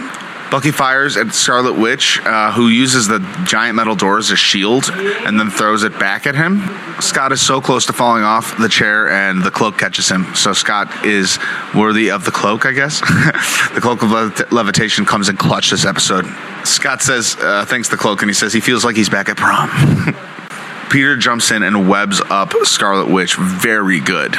Bucky 0.52 0.72
fires 0.72 1.16
at 1.16 1.32
Scarlet 1.34 1.74
Witch, 1.74 2.20
uh, 2.24 2.52
who 2.52 2.70
uses 2.70 3.08
the 3.08 3.20
giant 3.45 3.76
metal 3.76 3.95
door 3.95 4.18
as 4.18 4.32
a 4.32 4.36
shield 4.36 4.89
and 4.89 5.39
then 5.39 5.52
throws 5.52 5.84
it 5.84 5.97
back 6.00 6.26
at 6.26 6.34
him. 6.34 6.64
Scott 7.00 7.32
is 7.32 7.39
so 7.39 7.62
close 7.62 7.86
to 7.86 7.93
falling 7.93 8.24
off 8.24 8.58
the 8.58 8.68
chair, 8.68 9.10
and 9.10 9.43
the 9.43 9.52
cloak 9.52 9.78
catches 9.78 10.10
him. 10.10 10.34
So 10.34 10.54
Scott 10.54 11.06
is 11.06 11.38
worthy 11.76 12.10
of 12.10 12.26
the 12.26 12.32
cloak, 12.32 12.66
I 12.66 12.72
guess. 12.72 13.00
the 13.74 13.80
cloak 13.80 14.02
of 14.02 14.10
levit- 14.10 14.52
levitation 14.52 15.06
comes 15.06 15.30
in 15.30 15.38
clutch 15.38 15.70
this 15.70 15.86
episode. 15.86 16.26
Scott 16.64 17.04
says, 17.04 17.38
uh, 17.39 17.66
thanks 17.66 17.89
the 17.89 17.97
cloak, 17.97 18.24
and 18.24 18.30
he 18.30 18.34
says 18.34 18.52
he 18.52 18.60
feels 18.60 18.84
like 18.84 18.95
he's 18.95 19.10
back 19.10 19.30
at 19.30 19.38
prom. 19.38 19.70
Peter 20.89 21.16
jumps 21.16 21.52
in 21.52 21.62
and 21.62 21.88
webs 21.88 22.20
up 22.32 22.54
Scarlet 22.64 23.08
Witch 23.08 23.36
very 23.36 24.00
good. 24.00 24.36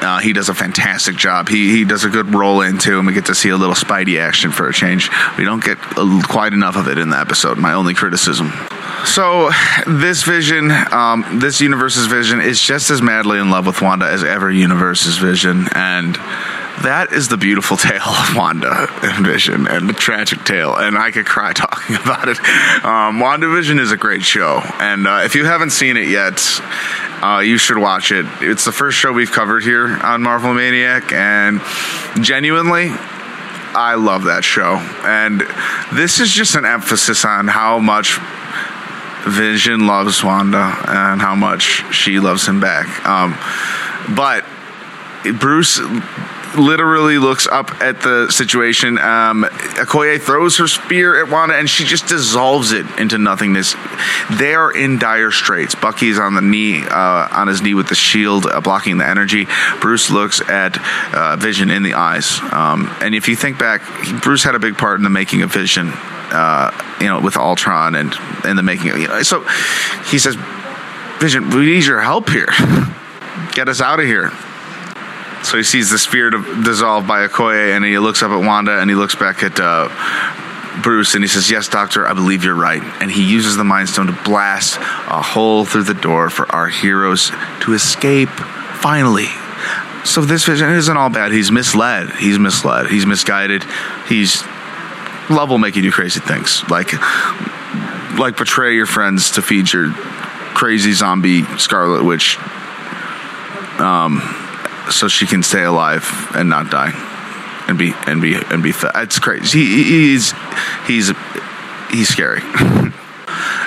Uh, 0.00 0.18
he 0.18 0.32
does 0.32 0.48
a 0.48 0.54
fantastic 0.54 1.16
job. 1.16 1.48
He 1.48 1.70
he 1.70 1.84
does 1.84 2.04
a 2.04 2.08
good 2.08 2.34
roll 2.34 2.62
into, 2.62 2.98
and 2.98 3.06
we 3.06 3.12
get 3.12 3.26
to 3.26 3.34
see 3.34 3.48
a 3.48 3.56
little 3.56 3.74
Spidey 3.74 4.20
action 4.20 4.52
for 4.52 4.68
a 4.68 4.72
change. 4.72 5.10
We 5.36 5.44
don't 5.44 5.62
get 5.62 5.78
uh, 5.96 6.22
quite 6.28 6.52
enough 6.52 6.76
of 6.76 6.88
it 6.88 6.98
in 6.98 7.10
the 7.10 7.18
episode. 7.18 7.58
My 7.58 7.72
only 7.72 7.94
criticism. 7.94 8.52
So 9.04 9.50
this 9.86 10.22
vision, 10.22 10.70
um, 10.70 11.40
this 11.40 11.60
universe's 11.60 12.06
vision, 12.06 12.40
is 12.40 12.60
just 12.60 12.90
as 12.90 13.02
madly 13.02 13.38
in 13.38 13.50
love 13.50 13.66
with 13.66 13.80
Wanda 13.80 14.06
as 14.06 14.22
ever 14.22 14.50
universe's 14.50 15.18
vision, 15.18 15.66
and 15.74 16.16
that 16.82 17.12
is 17.12 17.28
the 17.28 17.36
beautiful 17.36 17.76
tale 17.88 18.02
of 18.02 18.36
Wanda 18.36 18.88
and 19.02 19.26
Vision 19.26 19.66
and 19.66 19.88
the 19.88 19.92
tragic 19.92 20.44
tale. 20.44 20.74
And 20.76 20.96
I 20.96 21.10
could 21.10 21.26
cry 21.26 21.52
talking 21.54 21.96
about 21.96 22.28
it. 22.28 22.38
Um, 22.84 23.18
WandaVision 23.18 23.78
is 23.78 23.92
a 23.92 23.96
great 23.96 24.22
show. 24.22 24.60
And 24.80 25.06
uh, 25.06 25.22
if 25.24 25.34
you 25.34 25.44
haven't 25.44 25.70
seen 25.70 25.96
it 25.96 26.08
yet, 26.08 26.40
uh, 27.22 27.40
you 27.44 27.58
should 27.58 27.78
watch 27.78 28.12
it. 28.12 28.26
It's 28.40 28.64
the 28.64 28.72
first 28.72 28.98
show 28.98 29.12
we've 29.12 29.32
covered 29.32 29.62
here 29.62 29.86
on 30.02 30.22
Marvel 30.22 30.54
Maniac. 30.54 31.12
And 31.12 31.60
genuinely, 32.20 32.88
I 32.90 33.94
love 33.96 34.24
that 34.24 34.44
show. 34.44 34.76
And 35.04 35.42
this 35.92 36.20
is 36.20 36.30
just 36.30 36.54
an 36.54 36.64
emphasis 36.64 37.24
on 37.24 37.48
how 37.48 37.78
much 37.78 38.18
Vision 39.26 39.86
loves 39.86 40.22
Wanda 40.22 40.74
and 40.86 41.20
how 41.20 41.34
much 41.34 41.84
she 41.92 42.20
loves 42.20 42.46
him 42.46 42.60
back. 42.60 42.86
Um, 43.06 43.36
but 44.14 44.44
Bruce 45.38 45.80
literally 46.56 47.18
looks 47.18 47.46
up 47.46 47.80
at 47.80 48.00
the 48.00 48.30
situation. 48.30 48.98
Um, 48.98 49.44
Okoye 49.44 50.20
throws 50.20 50.56
her 50.58 50.66
spear 50.66 51.22
at 51.22 51.30
Wanda, 51.30 51.56
and 51.56 51.68
she 51.68 51.84
just 51.84 52.06
dissolves 52.06 52.72
it 52.72 52.86
into 52.98 53.18
nothingness. 53.18 53.74
They 54.38 54.54
are 54.54 54.70
in 54.70 54.98
dire 54.98 55.30
straits. 55.30 55.74
Bucky's 55.74 56.18
on 56.18 56.34
the 56.34 56.40
knee, 56.40 56.82
uh, 56.84 57.28
on 57.30 57.48
his 57.48 57.62
knee 57.62 57.74
with 57.74 57.88
the 57.88 57.94
shield, 57.94 58.46
uh, 58.46 58.60
blocking 58.60 58.98
the 58.98 59.06
energy. 59.06 59.46
Bruce 59.80 60.10
looks 60.10 60.40
at 60.40 60.78
uh, 61.14 61.36
Vision 61.36 61.70
in 61.70 61.82
the 61.82 61.94
eyes, 61.94 62.40
um, 62.52 62.94
and 63.00 63.14
if 63.14 63.28
you 63.28 63.36
think 63.36 63.58
back, 63.58 63.82
Bruce 64.22 64.42
had 64.42 64.54
a 64.54 64.58
big 64.58 64.76
part 64.76 64.98
in 64.98 65.04
the 65.04 65.10
making 65.10 65.42
of 65.42 65.52
Vision. 65.52 65.92
Uh, 66.30 66.70
you 67.00 67.06
know, 67.06 67.20
with 67.20 67.38
Ultron 67.38 67.94
and 67.94 68.14
and 68.44 68.58
the 68.58 68.62
making. 68.62 68.90
Of, 68.90 68.98
you 68.98 69.08
know, 69.08 69.22
so 69.22 69.44
he 70.10 70.18
says, 70.18 70.36
"Vision, 71.20 71.48
we 71.48 71.64
need 71.64 71.86
your 71.86 72.02
help 72.02 72.28
here. 72.28 72.50
Get 73.52 73.66
us 73.66 73.80
out 73.80 73.98
of 73.98 74.04
here." 74.04 74.30
So 75.42 75.56
he 75.56 75.62
sees 75.62 75.90
the 75.90 75.98
sphere 75.98 76.30
dissolve 76.30 77.06
by 77.06 77.26
Okoye, 77.26 77.74
and 77.74 77.84
he 77.84 77.98
looks 77.98 78.22
up 78.22 78.30
at 78.30 78.44
Wanda, 78.44 78.80
and 78.80 78.90
he 78.90 78.96
looks 78.96 79.14
back 79.14 79.42
at 79.42 79.58
uh, 79.60 79.88
Bruce, 80.82 81.14
and 81.14 81.24
he 81.24 81.28
says, 81.28 81.50
"Yes, 81.50 81.68
Doctor, 81.68 82.06
I 82.06 82.14
believe 82.14 82.44
you're 82.44 82.54
right." 82.54 82.82
And 83.00 83.10
he 83.10 83.28
uses 83.28 83.56
the 83.56 83.64
Mind 83.64 83.88
Stone 83.88 84.06
to 84.06 84.18
blast 84.24 84.76
a 84.76 85.22
hole 85.22 85.64
through 85.64 85.84
the 85.84 85.94
door 85.94 86.30
for 86.30 86.50
our 86.52 86.68
heroes 86.68 87.30
to 87.62 87.72
escape. 87.72 88.30
Finally. 88.80 89.28
So 90.04 90.22
this 90.22 90.44
vision 90.44 90.70
isn't 90.70 90.96
all 90.96 91.10
bad. 91.10 91.32
He's 91.32 91.50
misled. 91.50 92.10
He's 92.12 92.38
misled. 92.38 92.86
He's 92.86 93.04
misguided. 93.04 93.64
He's 94.08 94.42
love 95.30 95.50
will 95.50 95.58
make 95.58 95.76
you 95.76 95.82
do 95.82 95.90
crazy 95.90 96.20
things, 96.20 96.62
like 96.70 96.92
like 98.18 98.36
betray 98.36 98.74
your 98.74 98.86
friends 98.86 99.32
to 99.32 99.42
feed 99.42 99.72
your 99.72 99.92
crazy 100.54 100.92
zombie 100.92 101.44
Scarlet 101.58 102.04
Witch. 102.04 102.38
Um, 103.78 104.20
so 104.90 105.08
she 105.08 105.26
can 105.26 105.42
stay 105.42 105.64
alive 105.64 106.30
and 106.34 106.48
not 106.48 106.70
die 106.70 106.92
and 107.68 107.78
be 107.78 107.92
and 108.06 108.20
be 108.20 108.34
and 108.34 108.62
be. 108.62 108.72
It's 108.74 109.18
crazy. 109.18 109.64
He, 109.64 109.84
he's 109.84 110.34
he's 110.86 111.12
he's 111.90 112.08
scary. 112.08 112.40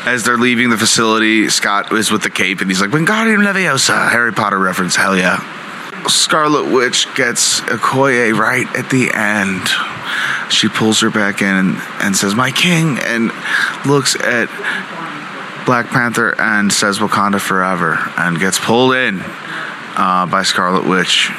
As 0.04 0.24
they're 0.24 0.38
leaving 0.38 0.72
the 0.72 0.78
facility, 0.78 1.48
Scott 1.50 1.94
is 1.94 2.10
with 2.10 2.24
the 2.24 2.32
cape 2.32 2.60
and 2.60 2.70
he's 2.70 2.82
like, 2.82 2.90
"Wingardium 2.90 3.46
Leviosa!" 3.46 4.10
Harry 4.10 4.34
Potter 4.34 4.58
reference. 4.58 4.96
Hell 4.96 5.16
yeah. 5.16 5.48
Scarlet 6.08 6.74
Witch 6.74 7.08
gets 7.14 7.62
Okoye 7.62 8.36
right 8.36 8.66
at 8.76 8.90
the 8.90 9.12
end. 9.14 9.70
She 10.52 10.68
pulls 10.68 11.02
her 11.02 11.12
back 11.12 11.44
in 11.44 11.48
and, 11.48 11.78
and 12.02 12.16
says, 12.16 12.34
"My 12.34 12.50
king," 12.50 12.98
and 12.98 13.32
looks 13.86 14.16
at 14.16 14.48
Black 15.68 15.88
Panther 15.88 16.34
and 16.42 16.74
says, 16.74 16.98
"Wakanda 16.98 17.40
forever," 17.40 18.00
and 18.18 18.40
gets 18.40 18.58
pulled 18.58 18.96
in 18.96 19.24
uh, 19.96 20.26
by 20.26 20.44
Scarlet 20.44 20.88
Witch. 20.88 21.30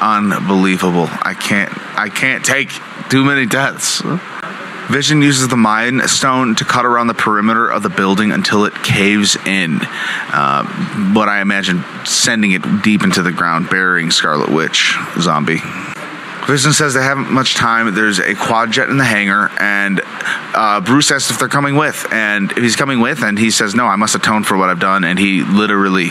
Unbelievable. 0.00 1.08
I 1.10 1.34
can't. 1.34 1.72
I 1.98 2.08
can't 2.08 2.44
take 2.44 2.70
too 3.08 3.24
many 3.24 3.46
deaths. 3.46 4.02
Vision 4.90 5.20
uses 5.20 5.48
the 5.48 5.56
Mind 5.56 6.02
Stone 6.08 6.54
to 6.56 6.64
cut 6.64 6.86
around 6.86 7.08
the 7.08 7.14
perimeter 7.14 7.68
of 7.68 7.82
the 7.82 7.88
building 7.88 8.30
until 8.30 8.66
it 8.66 8.74
caves 8.84 9.34
in. 9.44 9.80
Uh, 9.82 11.12
but 11.12 11.28
I 11.28 11.40
imagine 11.40 11.82
sending 12.04 12.52
it 12.52 12.62
deep 12.84 13.02
into 13.02 13.22
the 13.22 13.32
ground, 13.32 13.68
burying 13.68 14.12
Scarlet 14.12 14.50
Witch 14.50 14.96
zombie. 15.18 15.60
Vision 16.46 16.72
says 16.72 16.94
they 16.94 17.02
haven't 17.02 17.32
much 17.32 17.56
time. 17.56 17.92
There's 17.92 18.20
a 18.20 18.34
Quinjet 18.34 18.88
in 18.88 18.98
the 18.98 19.04
hangar, 19.04 19.50
and 19.58 20.00
uh, 20.54 20.80
Bruce 20.80 21.10
asks 21.10 21.28
if 21.30 21.40
they're 21.40 21.48
coming 21.48 21.74
with, 21.74 22.06
and 22.12 22.52
if 22.52 22.58
he's 22.58 22.76
coming 22.76 23.00
with, 23.00 23.24
and 23.24 23.36
he 23.36 23.50
says, 23.50 23.74
"No, 23.74 23.86
I 23.86 23.96
must 23.96 24.14
atone 24.14 24.44
for 24.44 24.56
what 24.56 24.68
I've 24.68 24.78
done," 24.78 25.02
and 25.02 25.18
he 25.18 25.42
literally 25.42 26.10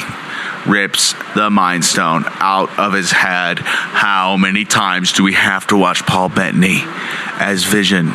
rips 0.67 1.13
the 1.35 1.49
Mind 1.49 1.85
Stone 1.85 2.25
out 2.27 2.77
of 2.77 2.91
his 2.91 3.11
head. 3.11 3.59
How 3.59 4.35
many 4.35 4.65
times 4.65 5.13
do 5.13 5.23
we 5.23 5.33
have 5.33 5.67
to 5.67 5.77
watch 5.77 6.05
Paul 6.05 6.27
Bettany 6.27 6.81
as 7.39 7.63
Vision? 7.63 8.09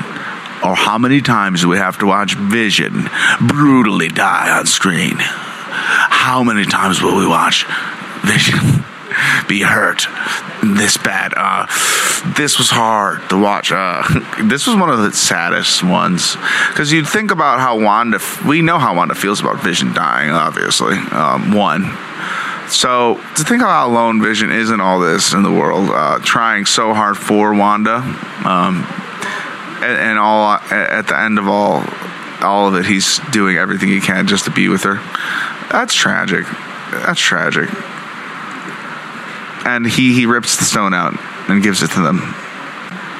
Or 0.62 0.74
how 0.74 0.98
many 0.98 1.22
times 1.22 1.62
do 1.62 1.68
we 1.68 1.78
have 1.78 1.98
to 2.00 2.06
watch 2.06 2.34
Vision 2.34 3.08
brutally 3.40 4.08
die 4.08 4.50
on 4.58 4.66
screen? 4.66 5.16
How 5.16 6.42
many 6.42 6.66
times 6.66 7.00
will 7.00 7.16
we 7.16 7.26
watch 7.26 7.64
Vision 8.24 8.84
be 9.48 9.62
hurt 9.62 10.06
this 10.62 10.96
bad? 10.96 11.32
Uh, 11.36 11.66
this 12.36 12.58
was 12.58 12.70
hard 12.70 13.28
to 13.30 13.40
watch. 13.40 13.72
Uh, 13.72 14.02
this 14.44 14.66
was 14.66 14.76
one 14.76 14.90
of 14.90 14.98
the 14.98 15.12
saddest 15.12 15.82
ones 15.82 16.36
because 16.68 16.92
you'd 16.92 17.08
think 17.08 17.30
about 17.30 17.60
how 17.60 17.78
Wanda. 17.78 18.20
We 18.46 18.62
know 18.62 18.78
how 18.78 18.96
Wanda 18.96 19.14
feels 19.14 19.40
about 19.40 19.62
Vision 19.62 19.92
dying. 19.92 20.30
Obviously, 20.30 20.96
um, 20.96 21.52
one 21.52 21.90
so 22.70 23.16
to 23.36 23.44
think 23.44 23.62
about 23.62 23.72
how 23.72 23.88
alone 23.88 24.22
Vision 24.22 24.50
is 24.50 24.70
in 24.70 24.80
all 24.80 25.00
this 25.00 25.32
in 25.32 25.42
the 25.42 25.50
world, 25.50 25.90
uh, 25.90 26.18
trying 26.20 26.66
so 26.66 26.94
hard 26.94 27.18
for 27.18 27.52
Wanda, 27.52 27.96
um, 27.96 28.86
and, 29.82 29.98
and, 29.98 30.18
all 30.18 30.52
at 30.52 31.06
the 31.08 31.18
end 31.18 31.38
of 31.38 31.48
all, 31.48 31.84
all 32.40 32.68
of 32.68 32.74
it, 32.74 32.86
he's 32.86 33.18
doing 33.30 33.56
everything 33.56 33.88
he 33.88 34.00
can 34.00 34.26
just 34.26 34.44
to 34.44 34.50
be 34.50 34.68
with 34.68 34.84
her. 34.84 34.96
That's 35.70 35.94
tragic. 35.94 36.46
That's 36.90 37.20
tragic. 37.20 37.70
And 39.64 39.86
he 39.86 40.14
he 40.14 40.26
rips 40.26 40.56
the 40.56 40.64
stone 40.64 40.94
out 40.94 41.14
and 41.48 41.62
gives 41.62 41.82
it 41.82 41.90
to 41.92 42.00
them. 42.00 42.34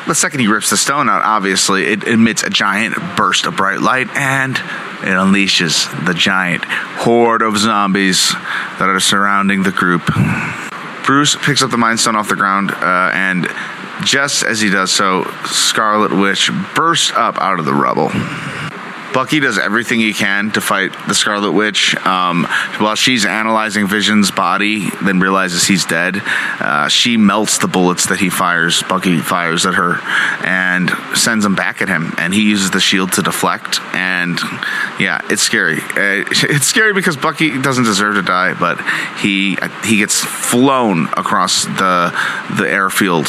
The 0.06 0.14
second 0.14 0.40
he 0.40 0.48
rips 0.48 0.70
the 0.70 0.76
stone 0.76 1.08
out, 1.08 1.22
obviously, 1.22 1.84
it 1.84 2.04
emits 2.04 2.42
a 2.42 2.50
giant 2.50 2.96
burst 3.16 3.46
of 3.46 3.56
bright 3.56 3.80
light 3.80 4.08
and 4.16 4.56
it 4.56 5.14
unleashes 5.14 5.88
the 6.04 6.14
giant 6.14 6.64
horde 6.64 7.42
of 7.42 7.56
zombies 7.58 8.32
that 8.78 8.88
are 8.88 9.00
surrounding 9.00 9.62
the 9.62 9.70
group. 9.70 10.02
Bruce 11.04 11.36
picks 11.36 11.62
up 11.62 11.70
the 11.70 11.78
Mind 11.78 12.00
Stone 12.00 12.16
off 12.16 12.28
the 12.28 12.36
ground, 12.36 12.70
uh, 12.70 13.10
and 13.14 13.48
just 14.04 14.42
as 14.42 14.60
he 14.60 14.70
does 14.70 14.90
so, 14.92 15.24
Scarlet 15.44 16.12
Witch 16.12 16.50
bursts 16.74 17.12
up 17.12 17.38
out 17.38 17.58
of 17.58 17.64
the 17.64 17.74
rubble. 17.74 18.10
Bucky 19.12 19.40
does 19.40 19.58
everything 19.58 20.00
he 20.00 20.12
can 20.12 20.50
to 20.52 20.60
fight 20.60 20.92
the 21.08 21.14
Scarlet 21.14 21.52
Witch. 21.52 21.96
Um, 22.06 22.44
while 22.78 22.94
she's 22.94 23.26
analyzing 23.26 23.88
Vision's 23.88 24.30
body, 24.30 24.90
then 25.02 25.20
realizes 25.20 25.66
he's 25.66 25.84
dead. 25.84 26.20
Uh, 26.24 26.88
she 26.88 27.16
melts 27.16 27.58
the 27.58 27.68
bullets 27.68 28.06
that 28.06 28.20
he 28.20 28.30
fires. 28.30 28.82
Bucky 28.84 29.18
fires 29.18 29.66
at 29.66 29.74
her 29.74 30.00
and 30.44 30.90
sends 31.16 31.44
them 31.44 31.54
back 31.54 31.82
at 31.82 31.88
him. 31.88 32.12
And 32.18 32.32
he 32.32 32.42
uses 32.42 32.70
the 32.70 32.80
shield 32.80 33.12
to 33.12 33.22
deflect. 33.22 33.80
And 33.94 34.38
yeah, 34.98 35.20
it's 35.30 35.42
scary. 35.42 35.78
Uh, 35.78 36.24
it's 36.30 36.66
scary 36.66 36.92
because 36.92 37.16
Bucky 37.16 37.60
doesn't 37.60 37.84
deserve 37.84 38.14
to 38.14 38.22
die, 38.22 38.54
but 38.54 38.80
he 39.18 39.56
he 39.84 39.98
gets 39.98 40.22
flown 40.22 41.06
across 41.16 41.64
the 41.64 42.16
the 42.56 42.68
airfield 42.68 43.26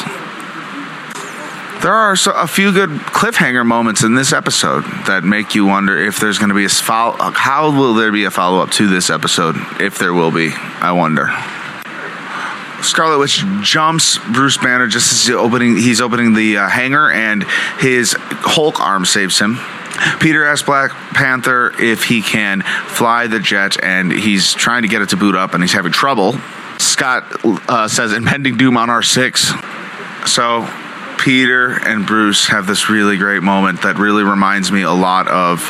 there 1.82 1.94
are 1.94 2.14
a 2.14 2.48
few 2.48 2.72
good 2.72 2.90
cliffhanger 2.90 3.66
moments 3.66 4.04
in 4.04 4.14
this 4.14 4.34
episode 4.34 4.84
that 5.08 5.24
make 5.24 5.56
you 5.56 5.66
wonder 5.66 5.98
if 5.98 6.20
there's 6.20 6.38
going 6.38 6.50
to 6.50 6.56
be 6.56 6.66
a 6.66 6.70
follow. 6.70 7.16
How 7.32 7.72
will 7.72 7.96
there 7.96 8.12
be 8.12 8.26
a 8.26 8.32
follow 8.32 8.62
up 8.62 8.70
to 8.72 8.88
this 8.88 9.10
episode? 9.10 9.56
If 9.80 9.98
there 9.98 10.14
will 10.14 10.32
be, 10.32 10.52
I 10.54 10.92
wonder. 10.92 11.30
Scarlet 12.84 13.20
Witch 13.20 13.44
jumps 13.62 14.18
Bruce 14.32 14.58
Banner 14.58 14.88
just 14.88 15.12
as 15.12 15.26
he's 15.26 15.36
opening. 15.36 15.76
He's 15.76 16.02
opening 16.02 16.34
the 16.34 16.58
uh, 16.58 16.68
hangar, 16.68 17.12
and 17.12 17.44
his 17.80 18.16
Hulk 18.18 18.80
arm 18.80 19.06
saves 19.06 19.40
him. 19.40 19.58
Peter 20.20 20.46
asks 20.46 20.66
Black 20.66 20.92
Panther 21.14 21.74
if 21.80 22.04
he 22.04 22.22
can 22.22 22.62
fly 22.62 23.28
the 23.28 23.40
jet, 23.40 23.84
and 23.84 24.12
he's 24.12 24.54
trying 24.54 24.82
to 24.82 24.88
get 24.88 25.02
it 25.02 25.10
to 25.10 25.18
boot 25.18 25.36
up, 25.36 25.54
and 25.54 25.64
he's 25.64 25.74
having 25.74 25.92
trouble. 25.92 26.34
Scott 26.80 27.26
uh, 27.46 27.88
says 27.88 28.14
impending 28.14 28.58
doom 28.58 28.78
on 28.78 28.90
R 28.90 29.04
six. 29.04 29.52
So 30.26 30.68
Peter 31.22 31.74
and 31.74 32.08
Bruce 32.08 32.48
have 32.48 32.66
this 32.66 32.90
really 32.90 33.16
great 33.16 33.44
moment 33.44 33.84
that 33.84 34.00
really 34.00 34.24
reminds 34.24 34.72
me 34.72 34.82
a 34.82 34.92
lot 34.92 35.28
of 35.28 35.70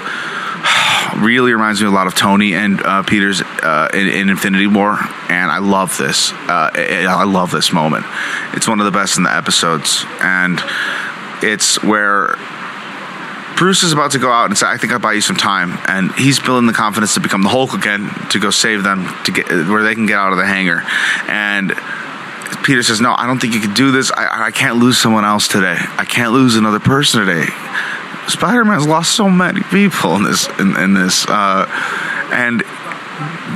really 1.22 1.52
reminds 1.52 1.82
me 1.82 1.88
a 1.88 1.92
lot 1.92 2.08
of 2.08 2.16
Tony 2.16 2.54
and 2.54 2.82
uh, 2.82 3.04
Peter's 3.04 3.42
uh, 3.42 3.90
in, 3.94 4.08
in, 4.08 4.30
Infinity 4.30 4.68
War, 4.68 4.98
and 5.28 5.52
I 5.52 5.58
love 5.58 5.98
this. 5.98 6.32
Uh, 6.32 6.72
I 6.74 7.26
love 7.26 7.52
this 7.52 7.74
moment. 7.74 8.06
It's 8.54 8.66
one 8.66 8.80
of 8.80 8.86
the 8.86 8.92
best 8.92 9.18
in 9.18 9.24
the 9.24 9.36
episodes, 9.36 10.06
and 10.22 10.64
it's 11.44 11.84
where 11.84 12.38
Bruce 13.58 13.84
is 13.84 13.92
about 13.92 14.12
to 14.12 14.20
go 14.20 14.32
out 14.32 14.46
and 14.46 14.58
say, 14.58 14.68
"I 14.68 14.78
think 14.78 14.94
I'll 14.94 15.00
buy 15.00 15.14
you 15.14 15.22
some 15.22 15.36
time," 15.36 15.78
and 15.86 16.14
he's 16.14 16.40
building 16.40 16.66
the 16.66 16.74
confidence 16.74 17.16
to 17.16 17.20
become 17.20 17.42
the 17.42 17.50
Hulk 17.50 17.74
again 17.74 18.10
to 18.30 18.40
go 18.40 18.52
save 18.52 18.84
them 18.84 19.06
to 19.26 19.34
get 19.34 19.50
where 19.50 19.84
they 19.84 19.96
can 19.96 20.06
get 20.06 20.18
out 20.18 20.32
of 20.32 20.38
the 20.38 20.46
hangar, 20.46 20.82
and 21.28 21.76
Peter 22.64 22.84
says, 22.84 23.02
"No, 23.02 23.14
I 23.18 23.28
don't 23.28 23.40
think 23.40 23.54
you 23.54 23.62
can 23.62 23.74
do 23.74 23.92
this. 23.92 24.12
I, 24.12 24.48
I 24.48 24.52
can't 24.52 24.78
lose 24.78 24.98
someone 24.98 25.26
else 25.26 25.48
today. 25.48 25.78
I 25.98 26.06
can't 26.06 26.32
lose 26.32 26.56
another 26.56 26.80
person 26.80 27.26
today." 27.26 27.48
Spider-Man's 28.28 28.88
lost 28.88 29.16
so 29.16 29.30
many 29.30 29.62
people 29.64 30.16
in 30.16 30.24
this, 30.24 30.48
in, 30.60 30.78
in 30.78 30.94
this, 30.94 31.26
uh, 31.28 31.66
and 32.32 32.62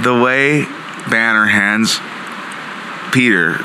the 0.03 0.19
way 0.19 0.65
Banner 1.09 1.45
hands 1.45 1.99
Peter 3.11 3.63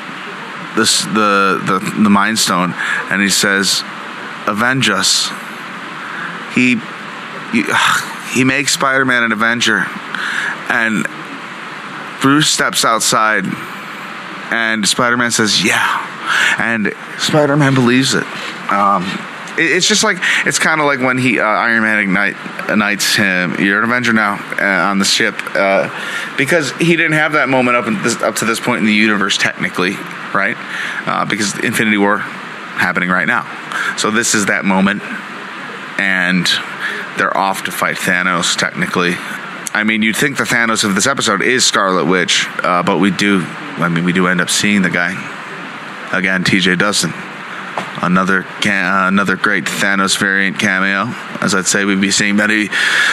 this 0.76 1.02
the 1.02 1.60
the 1.64 2.02
the 2.02 2.10
Mind 2.10 2.38
Stone, 2.38 2.74
and 3.10 3.20
he 3.20 3.28
says, 3.28 3.82
"Avenge 4.46 4.88
us." 4.88 5.30
He 6.54 6.76
he, 7.52 7.64
he 8.32 8.44
makes 8.44 8.72
Spider-Man 8.72 9.22
an 9.24 9.32
Avenger, 9.32 9.86
and 10.68 11.06
Bruce 12.20 12.48
steps 12.48 12.84
outside, 12.84 13.44
and 14.50 14.86
Spider-Man 14.86 15.30
says, 15.30 15.64
"Yeah," 15.64 16.56
and 16.58 16.92
Spider-Man 17.18 17.74
believes 17.74 18.14
it. 18.14 18.24
Um, 18.70 19.04
it- 19.58 19.72
it's 19.72 19.86
just 19.88 20.04
like 20.04 20.18
it's 20.46 20.58
kind 20.58 20.80
of 20.80 20.86
like 20.86 21.00
when 21.00 21.18
he 21.18 21.38
uh, 21.40 21.44
Iron 21.44 21.82
Man 21.82 21.98
ignite, 21.98 22.36
ignites 22.68 23.14
him. 23.16 23.56
You're 23.58 23.78
an 23.78 23.84
Avenger 23.84 24.12
now 24.12 24.34
uh, 24.60 24.90
on 24.90 24.98
the 24.98 25.04
ship 25.04 25.34
uh, 25.54 25.88
because 26.36 26.70
he 26.72 26.96
didn't 26.96 27.12
have 27.12 27.32
that 27.32 27.48
moment 27.48 27.76
up 27.76 27.84
this, 28.02 28.20
up 28.22 28.36
to 28.36 28.44
this 28.44 28.60
point 28.60 28.80
in 28.80 28.86
the 28.86 28.94
universe 28.94 29.36
technically, 29.36 29.92
right? 30.34 30.56
Uh, 31.06 31.24
because 31.26 31.58
Infinity 31.58 31.98
War 31.98 32.18
happening 32.18 33.10
right 33.10 33.26
now, 33.26 33.44
so 33.98 34.10
this 34.10 34.34
is 34.34 34.46
that 34.46 34.64
moment, 34.64 35.02
and 35.98 36.46
they're 37.18 37.36
off 37.36 37.64
to 37.64 37.70
fight 37.72 37.96
Thanos 37.96 38.56
technically. 38.56 39.14
I 39.72 39.84
mean, 39.84 40.02
you'd 40.02 40.16
think 40.16 40.36
the 40.36 40.44
Thanos 40.44 40.84
of 40.84 40.94
this 40.94 41.06
episode 41.06 41.42
is 41.42 41.64
Scarlet 41.64 42.06
Witch, 42.06 42.46
uh, 42.62 42.82
but 42.82 42.98
we 42.98 43.10
do. 43.10 43.42
I 43.78 43.88
mean, 43.88 44.04
we 44.04 44.12
do 44.12 44.26
end 44.26 44.40
up 44.40 44.50
seeing 44.50 44.82
the 44.82 44.90
guy 44.90 45.12
again, 46.12 46.44
T.J. 46.44 46.76
Dustin 46.76 47.12
another 48.02 48.44
uh, 48.44 49.08
another 49.08 49.36
great 49.36 49.64
Thanos 49.64 50.18
variant 50.18 50.58
cameo. 50.58 51.12
As 51.40 51.54
I'd 51.54 51.66
say, 51.66 51.84
we'd 51.84 52.00
be 52.00 52.10
seeing 52.10 52.36
many 52.36 52.68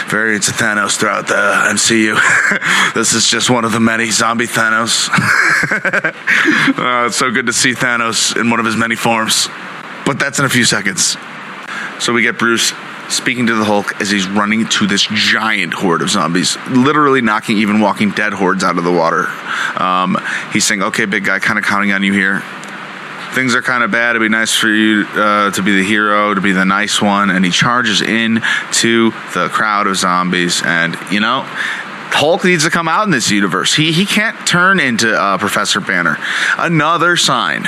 variants 0.07 0.47
of 0.47 0.55
Thanos 0.55 0.97
throughout 0.97 1.27
the 1.27 1.33
MCU. 1.33 2.93
this 2.93 3.13
is 3.13 3.27
just 3.27 3.49
one 3.49 3.65
of 3.65 3.71
the 3.71 3.79
many 3.79 4.09
zombie 4.11 4.47
Thanos. 4.47 5.09
uh, 5.11 7.05
it's 7.05 7.15
so 7.15 7.31
good 7.31 7.45
to 7.45 7.53
see 7.53 7.73
Thanos 7.73 8.39
in 8.39 8.49
one 8.49 8.59
of 8.59 8.65
his 8.65 8.75
many 8.75 8.95
forms. 8.95 9.47
But 10.05 10.19
that's 10.19 10.39
in 10.39 10.45
a 10.45 10.49
few 10.49 10.65
seconds. 10.65 11.17
So 11.99 12.13
we 12.13 12.21
get 12.21 12.37
Bruce 12.37 12.71
speaking 13.09 13.47
to 13.47 13.55
the 13.55 13.63
Hulk 13.63 13.99
as 14.01 14.09
he's 14.09 14.27
running 14.27 14.67
to 14.67 14.87
this 14.87 15.07
giant 15.11 15.73
horde 15.73 16.01
of 16.01 16.09
zombies, 16.09 16.57
literally 16.69 17.21
knocking 17.21 17.57
even 17.57 17.79
Walking 17.79 18.11
Dead 18.11 18.33
hordes 18.33 18.63
out 18.63 18.77
of 18.77 18.83
the 18.83 18.91
water. 18.91 19.27
Um, 19.81 20.17
he's 20.51 20.65
saying, 20.65 20.81
"Okay, 20.81 21.05
big 21.05 21.25
guy, 21.25 21.39
kind 21.39 21.57
of 21.59 21.65
counting 21.65 21.91
on 21.91 22.03
you 22.03 22.13
here." 22.13 22.43
things 23.37 23.53
are 23.53 23.61
kind 23.61 23.83
of 23.83 23.91
bad. 23.91 24.15
It'd 24.15 24.21
be 24.21 24.29
nice 24.29 24.55
for 24.55 24.67
you 24.67 25.05
uh, 25.09 25.51
to 25.51 25.61
be 25.61 25.75
the 25.75 25.83
hero, 25.83 26.33
to 26.33 26.41
be 26.41 26.53
the 26.53 26.65
nice 26.65 26.99
one. 26.99 27.29
And 27.29 27.45
he 27.45 27.51
charges 27.51 28.01
in 28.01 28.41
to 28.71 29.11
the 29.35 29.49
crowd 29.51 29.85
of 29.85 29.95
zombies. 29.95 30.63
And, 30.65 30.97
you 31.11 31.19
know, 31.19 31.43
Hulk 31.45 32.43
needs 32.43 32.63
to 32.63 32.71
come 32.71 32.87
out 32.87 33.05
in 33.05 33.11
this 33.11 33.29
universe. 33.29 33.75
He, 33.75 33.91
he 33.91 34.07
can't 34.07 34.47
turn 34.47 34.79
into 34.79 35.13
uh, 35.13 35.37
Professor 35.37 35.79
Banner. 35.79 36.17
Another 36.57 37.15
sign. 37.15 37.65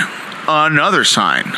Another 0.48 1.04
sign. 1.04 1.52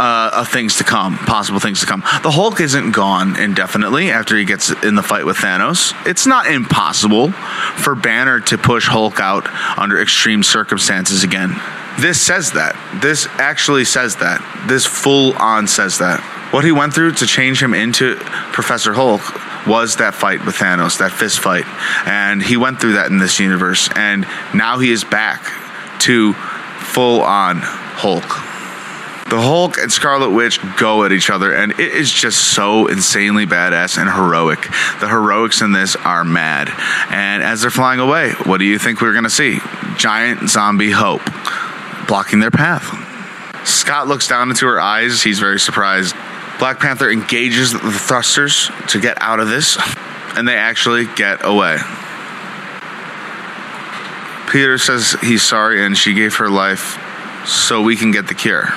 Uh, 0.00 0.30
of 0.32 0.48
things 0.48 0.78
to 0.78 0.84
come, 0.84 1.18
possible 1.18 1.60
things 1.60 1.80
to 1.80 1.86
come. 1.86 2.00
The 2.22 2.30
Hulk 2.30 2.58
isn't 2.62 2.92
gone 2.92 3.38
indefinitely 3.38 4.10
after 4.10 4.34
he 4.34 4.46
gets 4.46 4.70
in 4.82 4.94
the 4.94 5.02
fight 5.02 5.26
with 5.26 5.36
Thanos. 5.36 5.92
It's 6.06 6.26
not 6.26 6.46
impossible 6.46 7.32
for 7.32 7.94
Banner 7.94 8.40
to 8.40 8.56
push 8.56 8.88
Hulk 8.88 9.20
out 9.20 9.46
under 9.78 10.00
extreme 10.00 10.42
circumstances 10.42 11.22
again. 11.22 11.50
This 11.98 12.18
says 12.18 12.52
that. 12.52 12.76
This 13.02 13.26
actually 13.32 13.84
says 13.84 14.16
that. 14.16 14.40
This 14.66 14.86
full 14.86 15.34
on 15.36 15.66
says 15.66 15.98
that. 15.98 16.20
What 16.50 16.64
he 16.64 16.72
went 16.72 16.94
through 16.94 17.12
to 17.16 17.26
change 17.26 17.62
him 17.62 17.74
into 17.74 18.16
Professor 18.54 18.94
Hulk 18.94 19.20
was 19.66 19.96
that 19.96 20.14
fight 20.14 20.46
with 20.46 20.54
Thanos, 20.54 20.96
that 21.00 21.12
fist 21.12 21.40
fight. 21.40 21.66
And 22.06 22.42
he 22.42 22.56
went 22.56 22.80
through 22.80 22.94
that 22.94 23.10
in 23.10 23.18
this 23.18 23.38
universe. 23.38 23.90
And 23.94 24.26
now 24.54 24.78
he 24.78 24.90
is 24.90 25.04
back 25.04 25.44
to 26.00 26.32
full 26.32 27.20
on 27.20 27.58
Hulk. 27.60 28.49
The 29.30 29.40
Hulk 29.40 29.78
and 29.78 29.92
Scarlet 29.92 30.30
Witch 30.30 30.58
go 30.76 31.04
at 31.04 31.12
each 31.12 31.30
other, 31.30 31.54
and 31.54 31.70
it 31.70 31.94
is 31.94 32.10
just 32.10 32.52
so 32.52 32.88
insanely 32.88 33.46
badass 33.46 33.96
and 33.96 34.10
heroic. 34.10 34.60
The 34.98 35.08
heroics 35.08 35.62
in 35.62 35.70
this 35.70 35.94
are 35.94 36.24
mad. 36.24 36.68
And 37.10 37.40
as 37.40 37.60
they're 37.60 37.70
flying 37.70 38.00
away, 38.00 38.32
what 38.44 38.58
do 38.58 38.64
you 38.64 38.76
think 38.76 39.00
we're 39.00 39.12
going 39.12 39.22
to 39.22 39.30
see? 39.30 39.60
Giant 39.96 40.50
zombie 40.50 40.90
Hope 40.90 41.22
blocking 42.08 42.40
their 42.40 42.50
path. 42.50 42.82
Scott 43.64 44.08
looks 44.08 44.26
down 44.26 44.50
into 44.50 44.66
her 44.66 44.80
eyes. 44.80 45.22
He's 45.22 45.38
very 45.38 45.60
surprised. 45.60 46.12
Black 46.58 46.80
Panther 46.80 47.08
engages 47.08 47.72
the 47.72 47.78
thrusters 47.78 48.68
to 48.88 49.00
get 49.00 49.16
out 49.22 49.38
of 49.38 49.48
this, 49.48 49.78
and 50.36 50.48
they 50.48 50.56
actually 50.56 51.06
get 51.06 51.44
away. 51.44 51.78
Peter 54.50 54.76
says 54.76 55.16
he's 55.22 55.44
sorry 55.44 55.84
and 55.84 55.96
she 55.96 56.14
gave 56.14 56.34
her 56.34 56.50
life 56.50 56.98
so 57.46 57.80
we 57.80 57.94
can 57.94 58.10
get 58.10 58.26
the 58.26 58.34
cure. 58.34 58.68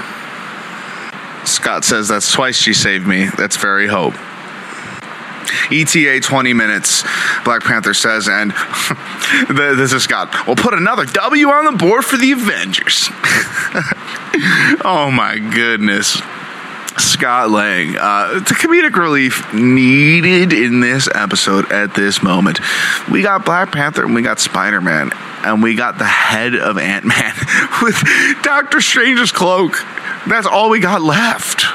Scott 1.53 1.83
says 1.85 2.07
that's 2.07 2.31
twice 2.31 2.57
she 2.57 2.73
saved 2.73 3.05
me. 3.05 3.27
That's 3.37 3.57
very 3.57 3.87
hope. 3.87 4.15
ETA 5.71 6.19
20 6.21 6.53
minutes, 6.53 7.03
Black 7.45 7.63
Panther 7.63 7.93
says, 7.93 8.27
and 8.27 8.51
this 9.49 9.93
is 9.93 10.03
Scott. 10.03 10.47
We'll 10.47 10.55
put 10.55 10.73
another 10.73 11.05
W 11.05 11.47
on 11.49 11.65
the 11.65 11.77
board 11.77 12.05
for 12.05 12.17
the 12.17 12.31
Avengers. 12.31 13.09
oh 14.83 15.11
my 15.13 15.37
goodness. 15.37 16.21
Scott 16.97 17.49
Lang, 17.49 17.97
uh, 17.97 18.33
the 18.35 18.55
comedic 18.55 18.95
relief 18.95 19.51
needed 19.53 20.53
in 20.53 20.79
this 20.79 21.09
episode 21.13 21.71
at 21.71 21.95
this 21.95 22.21
moment. 22.21 22.59
We 23.11 23.23
got 23.23 23.45
Black 23.45 23.71
Panther 23.71 24.03
and 24.03 24.13
we 24.13 24.21
got 24.21 24.39
Spider 24.39 24.79
Man, 24.79 25.11
and 25.43 25.63
we 25.63 25.75
got 25.75 25.97
the 25.97 26.05
head 26.05 26.55
of 26.55 26.77
Ant 26.77 27.05
Man 27.05 27.33
with 27.81 27.95
Doctor 28.43 28.79
Strange's 28.79 29.31
cloak. 29.31 29.73
That's 30.27 30.47
all 30.47 30.69
we 30.69 30.79
got 30.79 31.01
left 31.01 31.65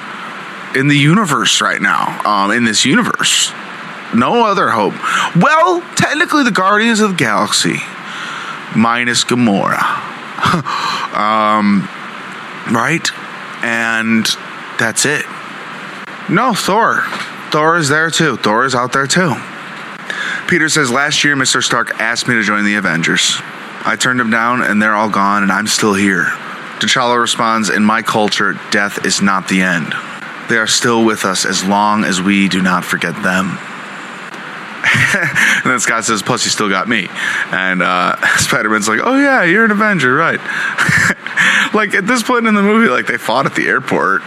in 0.76 0.88
the 0.88 0.96
universe 0.96 1.60
right 1.60 1.80
now. 1.80 2.20
Um, 2.24 2.50
in 2.50 2.64
this 2.64 2.84
universe, 2.84 3.52
no 4.14 4.46
other 4.46 4.70
hope. 4.70 4.94
Well, 5.36 5.80
technically, 5.96 6.44
the 6.44 6.50
Guardians 6.50 7.00
of 7.00 7.10
the 7.10 7.16
Galaxy, 7.16 7.76
minus 8.76 9.24
Gamora. 9.24 9.82
um, 11.14 11.88
right? 12.72 13.06
And 13.62 14.26
that's 14.78 15.04
it. 15.04 15.26
No, 16.30 16.54
Thor. 16.54 17.02
Thor 17.50 17.76
is 17.76 17.88
there 17.88 18.10
too. 18.10 18.36
Thor 18.36 18.64
is 18.64 18.74
out 18.74 18.92
there 18.92 19.06
too. 19.06 19.34
Peter 20.48 20.68
says, 20.68 20.90
Last 20.90 21.24
year, 21.24 21.36
Mr. 21.36 21.62
Stark 21.62 22.00
asked 22.00 22.28
me 22.28 22.34
to 22.34 22.42
join 22.42 22.64
the 22.64 22.76
Avengers. 22.76 23.36
I 23.84 23.96
turned 23.96 24.20
him 24.20 24.30
down, 24.30 24.62
and 24.62 24.80
they're 24.80 24.94
all 24.94 25.10
gone, 25.10 25.42
and 25.42 25.52
I'm 25.52 25.66
still 25.66 25.94
here. 25.94 26.32
T'Challa 26.80 27.20
responds, 27.20 27.70
In 27.70 27.84
my 27.84 28.02
culture, 28.02 28.54
death 28.70 29.04
is 29.04 29.20
not 29.20 29.48
the 29.48 29.62
end. 29.62 29.94
They 30.48 30.56
are 30.56 30.66
still 30.66 31.04
with 31.04 31.24
us 31.24 31.44
as 31.44 31.64
long 31.64 32.04
as 32.04 32.22
we 32.22 32.48
do 32.48 32.62
not 32.62 32.84
forget 32.84 33.14
them. 33.22 33.58
and 35.14 35.64
then 35.64 35.80
Scott 35.80 36.04
says, 36.04 36.22
Plus, 36.22 36.44
you 36.44 36.50
still 36.50 36.68
got 36.68 36.88
me. 36.88 37.08
And 37.50 37.82
uh, 37.82 38.16
Spider 38.36 38.70
Man's 38.70 38.88
like, 38.88 39.00
Oh, 39.02 39.16
yeah, 39.16 39.42
you're 39.42 39.64
an 39.64 39.70
Avenger, 39.70 40.14
right? 40.14 40.38
like 41.74 41.94
at 41.94 42.06
this 42.06 42.22
point 42.22 42.46
in 42.46 42.54
the 42.54 42.62
movie, 42.62 42.88
like 42.88 43.06
they 43.06 43.18
fought 43.18 43.46
at 43.46 43.54
the 43.54 43.66
airport. 43.66 44.22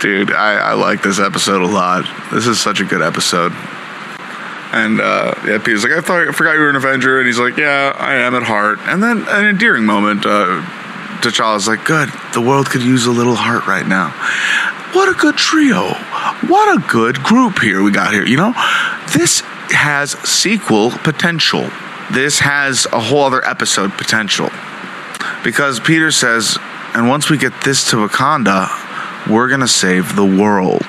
Dude, 0.00 0.30
I, 0.30 0.70
I 0.70 0.72
like 0.74 1.02
this 1.02 1.18
episode 1.18 1.62
a 1.62 1.66
lot. 1.66 2.04
This 2.32 2.46
is 2.46 2.60
such 2.60 2.80
a 2.80 2.84
good 2.84 3.02
episode. 3.02 3.52
And 4.72 5.00
uh, 5.00 5.34
yeah, 5.46 5.58
Peter's 5.58 5.82
like, 5.82 5.92
I 5.92 6.00
thought 6.00 6.28
I 6.28 6.32
forgot 6.32 6.52
you 6.52 6.60
were 6.60 6.70
an 6.70 6.76
Avenger, 6.76 7.18
and 7.18 7.26
he's 7.26 7.38
like, 7.38 7.56
Yeah, 7.56 7.94
I 7.96 8.16
am 8.16 8.34
at 8.34 8.42
heart. 8.42 8.78
And 8.82 9.02
then 9.02 9.24
an 9.28 9.46
endearing 9.46 9.86
moment, 9.86 10.26
uh, 10.26 10.62
T'Challa's 11.20 11.66
like, 11.66 11.84
Good, 11.84 12.10
the 12.34 12.40
world 12.40 12.68
could 12.68 12.82
use 12.82 13.06
a 13.06 13.10
little 13.10 13.34
heart 13.34 13.66
right 13.66 13.86
now. 13.86 14.10
What 14.94 15.08
a 15.08 15.18
good 15.18 15.36
trio! 15.36 15.92
What 16.48 16.78
a 16.78 16.86
good 16.86 17.22
group 17.22 17.58
here 17.60 17.82
we 17.82 17.90
got 17.90 18.12
here. 18.12 18.24
You 18.24 18.36
know, 18.36 18.52
this 19.12 19.40
has 19.70 20.12
sequel 20.28 20.90
potential. 20.90 21.68
This 22.10 22.38
has 22.38 22.86
a 22.92 23.00
whole 23.00 23.24
other 23.24 23.44
episode 23.46 23.92
potential 23.92 24.50
because 25.44 25.78
Peter 25.80 26.10
says, 26.10 26.58
and 26.94 27.08
once 27.08 27.28
we 27.28 27.36
get 27.36 27.52
this 27.62 27.90
to 27.90 27.96
Wakanda, 27.96 28.68
we're 29.30 29.48
gonna 29.48 29.68
save 29.68 30.16
the 30.16 30.24
world. 30.24 30.86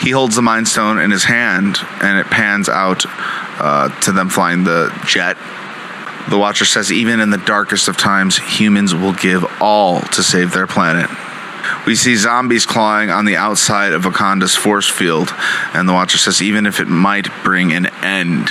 He 0.00 0.10
holds 0.10 0.36
the 0.36 0.42
Mind 0.42 0.66
Stone 0.66 0.98
in 0.98 1.10
his 1.10 1.24
hand, 1.24 1.76
and 2.02 2.18
it 2.18 2.26
pans 2.26 2.68
out 2.68 3.04
uh, 3.06 3.88
to 4.00 4.12
them 4.12 4.30
flying 4.30 4.64
the 4.64 4.90
jet. 5.06 5.36
The 6.30 6.38
Watcher 6.38 6.64
says, 6.64 6.92
even 6.92 7.20
in 7.20 7.30
the 7.30 7.38
darkest 7.38 7.88
of 7.88 7.96
times, 7.96 8.36
humans 8.36 8.94
will 8.94 9.12
give 9.12 9.44
all 9.60 10.00
to 10.00 10.22
save 10.22 10.52
their 10.52 10.66
planet. 10.66 11.10
We 11.86 11.94
see 11.94 12.16
zombies 12.16 12.66
clawing 12.66 13.10
on 13.10 13.24
the 13.24 13.36
outside 13.36 13.92
of 13.92 14.02
Wakanda's 14.02 14.56
force 14.56 14.88
field, 14.88 15.30
and 15.74 15.88
the 15.88 15.92
Watcher 15.92 16.18
says, 16.18 16.40
even 16.40 16.66
if 16.66 16.80
it 16.80 16.88
might 16.88 17.28
bring 17.42 17.72
an 17.72 17.86
end 18.02 18.48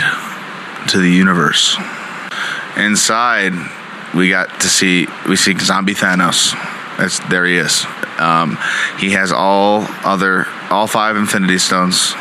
to 0.90 0.98
the 0.98 1.10
universe. 1.10 1.78
Inside, 2.78 3.54
we 4.16 4.30
got 4.30 4.62
to 4.62 4.68
see 4.68 5.08
we 5.28 5.36
see 5.36 5.58
zombie 5.60 5.94
Thanos. 5.94 6.54
That's 6.98 7.20
there 7.30 7.46
he 7.46 7.58
is. 7.58 7.86
Um, 8.20 8.58
he 9.00 9.12
has 9.12 9.32
all 9.32 9.86
other 10.04 10.46
all 10.70 10.88
five 10.88 11.16
Infinity 11.16 11.58
Stones. 11.58 12.14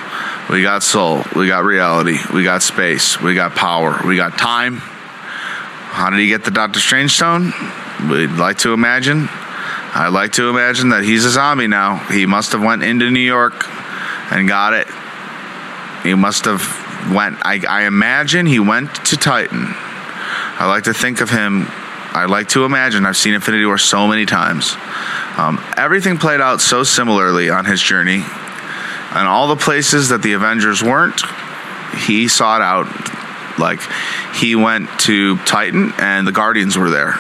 We 0.49 0.63
got 0.63 0.83
soul. 0.83 1.25
We 1.37 1.47
got 1.49 1.65
reality. 1.65 2.17
We 2.33 2.45
got 2.45 2.63
space. 2.63 3.21
We 3.21 3.35
got 3.35 3.55
power. 3.55 4.01
We 4.07 4.17
got 4.17 4.39
time. 4.39 4.77
How 4.77 6.11
did 6.11 6.21
he 6.21 6.29
get 6.29 6.45
the 6.45 6.51
Doctor 6.51 6.81
Strange 6.81 7.11
stone? 7.11 7.53
We'd 8.09 8.31
like 8.31 8.59
to 8.59 8.73
imagine. 8.73 9.29
I'd 9.31 10.13
like 10.13 10.33
to 10.35 10.49
imagine 10.49 10.91
that 10.91 11.03
he's 11.03 11.25
a 11.25 11.31
zombie 11.31 11.67
now. 11.67 11.97
He 11.97 12.25
must 12.25 12.53
have 12.53 12.63
went 12.63 12.83
into 12.83 13.11
New 13.11 13.21
York 13.21 13.67
and 14.31 14.47
got 14.47 14.75
it. 14.75 14.87
He 16.05 16.15
must 16.15 16.45
have 16.45 16.63
went. 17.13 17.39
I, 17.43 17.63
I 17.69 17.87
imagine 17.87 18.47
he 18.47 18.61
went 18.61 18.95
to 19.07 19.17
Titan. 19.17 19.67
I 19.67 20.67
like 20.69 20.85
to 20.85 20.95
think 20.95 21.21
of 21.21 21.31
him. 21.31 21.67
I 21.69 22.27
like 22.27 22.49
to 22.51 22.65
imagine. 22.65 23.05
I've 23.05 23.17
seen 23.17 23.35
Infinity 23.35 23.67
War 23.67 23.79
so 23.79 24.07
many 24.07 24.27
times. 24.27 24.77
Um, 25.39 25.65
everything 25.77 26.19
played 26.19 26.41
out 26.41 26.61
so 26.61 26.83
similarly 26.83 27.49
on 27.49 27.65
his 27.65 27.81
journey, 27.81 28.25
and 29.15 29.29
all 29.29 29.49
the 29.49 29.57
places 29.57 30.09
that 30.09 30.21
the 30.21 30.33
Avengers 30.33 30.83
weren't, 30.83 31.23
he 31.97 32.27
sought 32.27 32.61
out. 32.61 32.87
Like 33.59 33.81
he 34.35 34.57
went 34.57 34.89
to 35.01 35.37
Titan, 35.39 35.93
and 35.99 36.27
the 36.27 36.33
Guardians 36.33 36.77
were 36.77 36.91
there, 36.91 37.15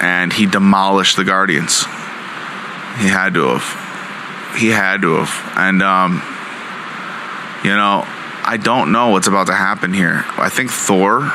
and 0.00 0.32
he 0.32 0.46
demolished 0.46 1.16
the 1.16 1.24
Guardians. 1.24 1.84
He 2.98 3.08
had 3.08 3.34
to 3.34 3.56
have. 3.56 4.56
He 4.58 4.68
had 4.68 5.02
to 5.02 5.16
have, 5.16 5.56
and 5.56 5.80
um, 5.80 6.22
you 7.64 7.70
know, 7.70 8.02
I 8.44 8.58
don't 8.60 8.90
know 8.90 9.10
what's 9.10 9.28
about 9.28 9.46
to 9.46 9.54
happen 9.54 9.92
here. 9.92 10.24
I 10.36 10.48
think 10.48 10.70
Thor 10.70 11.30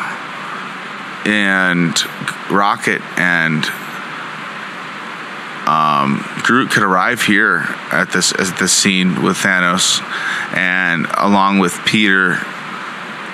and 1.26 1.96
Rocket 2.52 3.02
and 3.18 3.66
um, 5.68 6.24
Groot 6.44 6.72
could 6.72 6.84
arrive 6.84 7.22
here 7.22 7.66
at 7.92 8.12
this 8.12 8.32
at 8.34 8.58
this 8.58 8.72
scene 8.72 9.24
with 9.24 9.38
Thanos, 9.38 10.02
and 10.56 11.08
along 11.18 11.60
with 11.60 11.74
Peter, 11.86 12.34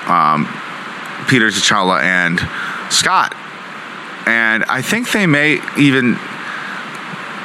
um, 0.07 0.45
Peter 1.27 1.47
T'Challa 1.47 2.01
and 2.01 2.39
Scott, 2.91 3.35
and 4.25 4.63
I 4.65 4.81
think 4.81 5.11
they 5.11 5.27
may 5.27 5.59
even 5.77 6.17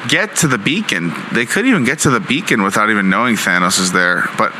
get 0.09 0.37
to 0.37 0.49
the 0.49 0.59
beacon. 0.59 1.13
They 1.33 1.47
could 1.47 1.67
even 1.67 1.85
get 1.85 2.01
to 2.01 2.11
the 2.11 2.21
beacon 2.21 2.63
without 2.63 2.91
even 2.91 3.11
knowing 3.11 3.35
Thanos 3.37 3.81
is 3.81 3.93
there. 3.93 4.29
But 4.39 4.53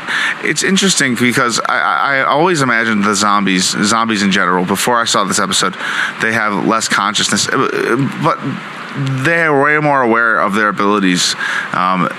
it's 0.43 0.63
interesting 0.63 1.15
because 1.15 1.59
I, 1.59 2.19
I 2.19 2.21
always 2.23 2.61
imagined 2.61 3.03
the 3.03 3.15
zombies, 3.15 3.69
zombies 3.85 4.23
in 4.23 4.31
general, 4.31 4.65
before 4.65 4.99
I 4.99 5.05
saw 5.05 5.23
this 5.23 5.39
episode, 5.39 5.73
they 6.21 6.33
have 6.33 6.65
less 6.65 6.87
consciousness. 6.87 7.47
But 7.47 8.39
they're 8.95 9.59
way 9.59 9.77
more 9.79 10.01
aware 10.01 10.39
of 10.39 10.53
their 10.53 10.69
abilities. 10.69 11.35
Um, 11.73 12.09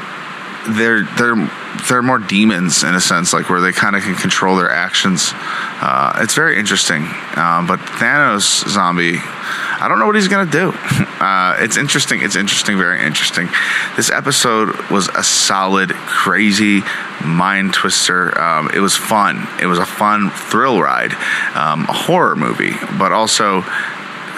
they're 0.69 1.05
they're 1.17 1.51
they're 1.89 2.03
more 2.03 2.19
demons 2.19 2.83
in 2.83 2.95
a 2.95 3.01
sense, 3.01 3.33
like 3.33 3.49
where 3.49 3.61
they 3.61 3.73
kind 3.73 3.97
of 3.97 4.03
can 4.03 4.15
control 4.15 4.57
their 4.57 4.71
actions. 4.71 5.31
Uh, 5.35 6.19
it's 6.23 6.35
very 6.35 6.59
interesting. 6.59 7.03
Um, 7.37 7.67
but 7.67 7.79
Thanos 7.79 8.69
zombie, 8.69 9.17
I 9.19 9.87
don't 9.89 9.99
know 9.99 10.07
what 10.07 10.17
he's 10.17 10.29
gonna 10.29 10.51
do. 10.51 10.73
Uh, 11.19 11.57
it's 11.59 11.77
interesting. 11.77 12.23
It's 12.23 12.37
interesting. 12.37 12.79
Very 12.79 13.05
interesting. 13.05 13.49
This 13.97 14.09
episode 14.09 14.69
was 14.89 15.09
a 15.09 15.25
solid, 15.25 15.91
crazy 15.91 16.83
mind 17.25 17.75
twister. 17.75 18.41
Um, 18.41 18.71
it 18.73 18.79
was 18.79 18.97
fun. 18.97 19.49
It 19.61 19.67
was 19.67 19.81
a 19.81 19.85
fun 19.85 20.31
thrill 20.31 20.81
ride, 20.81 21.15
um, 21.57 21.87
a 21.89 21.93
horror 21.93 22.37
movie, 22.37 22.71
but 23.01 23.11
also 23.11 23.65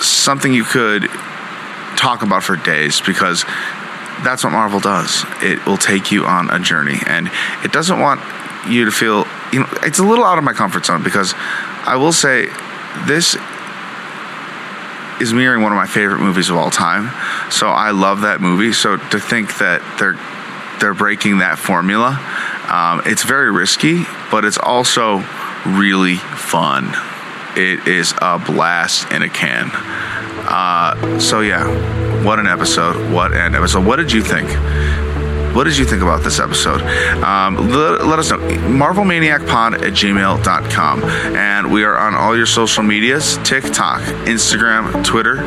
something 0.00 0.54
you 0.54 0.64
could 0.64 1.10
talk 1.96 2.22
about 2.22 2.42
for 2.42 2.56
days 2.56 3.00
because 3.00 3.44
that's 4.22 4.44
what 4.44 4.52
Marvel 4.52 4.80
does. 4.80 5.24
It 5.42 5.64
will 5.66 5.78
take 5.78 6.12
you 6.12 6.24
on 6.24 6.50
a 6.50 6.58
journey, 6.58 6.98
and 7.06 7.30
it 7.64 7.72
doesn't 7.72 7.98
want 7.98 8.20
you 8.68 8.84
to 8.84 8.90
feel. 8.90 9.26
You 9.52 9.60
know, 9.60 9.68
it's 9.82 9.98
a 9.98 10.04
little 10.04 10.24
out 10.24 10.38
of 10.38 10.44
my 10.44 10.52
comfort 10.52 10.86
zone 10.86 11.02
because 11.02 11.34
I 11.36 11.96
will 11.96 12.12
say 12.12 12.46
this 13.06 13.36
is 15.20 15.34
mirroring 15.34 15.62
one 15.62 15.72
of 15.72 15.76
my 15.76 15.86
favorite 15.86 16.20
movies 16.20 16.50
of 16.50 16.56
all 16.56 16.70
time. 16.70 17.10
So 17.50 17.68
I 17.68 17.90
love 17.90 18.22
that 18.22 18.40
movie. 18.40 18.72
So 18.72 18.96
to 18.96 19.20
think 19.20 19.58
that 19.58 19.82
they're 19.98 20.18
they're 20.80 20.94
breaking 20.94 21.38
that 21.38 21.58
formula, 21.58 22.18
um, 22.68 23.02
it's 23.04 23.22
very 23.22 23.50
risky, 23.50 24.04
but 24.30 24.44
it's 24.44 24.58
also 24.58 25.18
really 25.66 26.16
fun. 26.16 26.94
It 27.56 27.86
is 27.88 28.14
a 28.20 28.38
blast 28.38 29.10
in 29.12 29.22
a 29.22 29.28
can. 29.28 29.70
Uh, 29.72 31.18
so 31.18 31.40
yeah, 31.40 32.24
what 32.24 32.38
an 32.38 32.46
episode! 32.46 33.12
What 33.12 33.32
an 33.32 33.54
episode! 33.54 33.84
What 33.84 33.96
did 33.96 34.12
you 34.12 34.22
think? 34.22 34.48
What 35.54 35.64
did 35.64 35.76
you 35.76 35.84
think 35.84 36.00
about 36.00 36.22
this 36.22 36.38
episode? 36.38 36.80
Um, 37.24 37.56
let, 37.70 38.06
let, 38.06 38.18
us 38.20 38.30
know. 38.30 38.38
MarvelManiacPod 38.38 39.82
at 39.82 39.92
gmail.com. 39.94 41.02
And 41.02 41.72
we 41.72 41.82
are 41.82 41.98
on 41.98 42.14
all 42.14 42.36
your 42.36 42.46
social 42.46 42.84
medias 42.84 43.36
TikTok, 43.38 44.00
Instagram, 44.26 45.04
Twitter, 45.04 45.38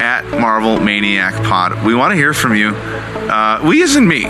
at 0.00 0.24
Marvel 0.30 0.78
Maniac 0.78 1.34
Pod. 1.42 1.84
We 1.84 1.96
want 1.96 2.12
to 2.12 2.16
hear 2.16 2.34
from 2.34 2.54
you. 2.54 2.68
Uh, 2.68 3.60
we 3.64 3.82
isn't 3.82 4.06
me. 4.06 4.26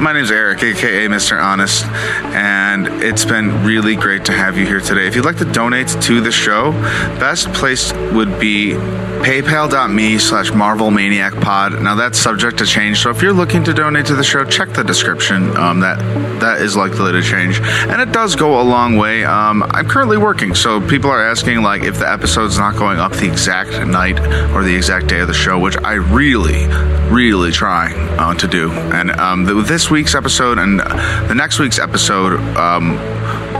My 0.00 0.12
name 0.12 0.24
is 0.24 0.30
Eric, 0.30 0.62
aka 0.62 1.06
Mr. 1.06 1.42
Honest, 1.42 1.86
and 2.34 2.88
it's 3.02 3.24
been 3.24 3.64
really 3.64 3.96
great 3.96 4.24
to 4.26 4.32
have 4.32 4.58
you 4.58 4.66
here 4.66 4.80
today. 4.80 5.06
If 5.06 5.16
you'd 5.16 5.24
like 5.24 5.38
to 5.38 5.44
donate 5.44 5.88
to 5.88 6.20
the 6.20 6.32
show, 6.32 6.72
best 7.18 7.52
place 7.52 7.92
would 8.12 8.38
be 8.38 8.72
paypal.me 8.72 10.18
slash 10.18 10.52
Marvel 10.52 10.90
Maniac 10.90 11.34
Pod. 11.40 11.80
Now 11.80 11.94
that's 11.94 12.18
subject 12.18 12.58
to 12.58 12.66
change, 12.66 13.00
so 13.00 13.10
if 13.10 13.22
you're 13.22 13.32
looking 13.32 13.64
to 13.64 13.72
donate 13.72 14.06
to 14.06 14.14
the 14.14 14.24
show, 14.24 14.44
check 14.44 14.70
the 14.74 14.84
description. 14.84 15.56
Um, 15.56 15.80
that 15.80 15.98
that 16.40 16.60
is 16.60 16.76
likely 16.76 17.12
to 17.12 17.22
change, 17.22 17.60
and 17.60 18.00
it 18.00 18.12
does 18.12 18.36
go 18.36 18.60
a 18.60 18.62
long 18.62 18.96
way. 18.96 19.24
Um, 19.24 19.62
I'm 19.62 19.88
currently 19.88 20.16
working, 20.16 20.54
so 20.54 20.80
people 20.86 21.10
are 21.10 21.22
asking 21.22 21.62
like 21.62 21.82
if 21.82 21.98
the 21.98 22.10
episode's 22.10 22.58
not 22.58 22.76
going 22.76 22.98
up 22.98 23.12
the 23.12 23.26
exact 23.26 23.86
night 23.86 24.18
or 24.52 24.62
the 24.62 24.74
exact 24.74 25.06
day 25.06 25.20
of 25.20 25.28
the 25.28 25.34
show, 25.34 25.58
which 25.58 25.76
I 25.78 25.94
really, 25.94 26.66
really 27.12 27.52
try 27.52 27.92
uh, 28.18 28.34
to 28.34 28.48
do. 28.48 28.70
And 28.70 29.10
um, 29.12 29.44
this 29.44 29.90
week's 29.90 30.14
episode 30.14 30.58
and 30.58 30.80
the 30.80 31.34
next 31.34 31.58
week's 31.58 31.78
episode. 31.78 32.40
Um, 32.56 32.98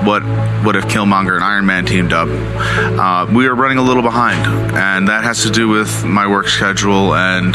what 0.05 0.23
what 0.65 0.77
if 0.77 0.85
Killmonger 0.85 1.35
and 1.35 1.45
Iron 1.45 1.67
Man 1.67 1.85
teamed 1.85 2.13
up? 2.13 2.29
Uh, 2.29 3.31
we 3.33 3.47
are 3.47 3.55
running 3.55 3.79
a 3.79 3.83
little 3.83 4.03
behind, 4.03 4.47
and 4.77 5.09
that 5.09 5.25
has 5.25 5.43
to 5.43 5.51
do 5.51 5.69
with 5.69 6.05
my 6.05 6.27
work 6.27 6.49
schedule 6.49 7.15
and 7.15 7.55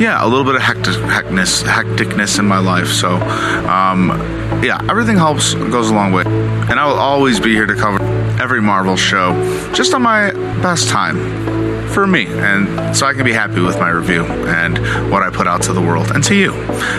yeah, 0.00 0.24
a 0.24 0.26
little 0.26 0.44
bit 0.44 0.54
of 0.54 0.62
hectic, 0.62 0.94
hecticness, 0.94 1.62
hecticness 1.64 2.38
in 2.38 2.46
my 2.46 2.58
life. 2.58 2.88
So 2.88 3.16
um, 3.68 4.10
yeah, 4.62 4.80
everything 4.88 5.16
helps, 5.16 5.54
goes 5.54 5.90
a 5.90 5.94
long 5.94 6.12
way, 6.12 6.24
and 6.24 6.78
I 6.78 6.86
will 6.86 6.98
always 6.98 7.40
be 7.40 7.54
here 7.54 7.66
to 7.66 7.74
cover 7.74 8.02
every 8.40 8.60
Marvel 8.60 8.96
show 8.96 9.32
just 9.74 9.94
on 9.94 10.02
my 10.02 10.32
best 10.62 10.88
time 10.88 11.49
for 11.90 12.06
me, 12.06 12.26
and 12.26 12.96
so 12.96 13.06
I 13.06 13.14
can 13.14 13.24
be 13.24 13.32
happy 13.32 13.60
with 13.60 13.78
my 13.78 13.90
review 13.90 14.24
and 14.24 14.78
what 15.10 15.22
I 15.22 15.30
put 15.30 15.46
out 15.46 15.62
to 15.62 15.72
the 15.72 15.80
world 15.80 16.10
and 16.10 16.22
to 16.24 16.34
you, 16.34 16.52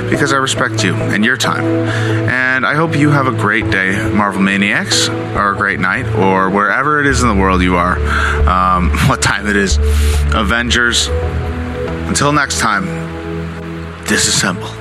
because 0.09 0.33
I 0.33 0.37
respect 0.37 0.83
you 0.83 0.93
and 0.93 1.23
your 1.23 1.37
time. 1.37 1.63
And 1.63 2.65
I 2.65 2.75
hope 2.75 2.95
you 2.95 3.09
have 3.11 3.27
a 3.27 3.31
great 3.31 3.69
day, 3.69 4.11
Marvel 4.13 4.41
Maniacs, 4.41 5.09
or 5.09 5.53
a 5.53 5.55
great 5.55 5.79
night, 5.79 6.05
or 6.15 6.49
wherever 6.49 6.99
it 6.99 7.07
is 7.07 7.21
in 7.21 7.29
the 7.29 7.35
world 7.35 7.61
you 7.61 7.75
are, 7.75 7.97
um, 8.47 8.89
what 9.07 9.21
time 9.21 9.47
it 9.47 9.55
is, 9.55 9.77
Avengers. 10.33 11.07
Until 11.07 12.33
next 12.33 12.59
time, 12.59 12.85
disassemble. 14.05 14.80